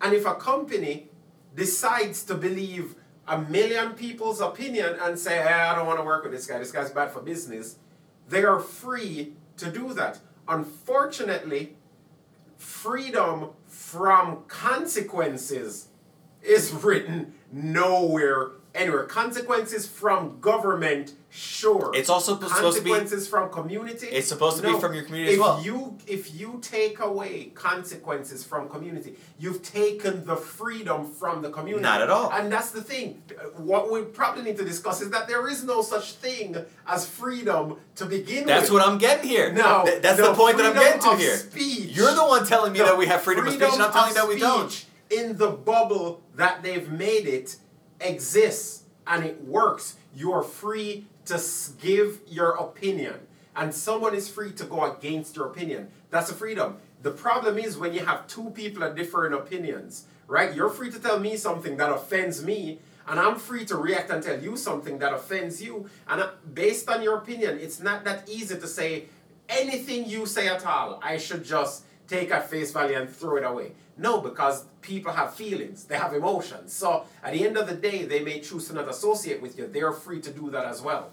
And 0.00 0.14
if 0.14 0.24
a 0.24 0.34
company 0.34 1.10
decides 1.54 2.22
to 2.24 2.34
believe 2.34 2.94
a 3.30 3.40
million 3.40 3.92
people's 3.92 4.40
opinion 4.40 4.96
and 5.00 5.18
say, 5.18 5.38
"Eh, 5.38 5.70
I 5.70 5.74
don't 5.74 5.86
want 5.86 6.00
to 6.00 6.04
work 6.04 6.24
with 6.24 6.32
this 6.32 6.46
guy, 6.46 6.58
this 6.58 6.72
guy's 6.72 6.90
bad 6.90 7.12
for 7.12 7.20
business, 7.20 7.76
they 8.28 8.44
are 8.44 8.60
free 8.60 9.34
to 9.56 9.70
do 9.70 9.94
that. 9.94 10.18
Unfortunately, 10.48 11.76
freedom 12.58 13.50
from 13.68 14.44
consequences 14.48 15.88
is 16.42 16.72
written 16.84 17.34
nowhere 17.52 18.50
anywhere. 18.74 19.04
Consequences 19.04 19.86
from 19.86 20.38
government, 20.40 21.14
sure. 21.28 21.90
It's 21.94 22.08
also 22.08 22.34
supposed 22.38 22.78
to 22.78 22.82
be- 22.82 22.90
consequences 22.90 23.28
from 23.28 23.50
community. 23.50 24.06
It's 24.06 24.28
supposed 24.28 24.56
to 24.58 24.62
be 24.62 24.78
from 24.78 24.94
your 24.94 25.04
community 25.04 25.32
as 25.32 25.34
if 25.34 25.40
well. 25.40 25.62
You 25.62 25.98
if 26.06 26.34
you 26.34 26.58
take 26.62 27.00
away 27.00 27.52
consequences 27.54 28.44
from 28.44 28.68
community, 28.68 29.16
you've 29.38 29.62
taken 29.62 30.24
the 30.24 30.36
freedom 30.36 31.10
from 31.12 31.42
the 31.42 31.50
community. 31.50 31.82
Not 31.82 32.02
at 32.02 32.10
all. 32.10 32.30
And 32.32 32.52
that's 32.52 32.70
the 32.70 32.82
thing. 32.82 33.22
What 33.56 33.90
we 33.90 34.02
probably 34.02 34.42
need 34.42 34.56
to 34.58 34.64
discuss 34.64 35.00
is 35.00 35.10
that 35.10 35.28
there 35.28 35.48
is 35.48 35.64
no 35.64 35.82
such 35.82 36.12
thing 36.12 36.56
as 36.86 37.06
freedom 37.06 37.76
to 37.96 38.06
begin 38.06 38.46
That's 38.46 38.70
with. 38.70 38.70
That's 38.70 38.70
what 38.70 38.86
I'm 38.86 38.98
getting 38.98 39.28
here. 39.28 39.52
No, 39.52 39.82
Th- 39.84 40.02
that's 40.02 40.20
the 40.20 40.34
point 40.34 40.56
that 40.58 40.66
I'm 40.66 40.74
getting 40.74 41.00
to 41.02 41.10
of 41.10 41.18
here. 41.18 41.36
speech. 41.36 41.96
You're 41.96 42.14
the 42.14 42.24
one 42.24 42.46
telling 42.46 42.72
me 42.72 42.78
that 42.80 42.96
we 42.96 43.06
have 43.06 43.22
freedom, 43.22 43.46
of 43.46 43.52
speech, 43.52 43.68
and 43.72 43.82
I'm 43.82 43.92
telling 43.92 44.08
you 44.10 44.14
that 44.14 44.28
we 44.28 44.38
don't. 44.38 44.86
In 45.10 45.36
the 45.36 45.48
bubble 45.50 46.22
that 46.36 46.62
they've 46.62 46.88
made 46.90 47.26
it 47.26 47.56
exists 48.00 48.84
and 49.06 49.24
it 49.24 49.44
works. 49.44 49.96
You 50.14 50.32
are 50.32 50.42
free 50.42 51.06
to 51.26 51.40
give 51.80 52.20
your 52.26 52.50
opinion, 52.52 53.14
and 53.54 53.74
someone 53.74 54.14
is 54.14 54.28
free 54.28 54.52
to 54.52 54.64
go 54.64 54.92
against 54.92 55.36
your 55.36 55.46
opinion. 55.46 55.88
That's 56.10 56.30
a 56.30 56.34
freedom. 56.34 56.76
The 57.02 57.10
problem 57.10 57.58
is 57.58 57.78
when 57.78 57.94
you 57.94 58.04
have 58.04 58.26
two 58.26 58.50
people 58.50 58.82
of 58.82 58.96
different 58.96 59.34
opinions, 59.34 60.06
right? 60.26 60.54
You're 60.54 60.70
free 60.70 60.90
to 60.90 60.98
tell 60.98 61.18
me 61.18 61.36
something 61.36 61.76
that 61.76 61.90
offends 61.90 62.44
me, 62.44 62.80
and 63.06 63.18
I'm 63.18 63.36
free 63.36 63.64
to 63.66 63.76
react 63.76 64.10
and 64.10 64.22
tell 64.22 64.40
you 64.40 64.56
something 64.56 64.98
that 64.98 65.12
offends 65.12 65.62
you. 65.62 65.88
And 66.08 66.20
uh, 66.20 66.30
based 66.52 66.88
on 66.88 67.02
your 67.02 67.16
opinion, 67.18 67.58
it's 67.58 67.80
not 67.80 68.04
that 68.04 68.28
easy 68.28 68.56
to 68.58 68.66
say 68.66 69.06
anything 69.48 70.08
you 70.08 70.26
say 70.26 70.48
at 70.48 70.64
all. 70.64 71.00
I 71.02 71.16
should 71.16 71.44
just 71.44 71.84
take 72.10 72.30
at 72.32 72.50
face 72.50 72.72
value 72.72 72.96
and 72.96 73.08
throw 73.08 73.36
it 73.36 73.44
away. 73.44 73.72
No, 73.96 74.20
because 74.20 74.64
people 74.80 75.12
have 75.12 75.34
feelings, 75.34 75.84
they 75.84 75.96
have 75.96 76.12
emotions. 76.14 76.72
So 76.72 77.04
at 77.22 77.32
the 77.34 77.46
end 77.46 77.56
of 77.56 77.66
the 77.68 77.74
day, 77.74 78.04
they 78.04 78.20
may 78.20 78.40
choose 78.40 78.66
to 78.68 78.74
not 78.74 78.88
associate 78.88 79.40
with 79.40 79.56
you. 79.56 79.66
They're 79.66 79.92
free 79.92 80.20
to 80.22 80.30
do 80.30 80.50
that 80.50 80.64
as 80.64 80.82
well. 80.82 81.10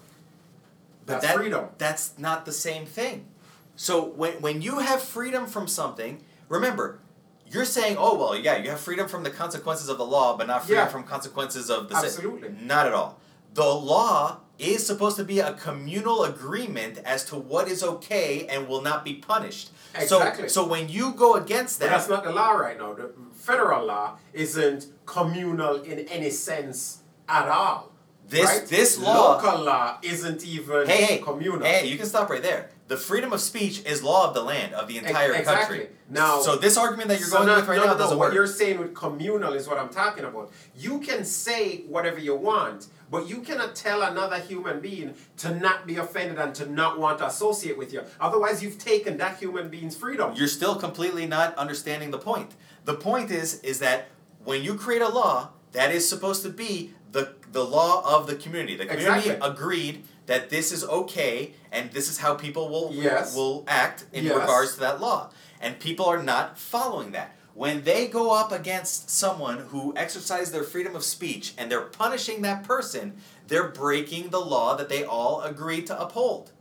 But 1.06 1.14
That's 1.14 1.28
that, 1.28 1.36
freedom. 1.36 1.66
That's 1.78 2.18
not 2.18 2.46
the 2.46 2.52
same 2.52 2.86
thing. 2.86 3.28
So 3.76 4.04
when 4.04 4.34
when 4.42 4.62
you 4.62 4.80
have 4.80 5.02
freedom 5.02 5.46
from 5.46 5.68
something, 5.68 6.24
remember, 6.50 7.00
you're 7.46 7.66
saying, 7.78 7.96
oh 8.00 8.18
well, 8.18 8.36
yeah, 8.36 8.58
you 8.58 8.70
have 8.72 8.80
freedom 8.80 9.08
from 9.08 9.24
the 9.24 9.30
consequences 9.30 9.88
of 9.90 9.98
the 9.98 10.06
law, 10.06 10.36
but 10.38 10.48
not 10.48 10.66
freedom 10.66 10.86
Yeah. 10.86 10.92
from 10.92 11.04
consequences 11.04 11.70
of 11.70 11.88
the 11.90 11.96
sin. 11.96 12.06
Absolutely. 12.06 12.50
Not 12.74 12.88
at 12.88 12.94
all. 12.94 13.20
The 13.54 13.66
law 13.66 14.40
is 14.60 14.86
supposed 14.86 15.18
to 15.18 15.24
be 15.24 15.40
a 15.40 15.54
communal 15.54 16.24
agreement 16.24 17.00
as 17.06 17.24
to 17.26 17.36
what 17.36 17.68
is 17.68 17.84
okay 17.84 18.48
and 18.48 18.68
will 18.68 18.82
not 18.82 19.06
be 19.06 19.14
punished. 19.16 19.70
Exactly. 19.96 20.50
So 20.50 20.64
so 20.64 20.68
when 20.68 20.90
you 20.90 21.14
go 21.14 21.36
against 21.36 21.80
But 21.80 21.88
that, 21.90 21.98
that's 21.98 22.10
not 22.10 22.24
the 22.24 22.32
law 22.32 22.52
right 22.52 22.78
now. 22.78 22.94
The 22.94 23.12
federal 23.36 23.86
law 23.86 24.18
isn't 24.34 24.88
communal 25.06 25.82
in 25.82 26.00
any 26.08 26.30
sense 26.30 27.00
at 27.30 27.48
all. 27.48 27.92
This- 28.28 28.46
right? 28.46 28.68
this 28.68 28.98
law- 28.98 29.38
local 29.38 29.64
law 29.64 29.98
isn't 30.02 30.44
even 30.46 30.86
hey, 30.88 31.04
hey, 31.06 31.18
communal. 31.20 31.62
hey, 31.66 31.86
you 31.88 31.98
can 31.98 32.06
stop 32.06 32.30
right 32.30 32.42
there. 32.44 32.70
The 32.90 32.98
freedom 32.98 33.32
of 33.34 33.42
speech 33.42 33.84
is 33.86 34.02
law 34.04 34.28
of 34.28 34.34
the 34.34 34.42
land 34.42 34.74
of 34.74 34.88
the 34.88 34.98
entire 34.98 35.34
exactly. 35.34 35.78
country. 35.78 35.96
Now- 36.10 36.42
so 36.42 36.56
this 36.58 36.76
argument 36.78 37.08
that 37.10 37.20
you're 37.20 37.28
So 37.30 37.38
going 37.38 37.48
no, 37.48 37.56
with 37.56 37.68
right 37.68 37.78
no, 37.78 37.86
now 37.86 37.94
no, 37.94 37.98
doesn't 37.98 38.18
what 38.18 38.28
work. 38.28 38.34
you're 38.34 38.48
saying 38.48 38.80
with 38.80 38.94
communal 38.94 39.54
is 39.54 39.68
what 39.68 39.78
I'm 39.78 39.90
talking 39.90 40.26
about. 40.26 40.52
You 40.76 41.00
can 41.00 41.24
say 41.26 41.84
whatever 41.88 42.20
you 42.20 42.36
want, 42.36 42.88
but 43.10 43.28
you 43.30 43.42
cannot 43.42 43.76
tell 43.76 44.02
another 44.02 44.38
human 44.40 44.80
being 44.80 45.14
to 45.38 45.54
not 45.56 45.88
be 45.88 45.96
offended 45.98 46.38
and 46.38 46.54
to 46.56 46.70
not 46.70 47.00
want 47.00 47.20
to 47.20 47.28
associate 47.28 47.78
with 47.78 47.94
you. 47.94 48.02
Otherwise, 48.20 48.62
you've 48.62 48.78
taken 48.78 49.18
that 49.18 49.38
human 49.38 49.70
being's 49.70 49.96
freedom. 49.96 50.34
You're 50.36 50.48
still 50.48 50.76
completely 50.76 51.26
not 51.26 51.56
understanding 51.58 52.12
the 52.12 52.18
point. 52.18 52.52
The 52.86 52.96
point 52.96 53.32
is 53.32 53.60
is 53.62 53.80
that 53.80 54.08
when 54.44 54.64
you 54.64 54.76
create 54.76 55.02
a 55.02 55.10
law, 55.10 55.50
that 55.74 55.92
is 55.92 56.08
supposed 56.08 56.44
to 56.44 56.50
be 56.50 56.94
the 57.12 57.34
the 57.52 57.64
law 57.64 58.02
of 58.18 58.28
the 58.28 58.36
community. 58.36 58.76
The 58.76 58.86
community 58.86 59.30
Exactly. 59.30 59.50
agreed 59.50 60.04
that 60.26 60.50
this 60.50 60.74
is 60.74 60.84
okay 60.84 61.54
and 61.72 61.90
this 61.92 62.10
is 62.10 62.18
how 62.18 62.34
people 62.36 62.68
will 62.70 62.92
Yes. 62.94 63.34
will 63.36 63.64
act 63.68 64.06
in 64.12 64.26
Yes. 64.26 64.36
regards 64.36 64.74
to 64.76 64.80
that 64.82 65.00
law. 65.00 65.30
And 65.62 65.80
people 65.80 66.06
are 66.06 66.22
not 66.22 66.60
following 66.60 67.12
that. 67.14 67.37
When 67.58 67.82
they 67.86 68.08
go 68.08 68.36
up 68.36 68.52
against 68.52 69.10
someone 69.10 69.58
who 69.58 69.92
exercised 69.98 70.54
their 70.54 70.62
freedom 70.64 70.96
of 70.96 71.04
speech 71.04 71.56
and 71.58 71.72
they're 71.72 71.82
punishing 71.82 72.44
that 72.44 72.64
person, 72.64 73.16
they're 73.48 73.70
breaking 73.70 74.30
the 74.30 74.40
law 74.40 74.76
that 74.76 74.90
they 74.90 75.04
all 75.04 75.42
agreed 75.42 75.88
to 75.88 76.00
uphold. 76.00 76.52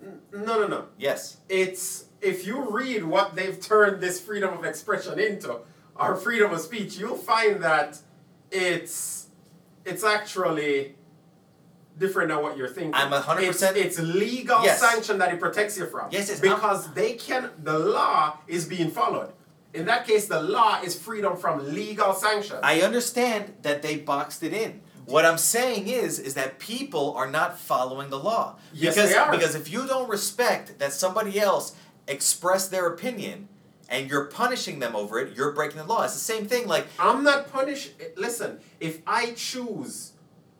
no, 0.00 0.44
no, 0.60 0.68
no. 0.68 0.84
Yes. 0.96 1.38
It's 1.48 2.04
if 2.20 2.46
you 2.46 2.70
read 2.70 3.02
what 3.02 3.34
they've 3.34 3.60
turned 3.60 4.00
this 4.00 4.20
freedom 4.20 4.56
of 4.56 4.64
expression 4.64 5.18
into, 5.18 5.56
or 5.96 6.14
freedom 6.14 6.52
of 6.52 6.60
speech, 6.60 6.96
you'll 6.96 7.16
find 7.16 7.60
that 7.64 7.98
it's 8.52 9.26
it's 9.84 10.04
actually 10.04 10.94
different 11.98 12.28
than 12.28 12.40
what 12.44 12.56
you're 12.56 12.68
thinking. 12.68 12.94
I'm 12.94 13.10
100% 13.10 13.42
It's, 13.42 13.62
it's 13.62 13.98
legal 13.98 14.62
Yes. 14.62 14.80
sanction 14.80 15.18
that 15.18 15.34
it 15.34 15.40
protects 15.40 15.76
you 15.76 15.86
from. 15.86 16.10
Yes, 16.12 16.28
yes, 16.28 16.40
I'm- 16.44 16.54
Because 16.54 16.92
they 16.94 17.14
can. 17.14 17.50
The 17.60 17.76
law 17.76 18.38
is 18.46 18.66
being 18.66 18.92
followed. 18.92 19.32
In 19.72 19.86
that 19.86 20.06
case, 20.06 20.26
the 20.26 20.42
law 20.42 20.80
is 20.82 20.98
freedom 20.98 21.36
from 21.36 21.72
legal 21.74 22.12
sanction. 22.12 22.56
I 22.62 22.80
understand 22.80 23.54
that 23.62 23.82
they 23.82 23.96
boxed 23.96 24.42
it 24.42 24.52
in. 24.52 24.80
What 25.06 25.24
I'm 25.24 25.38
saying 25.38 25.88
is, 25.88 26.18
is 26.18 26.34
that 26.34 26.58
people 26.58 27.14
are 27.14 27.28
not 27.28 27.58
following 27.58 28.10
the 28.10 28.18
law. 28.18 28.56
Yes, 28.72 28.94
because, 28.94 29.10
they 29.10 29.16
are. 29.16 29.30
Because 29.30 29.54
if 29.54 29.70
you 29.70 29.86
don't 29.86 30.08
respect 30.08 30.78
that 30.78 30.92
somebody 30.92 31.40
else 31.40 31.74
expressed 32.06 32.70
their 32.70 32.86
opinion 32.86 33.48
and 33.88 34.08
you're 34.08 34.26
punishing 34.26 34.78
them 34.78 34.94
over 34.94 35.18
it, 35.18 35.36
you're 35.36 35.52
breaking 35.52 35.78
the 35.78 35.84
law. 35.84 36.04
It's 36.04 36.14
the 36.14 36.20
same 36.20 36.46
thing. 36.46 36.68
Like 36.68 36.86
I'm 36.98 37.24
not 37.24 37.50
punished. 37.52 37.92
Listen, 38.16 38.60
if 38.78 39.00
I 39.06 39.32
choose 39.32 40.12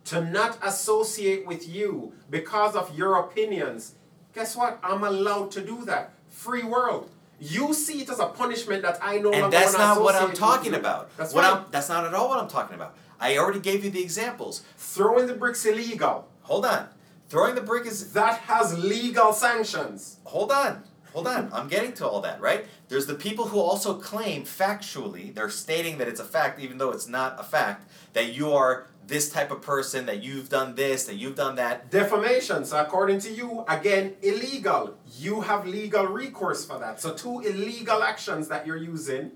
to 0.07 0.25
not 0.25 0.59
associate 0.63 1.47
with 1.47 1.69
you 1.69 2.13
because 2.29 2.75
of 2.75 2.97
your 2.97 3.17
opinions, 3.17 3.95
guess 4.35 4.57
what? 4.57 4.81
I'm 4.83 5.05
allowed 5.05 5.53
to 5.53 5.61
do 5.61 5.85
that. 5.85 6.15
Free 6.29 6.65
world. 6.65 7.11
You 7.41 7.73
see 7.75 8.03
it 8.03 8.11
as 8.11 8.19
a 8.21 8.27
punishment 8.27 8.83
that 8.83 8.99
I 9.03 9.19
know. 9.19 9.33
and 9.33 9.53
that's 9.53 9.73
not 9.77 10.03
what 10.03 10.15
I'm 10.15 10.33
talking 10.33 10.75
about. 10.75 11.17
That's 11.17 11.33
what. 11.35 11.45
I'm 11.45 11.65
that's 11.71 11.89
not 11.89 12.05
at 12.05 12.15
all 12.15 12.29
what 12.29 12.39
I'm 12.39 12.49
talking 12.49 12.75
about. 12.75 12.95
I 13.19 13.37
already 13.39 13.61
gave 13.61 13.85
you 13.85 13.91
the 13.91 14.03
examples. 14.03 14.63
Throwing 14.77 15.27
the 15.27 15.35
bricks 15.35 15.65
illegal. 15.65 16.29
Hold 16.43 16.67
on. 16.67 16.89
Throwing 17.29 17.55
the 17.55 17.61
brick 17.61 17.87
is 17.87 18.13
That 18.13 18.39
has 18.41 18.79
legal 18.79 19.33
sanctions. 19.33 20.19
hold 20.25 20.53
on 20.53 20.83
hold 21.13 21.27
on 21.27 21.51
i'm 21.53 21.67
getting 21.67 21.93
to 21.93 22.07
all 22.07 22.21
that 22.21 22.41
right 22.41 22.67
there's 22.89 23.07
the 23.07 23.15
people 23.15 23.47
who 23.49 23.59
also 23.59 23.95
claim 23.95 24.45
factually 24.45 25.35
they're 25.35 25.51
stating 25.51 25.99
that 25.99 26.07
it's 26.07 26.21
a 26.21 26.25
fact 26.25 26.61
even 26.61 26.79
though 26.79 26.91
it's 26.93 27.09
not 27.09 27.35
a 27.39 27.43
fact 27.43 27.91
that 28.13 28.33
you 28.33 28.53
are 28.53 28.87
this 29.07 29.31
type 29.31 29.51
of 29.51 29.61
person 29.61 30.07
that 30.07 30.23
you've 30.23 30.49
done 30.49 30.75
this 30.77 31.05
that 31.05 31.17
you've 31.17 31.35
done 31.35 31.57
that 31.57 31.91
Defamation. 31.91 32.65
So 32.65 32.81
according 32.81 33.19
to 33.21 33.31
you, 33.33 33.65
again, 33.69 34.15
illegal. 34.23 34.95
You 35.19 35.41
have 35.41 35.67
legal 35.67 36.07
recourse 36.07 36.65
for 36.65 36.79
that. 36.79 37.01
So 37.01 37.13
two 37.15 37.41
illegal 37.41 38.03
actions 38.03 38.49
that 38.49 38.67
you're 38.67 38.77
using. 38.95 39.33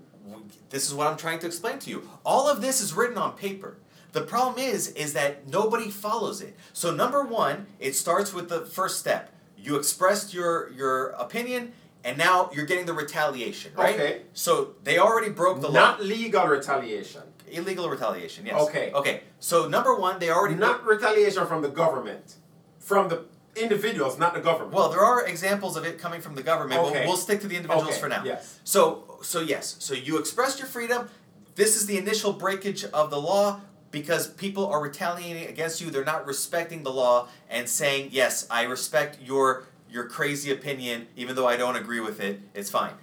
this 0.69 0.87
is 0.87 0.93
what 0.97 1.05
i'm 1.07 1.17
trying 1.17 1.37
to 1.43 1.45
explain 1.45 1.77
to 1.77 1.89
you 1.91 1.99
all 2.25 2.45
of 2.49 2.57
this 2.65 2.81
is 2.81 2.89
written 2.97 3.17
on 3.25 3.31
paper 3.37 3.71
the 4.17 4.21
problem 4.21 4.57
is 4.73 4.87
is 5.03 5.13
that 5.13 5.31
nobody 5.47 5.89
follows 6.05 6.41
it 6.47 6.53
so 6.73 6.87
number 7.03 7.21
one 7.23 7.57
it 7.79 7.93
starts 7.95 8.33
with 8.33 8.47
the 8.49 8.61
first 8.77 8.95
step 9.03 9.23
you 9.65 9.75
expressed 9.81 10.33
your 10.33 10.71
your 10.79 11.09
opinion 11.25 11.61
and 12.03 12.17
now 12.17 12.49
you're 12.53 12.65
getting 12.71 12.87
the 12.91 12.97
retaliation 13.05 13.71
right 13.83 13.95
Okay. 13.95 14.21
so 14.33 14.51
they 14.87 14.97
already 14.97 15.29
broke 15.41 15.61
the 15.61 15.67
law 15.69 15.79
Not 15.89 16.03
legal 16.03 16.45
retaliation. 16.47 17.21
Illegal 17.51 17.89
retaliation. 17.89 18.45
Yes. 18.45 18.61
Okay. 18.69 18.91
Okay. 18.93 19.21
So 19.39 19.67
number 19.67 19.95
one, 19.95 20.19
they 20.19 20.29
already 20.29 20.55
Not 20.55 20.85
retaliation 20.85 21.45
from 21.47 21.61
the 21.61 21.69
government, 21.69 22.35
from 22.79 23.09
the 23.09 23.23
individuals, 23.55 24.17
not 24.19 24.33
the 24.33 24.41
government. 24.41 24.73
Well, 24.73 24.89
there 24.89 24.99
are 25.01 25.25
examples 25.25 25.77
of 25.77 25.85
it 25.85 25.97
coming 25.97 26.21
from 26.21 26.35
the 26.35 26.43
government, 26.43 26.81
Okay. 26.81 26.99
but 26.99 27.07
we'll 27.07 27.17
stick 27.17 27.39
to 27.41 27.47
the 27.47 27.55
individuals 27.55 27.91
Okay, 27.93 27.99
for 28.01 28.09
now. 28.09 28.23
yes. 28.25 28.59
So, 28.63 29.19
so 29.21 29.39
yes, 29.39 29.75
so 29.79 29.93
you 29.93 30.17
expressed 30.17 30.59
your 30.59 30.67
freedom. 30.67 31.09
This 31.55 31.75
is 31.77 31.85
the 31.85 31.97
initial 31.97 32.33
breakage 32.33 32.83
of 32.85 33.09
the 33.11 33.19
law 33.21 33.61
because 33.91 34.27
people 34.27 34.67
are 34.67 34.81
retaliating 34.81 35.47
against 35.47 35.79
you. 35.79 35.89
They're 35.89 36.03
not 36.03 36.25
respecting 36.27 36.83
the 36.83 36.91
law 36.91 37.29
and 37.49 37.69
saying, 37.69 38.09
"Yes, 38.11 38.45
I 38.51 38.63
respect 38.63 39.19
your 39.21 39.63
your 39.89 40.09
crazy 40.09 40.51
opinion, 40.51 41.07
even 41.15 41.35
though 41.37 41.47
I 41.47 41.55
don't 41.55 41.77
agree 41.77 42.01
with 42.01 42.19
it. 42.19 42.41
It's 42.53 42.69
fine." 42.69 42.93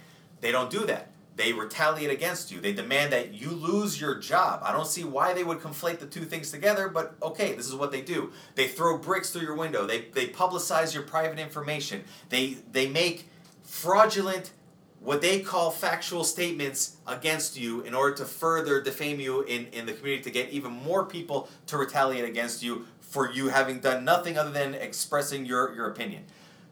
They 0.41 0.51
don't 0.51 0.69
do 0.69 0.85
that. 0.85 1.07
They 1.35 1.51
retaliate 1.51 2.11
against 2.11 2.51
you. 2.51 2.61
They 2.61 2.73
demand 2.73 3.11
that 3.11 3.33
you 3.33 3.49
lose 3.49 3.99
your 3.99 4.15
job. 4.15 4.61
I 4.63 4.71
don't 4.71 4.87
see 4.87 5.03
why 5.03 5.33
they 5.33 5.43
would 5.43 5.59
conflate 5.59 5.99
the 5.99 6.05
two 6.05 6.25
things 6.25 6.51
together, 6.51 6.89
but 6.89 7.15
okay, 7.23 7.55
this 7.55 7.67
is 7.67 7.75
what 7.75 7.91
they 7.91 8.01
do. 8.01 8.31
They 8.55 8.67
throw 8.67 8.99
bricks 8.99 9.31
through 9.31 9.41
your 9.41 9.55
window. 9.55 9.87
They, 9.87 10.05
they 10.13 10.27
publicize 10.27 10.93
your 10.93 11.03
private 11.03 11.39
information. 11.39 12.03
They, 12.29 12.57
they 12.71 12.87
make 12.87 13.29
fraudulent, 13.63 14.51
what 14.99 15.21
they 15.21 15.39
call 15.39 15.71
factual 15.71 16.23
statements 16.23 16.97
against 17.07 17.57
you 17.57 17.81
in 17.81 17.95
order 17.95 18.15
to 18.17 18.25
further 18.25 18.79
defame 18.81 19.19
you 19.19 19.41
in, 19.41 19.65
in 19.67 19.85
the 19.85 19.93
community 19.93 20.23
to 20.23 20.31
get 20.31 20.49
even 20.51 20.71
more 20.71 21.03
people 21.03 21.49
to 21.65 21.77
retaliate 21.77 22.25
against 22.25 22.61
you 22.61 22.85
for 22.99 23.31
you 23.31 23.49
having 23.49 23.79
done 23.79 24.05
nothing 24.05 24.37
other 24.37 24.51
than 24.51 24.73
expressing 24.73 25.45
your, 25.45 25.73
your 25.75 25.87
opinion. 25.87 26.23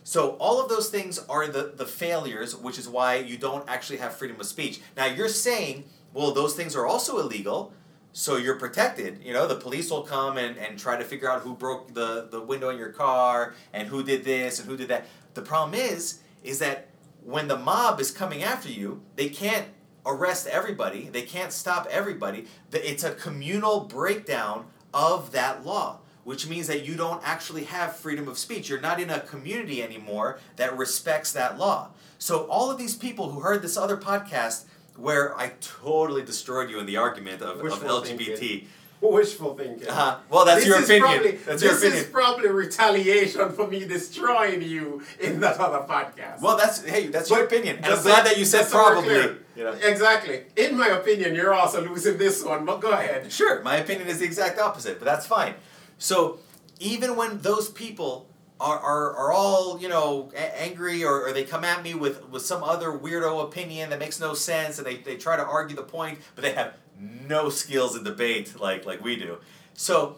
So 0.04 0.32
all 0.40 0.62
of 0.62 0.70
those 0.70 0.90
things 0.90 1.20
are 1.30 1.48
the, 1.48 1.74
the 1.76 1.86
failures, 1.86 2.56
which 2.56 2.80
is 2.80 2.90
why 2.90 3.16
you 3.16 3.38
don't 3.38 3.68
actually 3.70 3.98
have 3.98 4.16
freedom 4.16 4.40
of 4.40 4.46
speech. 4.46 4.80
Now 4.98 5.06
you're 5.06 5.30
saying, 5.30 5.86
well, 6.14 6.32
those 6.32 6.56
things 6.56 6.76
are 6.76 6.86
also 6.86 7.20
illegal, 7.20 7.74
so 8.12 8.36
you're 8.36 8.58
protected. 8.58 9.22
You 9.24 9.34
know, 9.34 9.48
the 9.48 9.56
police 9.56 9.90
will 9.92 10.02
come 10.02 10.38
and, 10.38 10.58
and 10.58 10.78
try 10.78 10.98
to 10.98 11.04
figure 11.04 11.30
out 11.30 11.42
who 11.42 11.54
broke 11.54 11.94
the, 11.94 12.28
the 12.30 12.42
window 12.42 12.70
in 12.70 12.78
your 12.78 12.90
car 12.90 13.54
and 13.74 13.88
who 13.88 14.04
did 14.04 14.24
this 14.24 14.60
and 14.60 14.68
who 14.68 14.76
did 14.76 14.88
that. 14.88 15.06
The 15.34 15.42
problem 15.42 15.80
is, 15.80 16.20
is 16.44 16.60
that 16.60 16.88
when 17.24 17.48
the 17.48 17.58
mob 17.58 18.00
is 18.00 18.12
coming 18.12 18.44
after 18.44 18.70
you, 18.70 19.02
they 19.16 19.30
can't 19.30 19.68
arrest 20.06 20.48
everybody, 20.48 21.10
they 21.10 21.22
can't 21.22 21.54
stop 21.54 21.88
everybody. 21.92 22.48
It's 22.74 23.04
a 23.04 23.14
communal 23.14 23.82
breakdown 23.82 24.66
of 24.94 25.32
that 25.32 25.64
law 25.64 26.00
which 26.24 26.48
means 26.48 26.68
that 26.68 26.86
you 26.86 26.96
don't 26.96 27.22
actually 27.26 27.64
have 27.66 27.96
freedom 27.96 28.28
of 28.28 28.38
speech. 28.38 28.70
You're 28.70 28.82
not 28.82 29.00
in 29.00 29.10
a 29.10 29.20
community 29.20 29.82
anymore 29.82 30.40
that 30.56 30.78
respects 30.78 31.32
that 31.34 31.58
law. 31.58 31.90
So, 32.18 32.46
all 32.48 32.70
of 32.70 32.78
these 32.78 32.96
people 32.96 33.32
who 33.32 33.40
heard 33.40 33.62
this 33.62 33.78
other 33.78 33.98
podcast 33.98 34.66
where 34.96 35.38
I 35.38 35.54
totally 35.62 36.24
destroyed 36.24 36.70
you 36.70 36.80
in 36.80 36.86
the 36.86 36.98
argument 36.98 37.42
of, 37.42 37.60
of 37.60 37.84
LGBT. 37.84 38.38
thinking. 38.38 38.68
Wishful 39.02 39.58
thinking. 39.58 39.88
Uh-huh. 39.88 40.18
Well, 40.30 40.46
that's 40.46 40.60
This 40.60 40.68
your 40.68 40.78
opinion. 40.78 41.02
Probably, 41.02 41.32
that's 41.32 41.62
this 41.62 41.64
your 41.64 41.78
opinion. 41.78 42.00
is 42.04 42.06
probably 42.10 42.50
retaliation 42.50 43.52
for 43.52 43.68
me 43.68 43.84
destroying 43.86 44.62
you 44.62 45.02
in 45.20 45.40
that 45.40 45.58
other 45.58 45.80
podcast. 45.88 46.40
well, 46.40 46.56
that's 46.56 46.86
hey, 46.86 47.08
that's 47.08 47.32
your 47.32 47.44
opinion, 47.44 47.78
and 47.78 47.88
I'm 47.88 48.02
glad 48.04 48.28
that 48.28 48.38
you 48.38 48.46
said 48.46 48.60
just 48.60 48.72
so 48.72 48.78
we're 48.78 48.92
probably. 48.92 49.38
You 49.56 49.64
know. 49.64 49.72
Exactly. 49.72 50.44
In 50.56 50.78
my 50.78 50.88
opinion, 50.90 51.34
you're 51.34 51.54
also 51.54 51.84
losing 51.84 52.18
this 52.20 52.44
one, 52.44 52.64
but 52.64 52.80
go 52.80 52.92
ahead. 52.92 53.32
Sure, 53.32 53.64
my 53.64 53.78
opinion 53.78 54.08
is 54.08 54.20
the 54.20 54.26
exact 54.26 54.60
opposite, 54.60 55.00
but 55.00 55.06
that's 55.06 55.26
fine. 55.26 55.56
So 56.02 56.40
even 56.80 57.16
when 57.16 57.38
those 57.40 57.70
people 57.70 58.28
are, 58.60 58.80
are, 58.80 59.16
are 59.16 59.32
all 59.32 59.80
you 59.80 59.88
know 59.88 60.32
a- 60.36 60.62
angry 60.62 61.04
or, 61.04 61.28
or 61.28 61.32
they 61.32 61.44
come 61.44 61.64
at 61.64 61.84
me 61.84 61.94
with, 61.94 62.28
with 62.30 62.42
some 62.42 62.64
other 62.64 62.92
weirdo 62.92 63.44
opinion 63.44 63.92
that 63.92 64.00
makes 64.00 64.20
no 64.20 64.34
sense 64.34 64.80
and 64.80 64.86
they, 64.86 64.98
they 64.98 65.16
try 65.16 65.38
to 65.38 65.46
argue 65.46 65.76
the 65.76 65.84
point 65.84 66.20
but 66.36 66.44
they 66.44 66.54
have 66.54 66.74
no 67.00 67.50
skills 67.50 67.96
in 67.96 68.04
debate 68.04 68.60
like 68.60 68.86
like 68.86 69.04
we 69.04 69.16
do. 69.16 69.38
So 69.74 70.18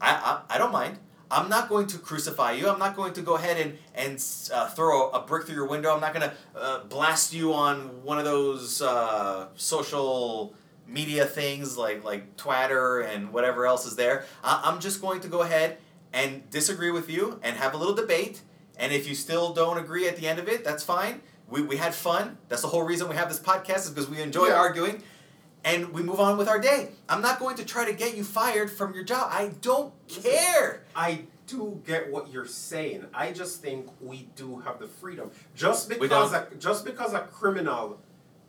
I, 0.00 0.42
I, 0.50 0.54
I 0.54 0.58
don't 0.58 0.72
mind. 0.72 0.98
I'm 1.30 1.48
not 1.48 1.68
going 1.68 1.86
to 1.88 1.98
crucify 1.98 2.52
you. 2.52 2.68
I'm 2.68 2.78
not 2.78 2.96
going 2.96 3.12
to 3.14 3.22
go 3.22 3.36
ahead 3.36 3.58
and, 3.58 3.78
and 3.94 4.24
uh, 4.52 4.68
throw 4.68 5.10
a 5.10 5.20
brick 5.20 5.44
through 5.44 5.56
your 5.56 5.66
window. 5.68 5.94
I'm 5.94 6.00
not 6.00 6.14
going 6.14 6.30
to 6.30 6.34
uh, 6.58 6.84
blast 6.84 7.34
you 7.34 7.52
on 7.52 8.02
one 8.02 8.18
of 8.18 8.24
those 8.24 8.80
uh, 8.80 9.48
social 9.54 10.54
media 10.88 11.26
things 11.26 11.76
like 11.76 12.02
like 12.04 12.36
Twitter 12.36 13.00
and 13.00 13.32
whatever 13.32 13.66
else 13.66 13.86
is 13.86 13.94
there. 13.96 14.24
I, 14.42 14.62
I'm 14.64 14.80
just 14.80 15.00
going 15.00 15.20
to 15.20 15.28
go 15.28 15.42
ahead 15.42 15.78
and 16.12 16.48
disagree 16.50 16.90
with 16.90 17.10
you 17.10 17.38
and 17.42 17.56
have 17.56 17.74
a 17.74 17.76
little 17.76 17.94
debate. 17.94 18.40
And 18.78 18.92
if 18.92 19.06
you 19.08 19.14
still 19.14 19.52
don't 19.52 19.76
agree 19.78 20.08
at 20.08 20.16
the 20.16 20.26
end 20.26 20.38
of 20.38 20.48
it, 20.48 20.64
that's 20.64 20.82
fine. 20.82 21.20
We, 21.48 21.62
we 21.62 21.76
had 21.76 21.94
fun. 21.94 22.38
That's 22.48 22.62
the 22.62 22.68
whole 22.68 22.82
reason 22.82 23.08
we 23.08 23.16
have 23.16 23.28
this 23.28 23.40
podcast 23.40 23.78
is 23.78 23.90
because 23.90 24.08
we 24.08 24.20
enjoy 24.22 24.46
Yeah. 24.48 24.54
arguing. 24.54 25.02
And 25.64 25.92
we 25.92 26.02
move 26.02 26.20
on 26.20 26.38
with 26.38 26.48
our 26.48 26.60
day. 26.60 26.90
I'm 27.08 27.20
not 27.20 27.40
going 27.40 27.56
to 27.56 27.64
try 27.64 27.84
to 27.84 27.92
get 27.92 28.16
you 28.16 28.22
fired 28.24 28.70
from 28.70 28.94
your 28.94 29.02
job. 29.04 29.28
I 29.32 29.50
don't 29.60 29.92
care. 30.08 30.84
I 30.94 31.22
do 31.48 31.82
get 31.84 32.10
what 32.12 32.30
you're 32.32 32.46
saying. 32.46 33.06
I 33.12 33.32
just 33.32 33.60
think 33.60 33.88
we 34.00 34.28
do 34.36 34.60
have 34.60 34.78
the 34.78 34.86
freedom. 34.86 35.30
Just 35.56 35.88
because 35.88 36.32
a, 36.32 36.46
just 36.58 36.84
because 36.84 37.12
a 37.12 37.20
criminal 37.20 37.98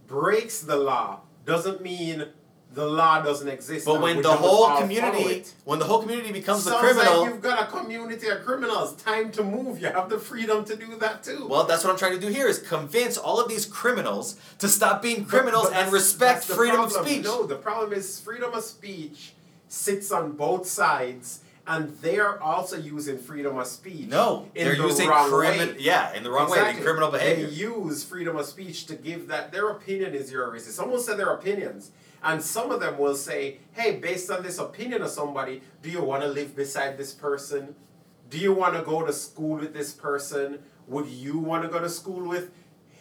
breaks 0.08 0.62
the 0.62 0.76
law 0.78 1.22
doesn't 1.50 1.82
mean 1.82 2.26
the 2.72 2.86
law 2.86 3.22
doesn't 3.22 3.48
exist. 3.48 3.86
But 3.86 4.02
when 4.02 4.22
the 4.22 4.32
whole 4.32 4.78
community 4.78 5.44
when 5.66 5.80
the 5.80 5.86
whole 5.86 6.02
community 6.02 6.32
becomes 6.32 6.64
Sounds 6.64 6.80
criminal 6.80 7.22
like 7.22 7.30
you've 7.32 7.42
got 7.42 7.64
a 7.64 7.72
community 7.72 8.28
of 8.28 8.44
criminals. 8.46 8.96
Time 8.96 9.32
to 9.32 9.44
move. 9.44 9.82
You 9.82 9.88
have 9.88 10.10
the 10.10 10.20
freedom 10.20 10.64
to 10.66 10.76
do 10.76 10.96
that 10.98 11.24
too. 11.24 11.48
Well, 11.48 11.66
that's 11.66 11.84
what 11.84 11.92
I'm 11.92 11.98
trying 11.98 12.14
to 12.14 12.20
do 12.20 12.28
here 12.28 12.48
is 12.48 12.60
convince 12.60 13.18
all 13.18 13.40
of 13.40 13.50
these 13.50 13.66
criminals 13.66 14.40
to 14.60 14.68
stop 14.68 15.02
being 15.02 15.26
criminals 15.26 15.70
but 15.70 15.78
and 15.78 15.92
respect 15.92 16.44
freedom 16.44 16.82
of 16.82 16.92
speech. 16.92 17.24
No, 17.24 17.46
the 17.46 17.56
problem 17.56 17.94
is 17.94 18.20
freedom 18.20 18.54
of 18.54 18.64
speech 18.64 19.34
sits 19.68 20.12
on 20.12 20.34
both 20.34 20.68
sides, 20.68 21.42
and 21.70 21.96
they 22.02 22.18
are 22.20 22.40
also 22.42 22.76
using 22.78 23.18
freedom 23.20 23.58
of 23.60 23.68
speech. 23.68 24.08
No, 24.10 24.50
in 24.56 24.66
they're 24.66 24.76
the 24.76 24.82
using 24.88 25.08
wrong 25.08 25.30
criminal. 25.30 25.76
way. 25.76 25.80
Yeah, 25.80 26.14
in 26.16 26.24
the 26.24 26.32
wrong 26.32 26.50
way, 26.50 26.58
Exactly. 26.58 26.78
in 26.80 26.84
criminal 26.84 27.12
behavior. 27.12 27.46
They 27.48 27.54
use 27.54 28.04
freedom 28.04 28.36
of 28.38 28.46
speech 28.48 28.88
to 28.88 28.96
give 28.96 29.28
that 29.28 29.52
their 29.52 29.70
opinion 29.70 30.16
is 30.16 30.32
your 30.32 30.48
racist. 30.52 30.72
Someone 30.72 31.00
said 31.00 31.18
their 31.18 31.30
opinions, 31.30 31.92
and 32.24 32.42
some 32.42 32.72
of 32.72 32.80
them 32.80 32.98
will 32.98 33.16
say, 33.16 33.60
"Hey, 33.74 33.98
based 33.98 34.32
on 34.32 34.42
this 34.42 34.58
opinion 34.58 35.04
of 35.04 35.12
somebody, 35.12 35.62
do 35.84 35.90
you 35.92 36.02
want 36.02 36.24
to 36.24 36.28
live 36.28 36.56
beside 36.56 36.98
this 36.98 37.14
person? 37.14 37.76
Do 38.32 38.38
you 38.40 38.52
want 38.52 38.74
to 38.76 38.82
go 38.82 39.06
to 39.06 39.14
school 39.14 39.58
with 39.60 39.74
this 39.74 39.92
person? 39.94 40.60
Would 40.88 41.06
you 41.08 41.38
want 41.38 41.62
to 41.64 41.70
go 41.70 41.80
to 41.80 41.90
school 41.90 42.28
with 42.28 42.50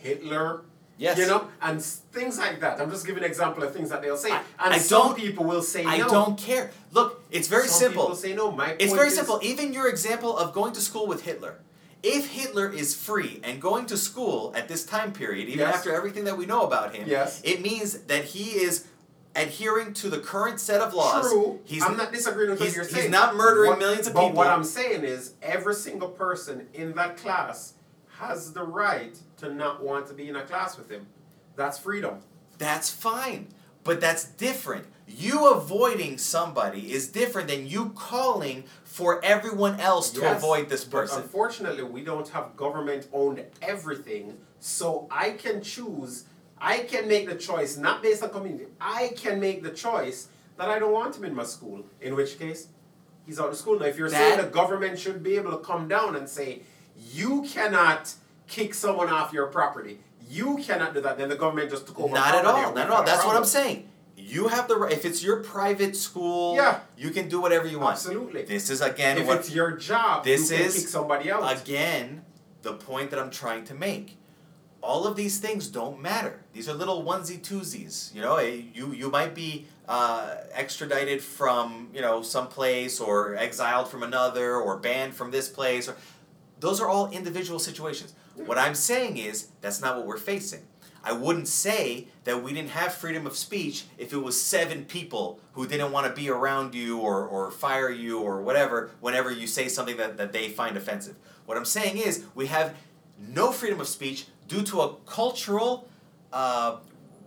Hitler?" 0.03 0.61
Yes. 0.99 1.17
You 1.17 1.27
know, 1.27 1.49
and 1.63 1.81
things 1.83 2.39
like 2.39 2.61
that. 2.61 2.81
I'm 2.81 2.91
just 2.91 3.07
giving 3.07 3.23
an 3.23 3.29
example 3.31 3.63
of 3.63 3.73
things 3.73 3.89
that 3.91 4.03
they'll 4.03 4.17
say. 4.17 4.33
I- 4.33 4.43
and 4.65 4.75
I 4.75 4.79
some 4.79 5.09
don't- 5.09 5.17
people 5.17 5.45
will 5.45 5.63
say 5.63 5.85
no. 5.85 5.91
I 5.91 5.99
don't 5.99 6.37
care. 6.37 6.71
Look, 6.93 7.23
it's 7.31 7.47
very 7.49 7.69
some 7.69 7.79
simple. 7.79 8.03
People 8.05 8.17
say 8.17 8.33
no. 8.35 8.51
My 8.51 8.75
It's 8.79 8.93
very 8.93 9.07
is- 9.09 9.15
simple. 9.15 9.39
Even 9.43 9.73
your 9.73 9.89
example 9.89 10.37
of 10.37 10.53
going 10.53 10.73
to 10.73 10.81
school 10.81 11.07
with 11.07 11.23
Hitler. 11.23 11.55
If 12.03 12.27
Hitler 12.31 12.69
is 12.69 12.95
free 12.95 13.41
and 13.45 13.61
going 13.63 13.87
to 13.87 13.97
school 13.97 14.53
at 14.57 14.69
this 14.69 14.85
time 14.85 15.13
period, 15.13 15.49
even 15.49 15.61
Yes. 15.61 15.77
after 15.77 15.95
everything 15.95 16.25
that 16.25 16.37
we 16.37 16.47
know 16.47 16.63
about 16.63 16.95
him, 16.95 17.09
Yes. 17.09 17.41
it 17.45 17.61
means 17.63 17.99
that 18.09 18.25
he 18.25 18.61
is 18.61 18.85
adhering 19.37 19.93
to 19.95 20.09
the 20.09 20.19
current 20.19 20.59
set 20.61 20.81
of 20.81 20.95
laws. 20.95 21.29
True. 21.31 21.61
He's 21.65 21.83
I'm 21.83 21.97
not 21.97 22.13
disagreeing 22.13 22.51
with 22.51 22.61
what 22.61 22.75
you're 22.75 22.85
saying. 22.85 23.03
he's 23.05 23.11
not 23.13 23.37
murdering 23.37 23.71
What- 23.71 23.79
millions 23.79 24.07
of 24.09 24.15
but 24.15 24.23
people. 24.23 24.37
what 24.37 24.47
I'm 24.49 24.65
saying 24.65 25.05
is, 25.05 25.33
every 25.43 25.75
single 25.75 26.09
person 26.09 26.69
in 26.75 26.95
that 26.95 27.17
class 27.19 27.75
has 28.19 28.53
the 28.53 28.63
right 28.63 29.17
to 29.39 29.53
not 29.53 29.83
want 29.83 30.07
to 30.09 30.15
be 30.15 30.29
in 30.29 30.37
a 30.37 30.43
class 30.43 30.77
with 30.77 30.91
him. 30.91 31.07
That's 31.57 31.79
freedom. 31.79 32.19
That's 32.59 32.91
fine. 32.91 33.49
But 33.85 34.01
that's 34.01 34.25
different. 34.25 34.87
You 35.07 35.49
avoiding 35.51 36.19
somebody 36.19 36.93
is 36.93 37.09
different 37.09 37.49
than 37.49 37.67
you 37.67 37.91
calling 37.95 38.65
for 38.85 39.25
everyone 39.25 39.81
else 39.81 40.11
to 40.11 40.21
Yes, 40.21 40.37
avoid 40.37 40.69
this 40.69 40.85
person. 40.85 41.23
unfortunately, 41.23 41.83
we 41.85 42.03
don't 42.03 42.29
have 42.29 42.57
government 42.57 43.07
owned 43.13 43.43
everything, 43.63 44.37
so 44.61 45.07
I 45.11 45.31
can 45.31 45.63
choose. 45.63 46.25
I 46.61 46.79
can 46.81 47.09
make 47.09 47.29
the 47.29 47.37
choice 47.37 47.77
not 47.77 48.03
based 48.03 48.23
on 48.23 48.31
community. 48.31 48.67
I 48.81 49.13
can 49.17 49.39
make 49.41 49.63
the 49.63 49.71
choice 49.71 50.29
that 50.59 50.69
I 50.69 50.79
don't 50.79 50.93
want 50.93 51.17
him 51.17 51.25
in 51.25 51.35
my 51.35 51.45
school. 51.45 51.85
In 52.01 52.15
which 52.17 52.39
case, 52.39 52.67
he's 53.25 53.39
out 53.41 53.49
of 53.49 53.57
school. 53.57 53.79
Now, 53.79 53.87
if 53.87 53.97
you're 53.97 54.11
saying 54.11 54.39
the 54.39 54.49
government 54.49 54.99
should 54.99 55.23
be 55.23 55.37
able 55.37 55.53
to 55.53 55.59
come 55.59 55.87
down 55.89 56.17
and 56.17 56.29
say 56.29 56.63
you 56.99 57.43
cannot 57.43 58.13
kick 58.47 58.75
someone 58.75 59.09
off 59.09 59.33
your 59.33 59.47
property, 59.47 60.01
you 60.29 60.59
cannot 60.59 60.95
do 60.95 61.01
that, 61.01 61.19
then 61.19 61.29
the 61.29 61.37
government 61.37 61.71
just 61.71 61.87
took 61.87 61.99
over. 62.01 62.15
Not 62.15 62.35
at 62.35 62.45
all. 62.45 62.73
Not 62.75 62.79
at 62.79 62.91
all. 62.91 63.03
That's 63.05 63.25
what 63.25 63.37
I'm 63.37 63.45
saying. 63.45 63.89
You 64.17 64.49
have 64.49 64.69
the 64.69 64.77
right. 64.77 64.93
If 64.93 65.05
it's 65.05 65.23
your 65.23 65.43
private 65.43 65.97
school, 65.97 66.57
Yeah. 66.57 66.81
you 66.99 67.11
can 67.11 67.29
do 67.29 67.41
whatever 67.41 67.67
you 67.67 67.79
want. 67.79 67.93
Absolutely. 67.93 68.43
This 68.43 68.69
is 68.69 68.81
again 68.83 69.17
if 69.19 69.27
what 69.27 69.39
it's 69.39 69.51
your 69.51 69.73
job, 69.73 70.25
this 70.25 70.51
you 70.51 70.57
can 70.57 70.67
is 70.67 70.75
kick 70.77 70.89
somebody 70.89 71.31
else. 71.31 71.63
again 71.63 72.25
the 72.63 72.75
point 72.75 73.11
that 73.11 73.19
I'm 73.21 73.31
trying 73.31 73.65
to 73.67 73.75
make. 73.75 74.17
All 74.83 75.07
of 75.07 75.17
these 75.17 75.39
things 75.39 75.69
don't 75.69 76.01
matter. 76.01 76.41
These 76.53 76.69
are 76.69 76.75
little 76.75 77.03
onesie 77.03 77.41
twosies. 77.41 78.15
You 78.15 78.21
know, 78.23 78.37
Eh, 78.37 78.63
you 78.75 78.93
you 78.93 79.09
might 79.11 79.35
be 79.35 79.67
uh, 79.89 80.35
extradited 80.53 81.23
from 81.23 81.89
you 81.95 82.01
know 82.03 82.21
some 82.23 82.49
place 82.49 83.01
or 83.01 83.35
exiled 83.37 83.89
from 83.89 84.03
another 84.03 84.57
or 84.57 84.77
banned 84.77 85.15
from 85.15 85.31
this 85.31 85.49
place. 85.49 85.89
Or 85.89 85.97
those 86.61 86.81
are 86.81 86.89
all 86.89 87.11
individual 87.11 87.59
situations. 87.59 88.15
What 88.35 88.59
I'm 88.59 88.75
saying 88.75 89.17
is 89.17 89.49
that's 89.61 89.81
not 89.81 89.97
what 89.97 90.07
we're 90.07 90.17
facing. 90.17 90.61
I 91.03 91.13
wouldn't 91.13 91.49
say 91.49 92.09
that 92.25 92.43
we 92.43 92.53
didn't 92.53 92.71
have 92.71 92.93
freedom 92.93 93.27
of 93.27 93.37
speech 93.37 93.85
if 93.97 94.13
it 94.13 94.19
was 94.19 94.41
seven 94.41 94.85
people 94.85 95.41
who 95.53 95.67
didn't 95.67 95.93
want 95.93 96.07
to 96.07 96.13
be 96.13 96.29
around 96.29 96.75
you 96.75 96.99
or, 96.99 97.27
or 97.27 97.51
fire 97.51 97.91
you 97.91 98.21
or 98.21 98.43
whatever 98.43 98.91
whenever 99.01 99.31
you 99.31 99.47
say 99.47 99.69
something 99.69 99.97
that, 99.97 100.17
that 100.17 100.33
they 100.33 100.49
find 100.49 100.77
offensive. 100.77 101.17
What 101.47 101.57
I'm 101.57 101.65
saying 101.65 101.99
is 101.99 102.25
we 102.35 102.47
have 102.47 102.75
no 103.19 103.53
freedom 103.53 103.81
of 103.81 103.89
speech 103.89 104.27
due 104.49 104.63
to 104.65 104.81
a 104.81 104.95
cultural 105.07 105.89
uh, 106.33 106.77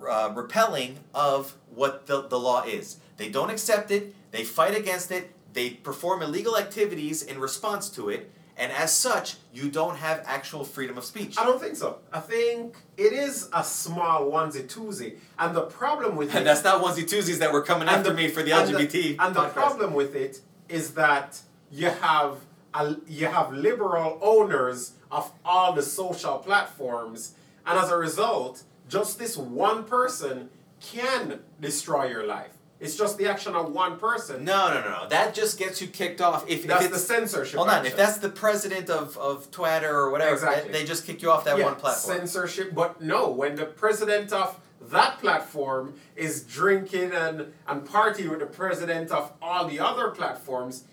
uh, 0.08 0.32
repelling 0.36 1.00
of 1.14 1.56
what 1.74 2.06
the, 2.08 2.28
the 2.28 2.40
law 2.40 2.64
is. 2.64 2.98
They 3.18 3.30
don't 3.30 3.50
accept 3.50 3.92
it, 3.92 4.14
they 4.32 4.44
fight 4.44 4.76
against 4.76 5.12
it, 5.12 5.32
they 5.54 5.72
perform 5.72 6.22
illegal 6.22 6.58
activities 6.58 7.22
in 7.24 7.40
response 7.40 7.90
to 7.92 8.10
it, 8.10 8.32
and 8.62 8.72
as 8.74 8.94
such, 8.94 9.38
you 9.52 9.70
don't 9.72 9.98
have 9.98 10.24
actual 10.28 10.64
freedom 10.64 10.96
of 10.96 11.04
speech. 11.04 11.36
I 11.40 11.44
don't 11.44 11.60
think 11.60 11.76
so. 11.76 11.98
I 12.14 12.20
think 12.20 12.76
it 12.96 13.12
is 13.12 13.50
a 13.52 13.64
small 13.64 14.30
onesie 14.30 14.68
twosie, 14.72 15.18
and 15.40 15.56
the 15.56 15.64
problem 15.64 16.16
with 16.16 16.30
it, 16.34 16.36
And 16.38 16.46
that's 16.46 16.64
not 16.64 16.82
onesie 16.84 17.04
twosies 17.10 17.40
that 17.40 17.52
were 17.52 17.64
coming 17.64 17.88
after 17.90 18.12
the- 18.12 18.16
me 18.16 18.28
for 18.28 18.44
the 18.44 18.52
and 18.52 18.70
LGBT. 18.70 19.16
and 19.20 19.36
the 19.36 19.46
problem 19.50 19.96
with 19.96 20.16
it 20.16 20.42
is 20.70 20.94
that 20.94 21.40
you 21.72 21.90
have 21.90 22.38
a, 22.76 22.96
you 23.08 23.26
have 23.26 23.52
liberal 23.52 24.20
owners 24.22 24.94
of 25.12 25.32
all 25.44 25.74
the 25.74 25.82
social 25.82 26.38
platforms, 26.38 27.34
and 27.66 27.80
as 27.80 27.90
a 27.90 27.98
result, 27.98 28.62
just 28.88 29.18
this 29.18 29.36
one 29.36 29.84
person 29.86 30.52
can 30.80 31.40
destroy 31.60 32.06
your 32.06 32.26
life. 32.28 32.52
It's 32.82 32.96
just 32.96 33.20
the 33.20 33.28
action 33.28 33.54
of 33.54 33.72
one 33.72 34.00
person. 34.00 34.44
No, 34.44 34.74
no, 34.74 34.82
no, 34.82 34.90
no. 35.04 35.08
That 35.08 35.36
just 35.36 35.60
gets 35.60 35.80
you 35.82 35.88
kicked 35.88 36.20
off. 36.20 36.50
If, 36.50 36.66
That's 36.66 36.86
if 36.86 36.92
the 36.92 36.98
censorship. 36.98 37.56
hold 37.58 37.70
on, 37.70 37.76
action. 37.76 37.92
if 37.92 37.96
that's 37.98 38.18
the 38.18 38.30
president 38.30 38.90
of, 38.90 39.16
of 39.20 39.52
Twitter 39.52 39.96
or 39.96 40.10
whatever, 40.10 40.34
Exactly. 40.34 40.72
they 40.72 40.84
just 40.84 41.06
kick 41.06 41.22
you 41.22 41.30
off 41.30 41.46
that 41.46 41.60
yeah, 41.60 41.66
one 41.66 41.76
platform. 41.76 42.18
censorship. 42.18 42.74
But 42.74 43.00
no, 43.00 43.30
when 43.30 43.54
the 43.56 43.66
president 43.68 44.34
of 44.34 44.60
that 44.90 45.20
platform 45.20 45.94
is 46.16 46.42
drinking 46.44 47.12
and, 47.12 47.54
and 47.68 47.88
partying 47.88 48.32
with 48.32 48.40
the 48.40 48.48
president 48.48 49.12
of 49.12 49.32
all 49.44 49.68
the 49.68 49.80
other 49.80 50.10
platforms, 50.10 50.86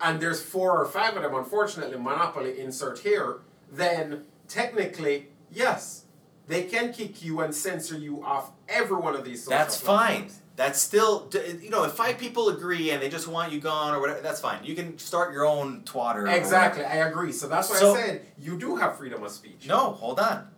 and 0.00 0.20
there's 0.20 0.42
four 0.42 0.80
or 0.80 0.86
five 0.86 1.16
of 1.18 1.22
them, 1.22 1.34
unfortunately, 1.34 1.98
monopoly 1.98 2.58
insert 2.58 3.00
here, 3.00 3.40
then 3.70 4.22
technically, 4.48 5.28
yes, 5.50 6.04
they 6.46 6.62
can 6.62 6.94
kick 6.94 7.22
you 7.22 7.40
and 7.40 7.54
censor 7.54 7.98
you 7.98 8.24
off 8.24 8.52
every 8.70 8.96
one 8.96 9.14
of 9.14 9.24
these 9.24 9.44
social 9.44 9.58
That's 9.58 9.78
fine. 9.78 10.30
That's 10.56 10.80
still, 10.80 11.30
you 11.62 11.68
know, 11.68 11.84
if 11.84 11.92
five 11.92 12.16
people 12.16 12.48
agree 12.48 12.90
and 12.90 13.02
they 13.02 13.10
just 13.10 13.28
want 13.28 13.52
you 13.52 13.60
gone 13.60 13.94
or 13.94 14.00
whatever, 14.00 14.22
that's 14.22 14.40
fine. 14.40 14.64
You 14.64 14.74
can 14.74 14.98
start 14.98 15.34
your 15.34 15.44
own 15.44 15.82
twatter. 15.82 16.26
Exactly. 16.26 16.82
I 16.82 16.96
agree. 17.08 17.30
So 17.30 17.46
that's 17.46 17.68
why 17.68 17.76
So- 17.76 17.94
I 17.94 18.00
said 18.00 18.26
you 18.38 18.58
do 18.58 18.76
have 18.76 18.96
freedom 18.96 19.22
of 19.22 19.30
speech. 19.30 19.66
No, 19.68 19.92
hold 19.92 20.18
on. 20.18 20.48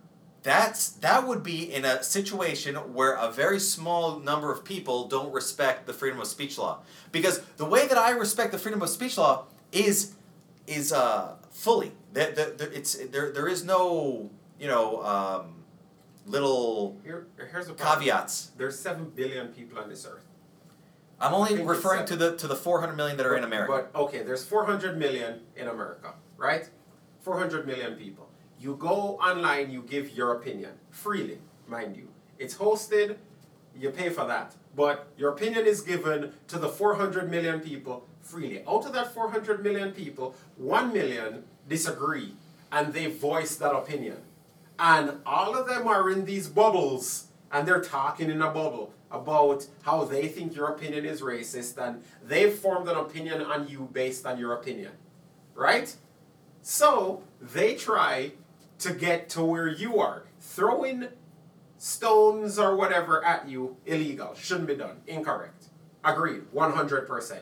That's 0.41 0.87
that 0.89 1.27
would 1.27 1.43
be 1.43 1.73
in 1.73 1.83
a 1.83 2.01
situation 2.01 2.75
where 2.93 3.11
a 3.15 3.29
very 3.29 3.59
small 3.59 4.19
number 4.19 4.53
of 4.53 4.63
people 4.63 5.09
don't 5.09 5.33
respect 5.33 5.85
the 5.85 5.91
freedom 5.91 6.21
of 6.21 6.27
speech 6.27 6.57
law. 6.57 6.79
Because 7.11 7.41
the 7.57 7.65
way 7.65 7.85
that 7.87 7.97
I 7.97 8.11
respect 8.11 8.53
the 8.53 8.57
freedom 8.57 8.81
of 8.81 8.89
speech 8.89 9.17
law 9.17 9.47
is 9.73 10.13
is 10.65 10.93
uh, 10.93 11.35
fully. 11.51 11.91
That 12.13 12.35
the, 12.37 12.53
the, 12.57 12.73
it's 12.77 12.93
there 13.07 13.31
there 13.33 13.49
is 13.49 13.65
no 13.65 14.29
you 14.57 14.67
know 14.69 15.03
um, 15.03 15.58
little 16.29 16.97
Here, 17.03 17.27
here's 17.51 17.67
the 17.67 17.73
problem. 17.73 17.99
caveats. 17.99 18.51
There's 18.57 18.77
seven 18.79 19.11
billion 19.15 19.47
people 19.49 19.79
on 19.79 19.89
this 19.89 20.05
earth. 20.05 20.25
I'm 21.19 21.33
only 21.33 21.61
referring 21.61 22.05
to 22.05 22.15
the 22.15 22.37
to 22.37 22.47
the 22.47 22.55
400 22.55 22.95
million 22.95 23.17
that 23.17 23.25
are 23.25 23.35
in 23.35 23.43
America. 23.43 23.89
But 23.93 23.99
okay, 23.99 24.23
there's 24.23 24.45
400 24.45 24.97
million 24.97 25.41
in 25.57 25.67
America, 25.67 26.13
right? 26.37 26.69
400 27.21 27.67
million 27.67 27.95
people. 27.95 28.29
You 28.59 28.75
go 28.75 29.17
online, 29.19 29.69
you 29.71 29.81
give 29.81 30.11
your 30.15 30.33
opinion 30.33 30.71
freely, 30.91 31.39
mind 31.67 31.97
you. 31.97 32.07
It's 32.37 32.55
hosted, 32.55 33.17
you 33.77 33.89
pay 33.89 34.09
for 34.09 34.25
that. 34.25 34.55
But 34.75 35.07
your 35.17 35.31
opinion 35.31 35.65
is 35.65 35.81
given 35.81 36.31
to 36.47 36.57
the 36.57 36.69
400 36.69 37.29
million 37.29 37.59
people 37.59 38.07
freely. 38.21 38.63
Out 38.67 38.85
of 38.85 38.93
that 38.93 39.13
400 39.13 39.63
million 39.63 39.91
people, 39.91 40.35
1 40.57 40.93
million 40.93 41.43
disagree 41.67 42.33
and 42.71 42.93
they 42.93 43.07
voice 43.07 43.55
that 43.57 43.73
opinion. 43.73 44.17
And 44.79 45.19
all 45.25 45.57
of 45.57 45.67
them 45.67 45.87
are 45.87 46.09
in 46.09 46.23
these 46.23 46.47
bubbles 46.47 47.27
and 47.51 47.67
they're 47.67 47.81
talking 47.81 48.29
in 48.29 48.41
a 48.41 48.49
bubble 48.49 48.93
about 49.11 49.67
how 49.81 50.05
they 50.05 50.27
think 50.29 50.55
your 50.55 50.67
opinion 50.67 51.05
is 51.05 51.21
racist 51.21 51.77
and 51.77 52.01
they've 52.23 52.53
formed 52.53 52.87
an 52.87 52.95
opinion 52.95 53.41
on 53.41 53.67
you 53.67 53.89
based 53.91 54.25
on 54.25 54.39
your 54.39 54.53
opinion. 54.53 54.91
Right? 55.53 55.93
So 56.61 57.23
they 57.41 57.75
try 57.75 58.31
to 58.79 58.93
get 58.93 59.27
to 59.29 59.43
where 59.43 59.67
you 59.67 59.99
are. 59.99 60.23
Throwing 60.39 61.09
stones 61.77 62.57
or 62.57 62.77
whatever 62.77 63.23
at 63.25 63.49
you, 63.49 63.75
illegal. 63.85 64.33
Shouldn't 64.35 64.67
be 64.67 64.75
done. 64.75 65.01
Incorrect. 65.07 65.65
Agreed. 66.05 66.43
100%. 66.55 67.39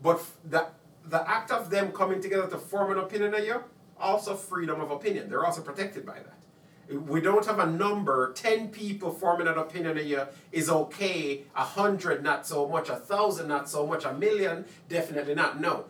But 0.00 0.24
the, 0.44 0.66
the 1.06 1.28
act 1.28 1.50
of 1.50 1.70
them 1.70 1.90
coming 1.90 2.20
together 2.20 2.46
to 2.48 2.58
form 2.58 2.92
an 2.92 2.98
opinion 2.98 3.34
of 3.34 3.44
you, 3.44 3.64
also 3.98 4.36
freedom 4.36 4.80
of 4.80 4.92
opinion. 4.92 5.28
They're 5.28 5.44
also 5.44 5.62
protected 5.62 6.06
by 6.06 6.14
that. 6.14 6.37
We 6.90 7.20
don't 7.20 7.44
have 7.44 7.58
a 7.58 7.66
number. 7.66 8.32
Ten 8.32 8.68
people 8.68 9.12
forming 9.12 9.46
an 9.46 9.58
opinion 9.58 9.98
of 9.98 10.06
you 10.06 10.22
is 10.52 10.70
okay. 10.70 11.44
A 11.54 11.64
hundred, 11.64 12.22
not 12.22 12.46
so 12.46 12.66
much. 12.68 12.88
A 12.88 12.96
thousand, 12.96 13.48
not 13.48 13.68
so 13.68 13.86
much. 13.86 14.04
A 14.04 14.12
million, 14.14 14.64
definitely 14.88 15.34
not. 15.34 15.60
No. 15.60 15.86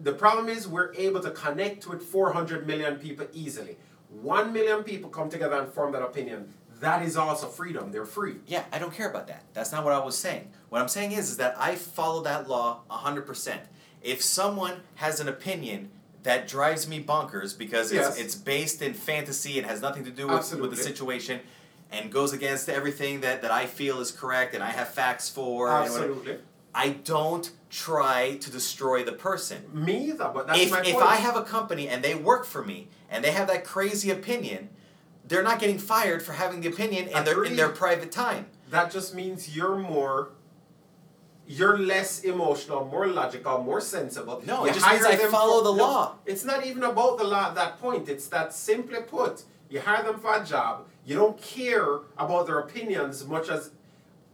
The 0.00 0.12
problem 0.12 0.48
is 0.48 0.66
we're 0.66 0.92
able 0.94 1.20
to 1.20 1.30
connect 1.30 1.86
with 1.86 2.02
400 2.02 2.66
million 2.66 2.96
people 2.96 3.26
easily. 3.32 3.76
One 4.08 4.52
million 4.52 4.82
people 4.82 5.10
come 5.10 5.28
together 5.28 5.56
and 5.56 5.72
form 5.72 5.92
that 5.92 6.02
opinion. 6.02 6.52
That 6.80 7.02
is 7.02 7.16
also 7.16 7.46
freedom. 7.46 7.92
They're 7.92 8.04
free. 8.04 8.36
Yeah, 8.46 8.64
I 8.72 8.78
don't 8.78 8.92
care 8.92 9.08
about 9.08 9.28
that. 9.28 9.44
That's 9.52 9.72
not 9.72 9.84
what 9.84 9.92
I 9.92 10.04
was 10.04 10.18
saying. 10.18 10.50
What 10.68 10.80
I'm 10.80 10.88
saying 10.88 11.12
is, 11.12 11.30
is 11.30 11.36
that 11.36 11.54
I 11.58 11.76
follow 11.76 12.22
that 12.24 12.48
law 12.48 12.80
100%. 12.90 13.58
If 14.02 14.22
someone 14.22 14.80
has 14.96 15.20
an 15.20 15.28
opinion 15.28 15.90
that 16.24 16.48
drives 16.48 16.88
me 16.88 17.02
bonkers 17.02 17.56
because 17.56 17.92
it's, 17.92 18.08
Yes. 18.08 18.18
it's 18.18 18.34
based 18.34 18.82
in 18.82 18.94
fantasy 18.94 19.58
and 19.58 19.66
has 19.66 19.80
nothing 19.80 20.04
to 20.04 20.10
do 20.10 20.26
with, 20.26 20.52
with 20.58 20.70
the 20.70 20.76
situation 20.76 21.40
and 21.92 22.10
goes 22.10 22.32
against 22.32 22.68
everything 22.68 23.20
that, 23.20 23.42
that 23.42 23.50
I 23.52 23.66
feel 23.66 24.00
is 24.00 24.10
correct 24.10 24.54
and 24.54 24.64
I 24.64 24.70
have 24.70 24.88
facts 24.88 25.28
for, 25.28 25.68
and 25.68 25.84
Absolutely. 25.84 26.38
I 26.74 26.88
don't 27.04 27.50
try 27.70 28.36
to 28.40 28.50
destroy 28.50 29.04
the 29.04 29.12
person. 29.12 29.64
Me 29.72 30.08
either, 30.08 30.30
but 30.34 30.46
that's 30.48 30.58
if, 30.60 30.70
my 30.70 30.80
if 30.80 30.94
point. 30.94 31.06
I 31.06 31.16
have 31.16 31.36
a 31.36 31.42
company 31.42 31.88
and 31.88 32.02
they 32.02 32.14
work 32.14 32.46
for 32.46 32.64
me 32.64 32.88
and 33.10 33.22
they 33.22 33.30
have 33.30 33.46
that 33.48 33.64
crazy 33.64 34.10
opinion, 34.10 34.70
they're 35.28 35.42
not 35.42 35.58
getting 35.60 35.78
fired 35.78 36.22
for 36.22 36.32
having 36.32 36.62
the 36.62 36.68
opinion 36.68 37.08
in 37.08 37.24
their, 37.24 37.44
in 37.44 37.54
their 37.56 37.68
private 37.68 38.10
time. 38.10 38.46
that 38.70 38.90
just 38.90 39.14
means 39.14 39.54
you're 39.54 39.76
more 39.76 40.30
you're 41.46 41.78
less 41.78 42.20
emotional, 42.24 42.84
more 42.86 43.06
logical, 43.06 43.62
more 43.62 43.80
sensible. 43.80 44.42
No, 44.46 44.64
You 44.64 44.70
it 44.70 44.74
just 44.74 44.86
means 44.88 45.04
I 45.04 45.16
follow 45.16 45.58
for- 45.62 45.72
the 45.72 45.76
no, 45.76 45.84
law. 45.84 46.14
It's 46.26 46.44
not 46.44 46.64
even 46.64 46.82
about 46.82 47.18
the 47.18 47.24
law 47.24 47.48
at 47.48 47.54
that 47.56 47.80
point. 47.80 48.08
It's 48.08 48.28
that 48.28 48.54
simply 48.54 49.00
put, 49.02 49.42
you 49.68 49.80
hire 49.80 50.02
them 50.02 50.18
for 50.20 50.34
a 50.34 50.44
job. 50.44 50.86
You 51.04 51.16
don't 51.16 51.40
care 51.40 51.98
about 52.16 52.46
their 52.46 52.58
opinions 52.60 53.26
much 53.26 53.48
as 53.50 53.70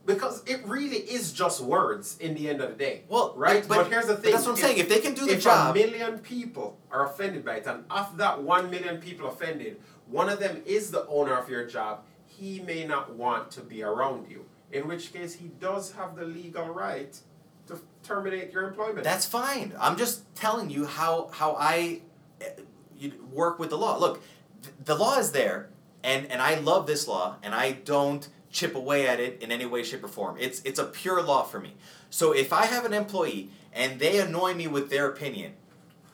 because 0.07 0.43
it 0.47 0.61
really 0.67 0.97
is 0.99 1.33
just 1.33 1.61
words 1.61 2.17
in 2.21 2.35
the 2.35 2.49
end 2.49 2.61
of 2.61 2.71
the 2.71 2.77
day. 2.77 3.03
Well, 3.09 3.33
right? 3.37 3.67
but- 3.69 3.77
but- 3.77 3.87
here's 3.89 4.07
the 4.07 4.17
thing. 4.17 4.33
that's 4.33 4.45
what 4.47 4.53
I'm 4.53 4.57
saying. 4.57 4.79
If 4.79 4.89
they 4.89 5.01
can 5.01 5.15
do 5.15 5.27
the 5.27 5.35
if 5.35 5.43
job- 5.43 5.77
a 5.77 5.79
million 5.79 6.19
people 6.21 6.79
are 6.91 7.07
offended 7.07 7.45
by 7.45 7.57
it, 7.57 7.67
and 7.67 7.85
of 7.91 8.17
that 8.17 8.43
one 8.43 8.71
million 8.71 8.99
people 8.99 9.29
offended, 9.29 9.79
one 10.07 10.29
of 10.29 10.41
them 10.41 10.63
is 10.65 10.91
the 10.91 11.07
owner 11.07 11.37
of 11.37 11.49
your 11.51 11.67
job, 11.67 12.01
he 12.27 12.61
may 12.61 12.85
not 12.87 13.15
want 13.15 13.51
to 13.53 13.61
be 13.61 13.83
around 13.83 14.31
you. 14.31 14.47
In 14.73 14.87
which 14.87 15.13
case, 15.13 15.35
he 15.35 15.49
does 15.61 15.93
have 15.93 16.17
the 16.17 16.25
legal 16.25 16.67
right 16.67 17.17
to 17.67 17.81
terminate 18.03 18.53
your 18.53 18.69
employment. 18.69 19.05
That's 19.05 19.27
fine. 19.27 19.75
I'm 19.81 19.97
just 19.97 20.33
telling 20.35 20.71
you 20.71 20.87
how 20.87 21.31
how 21.33 21.57
I 21.59 22.03
uh, 22.41 23.09
work 23.33 23.59
with 23.59 23.71
the 23.71 23.79
law. 23.79 23.99
Look, 23.99 24.23
the 24.85 24.95
law 24.95 25.19
is 25.19 25.33
there, 25.33 25.71
and 26.05 26.27
and 26.31 26.41
I 26.41 26.55
love 26.59 26.87
this 26.87 27.09
law, 27.09 27.37
and 27.43 27.55
I 27.55 27.73
don't 27.73 28.29
chip 28.53 28.75
away 28.75 29.07
at 29.07 29.21
it 29.21 29.43
in 29.43 29.53
any 29.53 29.67
way, 29.67 29.83
shape, 29.83 30.05
or 30.05 30.09
form. 30.09 30.37
It's 30.39 30.61
it's 30.63 30.79
a 30.79 30.85
pure 30.85 31.23
law 31.23 31.43
for 31.43 31.61
me. 31.61 31.75
So 32.11 32.33
if 32.33 32.53
I 32.53 32.67
have 32.67 32.85
an 32.85 32.93
employee 32.93 33.51
and 33.73 34.01
they 34.01 34.19
annoy 34.19 34.55
me 34.55 34.67
with 34.67 34.91
their 34.91 35.09
opinion, 35.09 35.53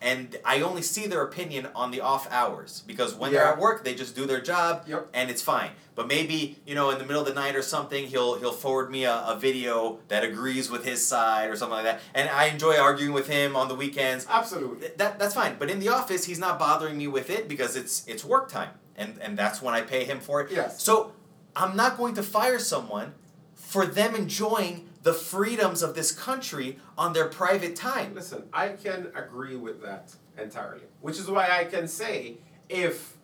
and 0.02 0.36
I 0.44 0.61
only 0.61 0.82
see 0.82 1.07
their 1.07 1.22
opinion 1.22 1.68
on 1.74 1.90
the 1.90 2.00
off 2.02 2.30
hours 2.30 2.82
because 2.86 3.14
when 3.14 3.32
they're 3.32 3.46
at 3.46 3.59
work 3.59 3.82
they 3.84 3.94
just 3.94 4.14
do 4.14 4.26
their 4.26 4.42
job 4.42 4.84
Yep. 4.86 5.09
and 5.14 5.30
it's 5.30 5.40
fine. 5.42 5.70
But 5.97 6.07
maybe 6.07 6.59
you 6.64 6.76
know 6.76 6.90
in 6.90 6.99
the 6.99 7.05
middle 7.05 7.22
of 7.22 7.26
the 7.26 7.34
night 7.34 7.57
or 7.57 7.62
something 7.62 8.07
he'll 8.07 8.38
he'll 8.38 8.53
forward 8.53 8.90
me 8.90 9.05
a, 9.05 9.24
a 9.26 9.36
video 9.36 9.99
that 10.09 10.22
agrees 10.22 10.70
with 10.70 10.84
his 10.84 11.05
side 11.05 11.51
or 11.51 11.57
something 11.57 11.74
like 11.74 11.84
that, 11.84 12.01
and 12.14 12.28
I 12.28 12.47
enjoy 12.47 12.76
arguing 12.78 13.12
with 13.12 13.26
him 13.26 13.57
on 13.57 13.66
the 13.66 13.74
weekends. 13.74 14.26
Absolutely. 14.28 14.88
That 14.99 15.18
that's 15.18 15.34
fine. 15.34 15.57
But 15.59 15.70
in 15.70 15.80
the 15.80 15.88
office 15.88 16.26
he's 16.26 16.38
not 16.38 16.59
bothering 16.59 16.97
me 16.97 17.09
with 17.09 17.30
it 17.30 17.49
because 17.49 17.74
it's 17.74 18.07
it's 18.07 18.24
work 18.24 18.49
time 18.49 18.70
and 18.97 19.18
and 19.20 19.38
that's 19.38 19.61
when 19.62 19.74
I 19.74 19.82
pay 19.82 20.05
him 20.05 20.20
for 20.20 20.40
it. 20.40 20.51
Yes. 20.53 20.82
So 20.82 21.12
I'm 21.55 21.76
not 21.76 21.97
going 21.97 22.14
to 22.14 22.22
fire 22.22 22.59
someone 22.59 23.14
for 23.55 23.86
them 23.86 24.14
enjoying 24.14 24.88
the 25.03 25.12
freedoms 25.12 25.82
of 25.82 25.94
this 25.94 26.12
country 26.12 26.78
on 26.99 27.12
their 27.12 27.28
private 27.28 27.76
time. 27.76 28.14
Listen, 28.14 28.44
I 28.53 28.68
can 28.70 29.09
agree 29.14 29.57
with 29.57 29.82
that 29.82 30.14
entirely. 30.36 30.82
Which 31.01 31.18
is 31.18 31.30
why 31.30 31.49
I 31.51 31.64
can 31.64 31.88
say 31.88 32.38
if 32.68 33.16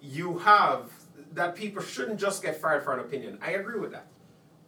you 0.00 0.38
have 0.38 0.90
that 1.36 1.54
people 1.54 1.82
shouldn't 1.82 2.18
just 2.18 2.42
get 2.42 2.60
fired 2.60 2.82
for 2.82 2.92
an 2.94 3.00
opinion. 3.00 3.38
I 3.42 3.52
agree 3.52 3.78
with 3.78 3.92
that. 3.92 4.06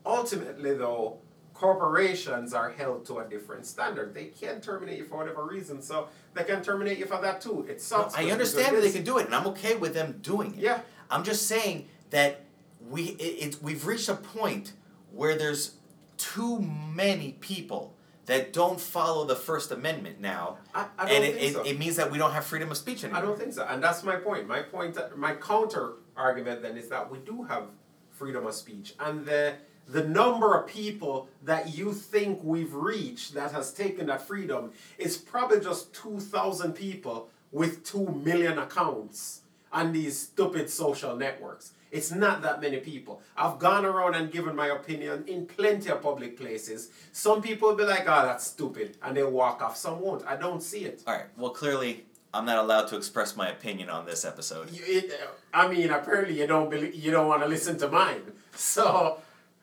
Ultimately, 0.07 0.75
though, 0.75 1.19
corporations 1.55 2.55
are 2.55 2.71
held 2.71 3.05
to 3.07 3.19
a 3.19 3.25
different 3.25 3.67
standard. 3.67 4.15
They 4.15 4.27
can't 4.27 4.63
terminate 4.63 4.99
you 4.99 5.05
for 5.05 5.17
whatever 5.17 5.45
reason, 5.45 5.83
so 5.83 6.09
they 6.35 6.45
can 6.45 6.63
terminate 6.63 6.99
you 6.99 7.07
for 7.07 7.21
that 7.21 7.41
too. 7.41 7.67
It 7.69 7.75
No, 7.75 7.79
sucks. 7.79 8.15
I 8.15 8.25
understand 8.27 8.77
that 8.77 8.83
they 8.83 8.93
can 8.93 9.03
do 9.05 9.19
it, 9.19 9.27
and 9.27 9.35
I'm 9.35 9.47
okay 9.49 9.77
with 9.77 9.95
them 9.95 10.19
doing 10.23 10.55
it. 10.55 10.61
Yeah. 10.61 10.81
I'm 11.11 11.25
just 11.25 11.47
saying 11.47 11.89
that 12.11 12.45
we 12.89 13.07
it, 13.07 13.55
it, 13.55 13.63
we've 13.63 13.87
reached 13.87 14.09
a 14.09 14.15
point 14.15 14.73
where 15.11 15.37
there's 15.37 15.77
too 16.19 16.61
many 16.61 17.33
people 17.41 17.95
that 18.27 18.53
don't 18.53 18.79
follow 18.79 19.25
the 19.25 19.35
First 19.35 19.73
Amendment 19.73 20.21
now, 20.21 20.59
I, 20.75 20.87
I 20.99 21.09
and 21.09 21.25
it, 21.25 21.35
think 21.35 21.51
it, 21.51 21.53
so. 21.55 21.63
it 21.63 21.79
means 21.79 21.97
that 21.97 22.11
we 22.11 22.19
don't 22.19 22.33
have 22.33 22.45
freedom 22.45 22.71
of 22.71 22.77
speech 22.77 23.03
anymore. 23.03 23.23
I 23.23 23.25
don't 23.25 23.39
think 23.39 23.55
so, 23.55 23.67
and 23.67 23.83
that's 23.83 24.05
my 24.05 24.17
point. 24.17 24.47
My 24.47 24.61
point, 24.61 24.99
my 25.17 25.33
counter 25.35 25.95
argument 26.19 26.63
then 26.63 26.77
is 26.77 26.89
that 26.89 27.11
we 27.11 27.19
do 27.19 27.45
have 27.45 27.65
freedom 28.11 28.47
of 28.47 28.55
speech, 28.55 28.95
and 29.01 29.25
the 29.25 29.55
the 29.87 30.05
number 30.05 30.55
of 30.55 30.67
people 30.67 31.29
that 31.45 31.75
you 31.75 31.95
think 31.95 32.41
we've 32.43 32.75
reached 32.75 33.33
that 33.33 33.53
has 33.53 33.73
taken 33.73 34.07
that 34.07 34.21
freedom 34.21 34.73
is 34.99 35.17
probably 35.17 35.61
just 35.61 35.95
two 35.95 36.21
thousand 36.21 36.75
people 36.75 37.31
with 37.53 37.85
two 37.85 38.07
million 38.09 38.59
accounts 38.59 39.43
on 39.73 39.93
these 39.93 40.19
stupid 40.19 40.69
social 40.69 41.17
networks. 41.17 41.73
It's 41.91 42.11
not 42.11 42.43
that 42.43 42.61
many 42.61 42.79
people. 42.79 43.23
I've 43.35 43.59
gone 43.59 43.87
around 43.87 44.15
and 44.15 44.31
given 44.31 44.55
my 44.55 44.67
opinion 44.67 45.25
in 45.27 45.47
plenty 45.47 45.89
of 45.89 46.03
public 46.03 46.37
places. 46.37 46.91
Some 47.13 47.41
people 47.41 47.71
will 47.71 47.77
be 47.77 47.85
like, 47.85 48.07
"Oh, 48.07 48.27
that's 48.27 48.47
stupid," 48.47 48.99
and 49.03 49.17
they'll 49.17 49.31
walk 49.31 49.63
off. 49.63 49.77
Some 49.77 50.01
won't. 50.01 50.27
I 50.27 50.37
don't 50.37 50.63
see 50.63 50.85
it. 50.85 51.03
All 51.07 51.15
right. 51.15 51.27
Well, 51.39 51.51
clearly, 51.51 52.05
I'm 52.35 52.45
not 52.45 52.59
allowed 52.59 52.89
to 52.89 52.97
express 52.97 53.37
my 53.37 53.49
opinion 53.49 53.89
on 53.89 54.05
this 54.07 54.25
episode. 54.25 54.71
You- 54.71 54.83
it, 54.87 55.21
I 55.53 55.67
mean, 55.69 55.91
apparently 55.91 56.39
you 56.41 56.47
don't 56.47 56.69
believe, 56.71 56.95
you 56.95 57.11
don't 57.11 57.27
want 57.27 57.43
to 57.43 57.49
listen 57.49 57.79
to 57.79 57.89
mine. 57.89 58.33
So, 58.55 59.19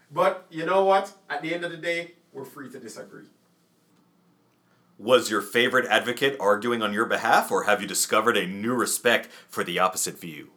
but 0.09 0.45
you 0.49 0.65
know 0.65 0.85
what? 0.85 1.11
At 1.29 1.41
the 1.41 1.53
end 1.53 1.65
of 1.65 1.71
the 1.71 1.77
day, 1.77 2.11
we're 2.31 2.45
free 2.45 2.69
to 2.71 2.79
disagree. 2.79 3.25
Was 4.97 5.29
your 5.29 5.41
favorite 5.41 5.85
advocate 5.87 6.37
arguing 6.39 6.81
on 6.81 6.93
your 6.93 7.05
behalf, 7.05 7.51
or 7.51 7.63
have 7.63 7.81
you 7.81 7.87
discovered 7.87 8.37
a 8.37 8.47
new 8.47 8.73
respect 8.73 9.27
for 9.49 9.65
the 9.65 9.79
opposite 9.79 10.17
view? 10.17 10.51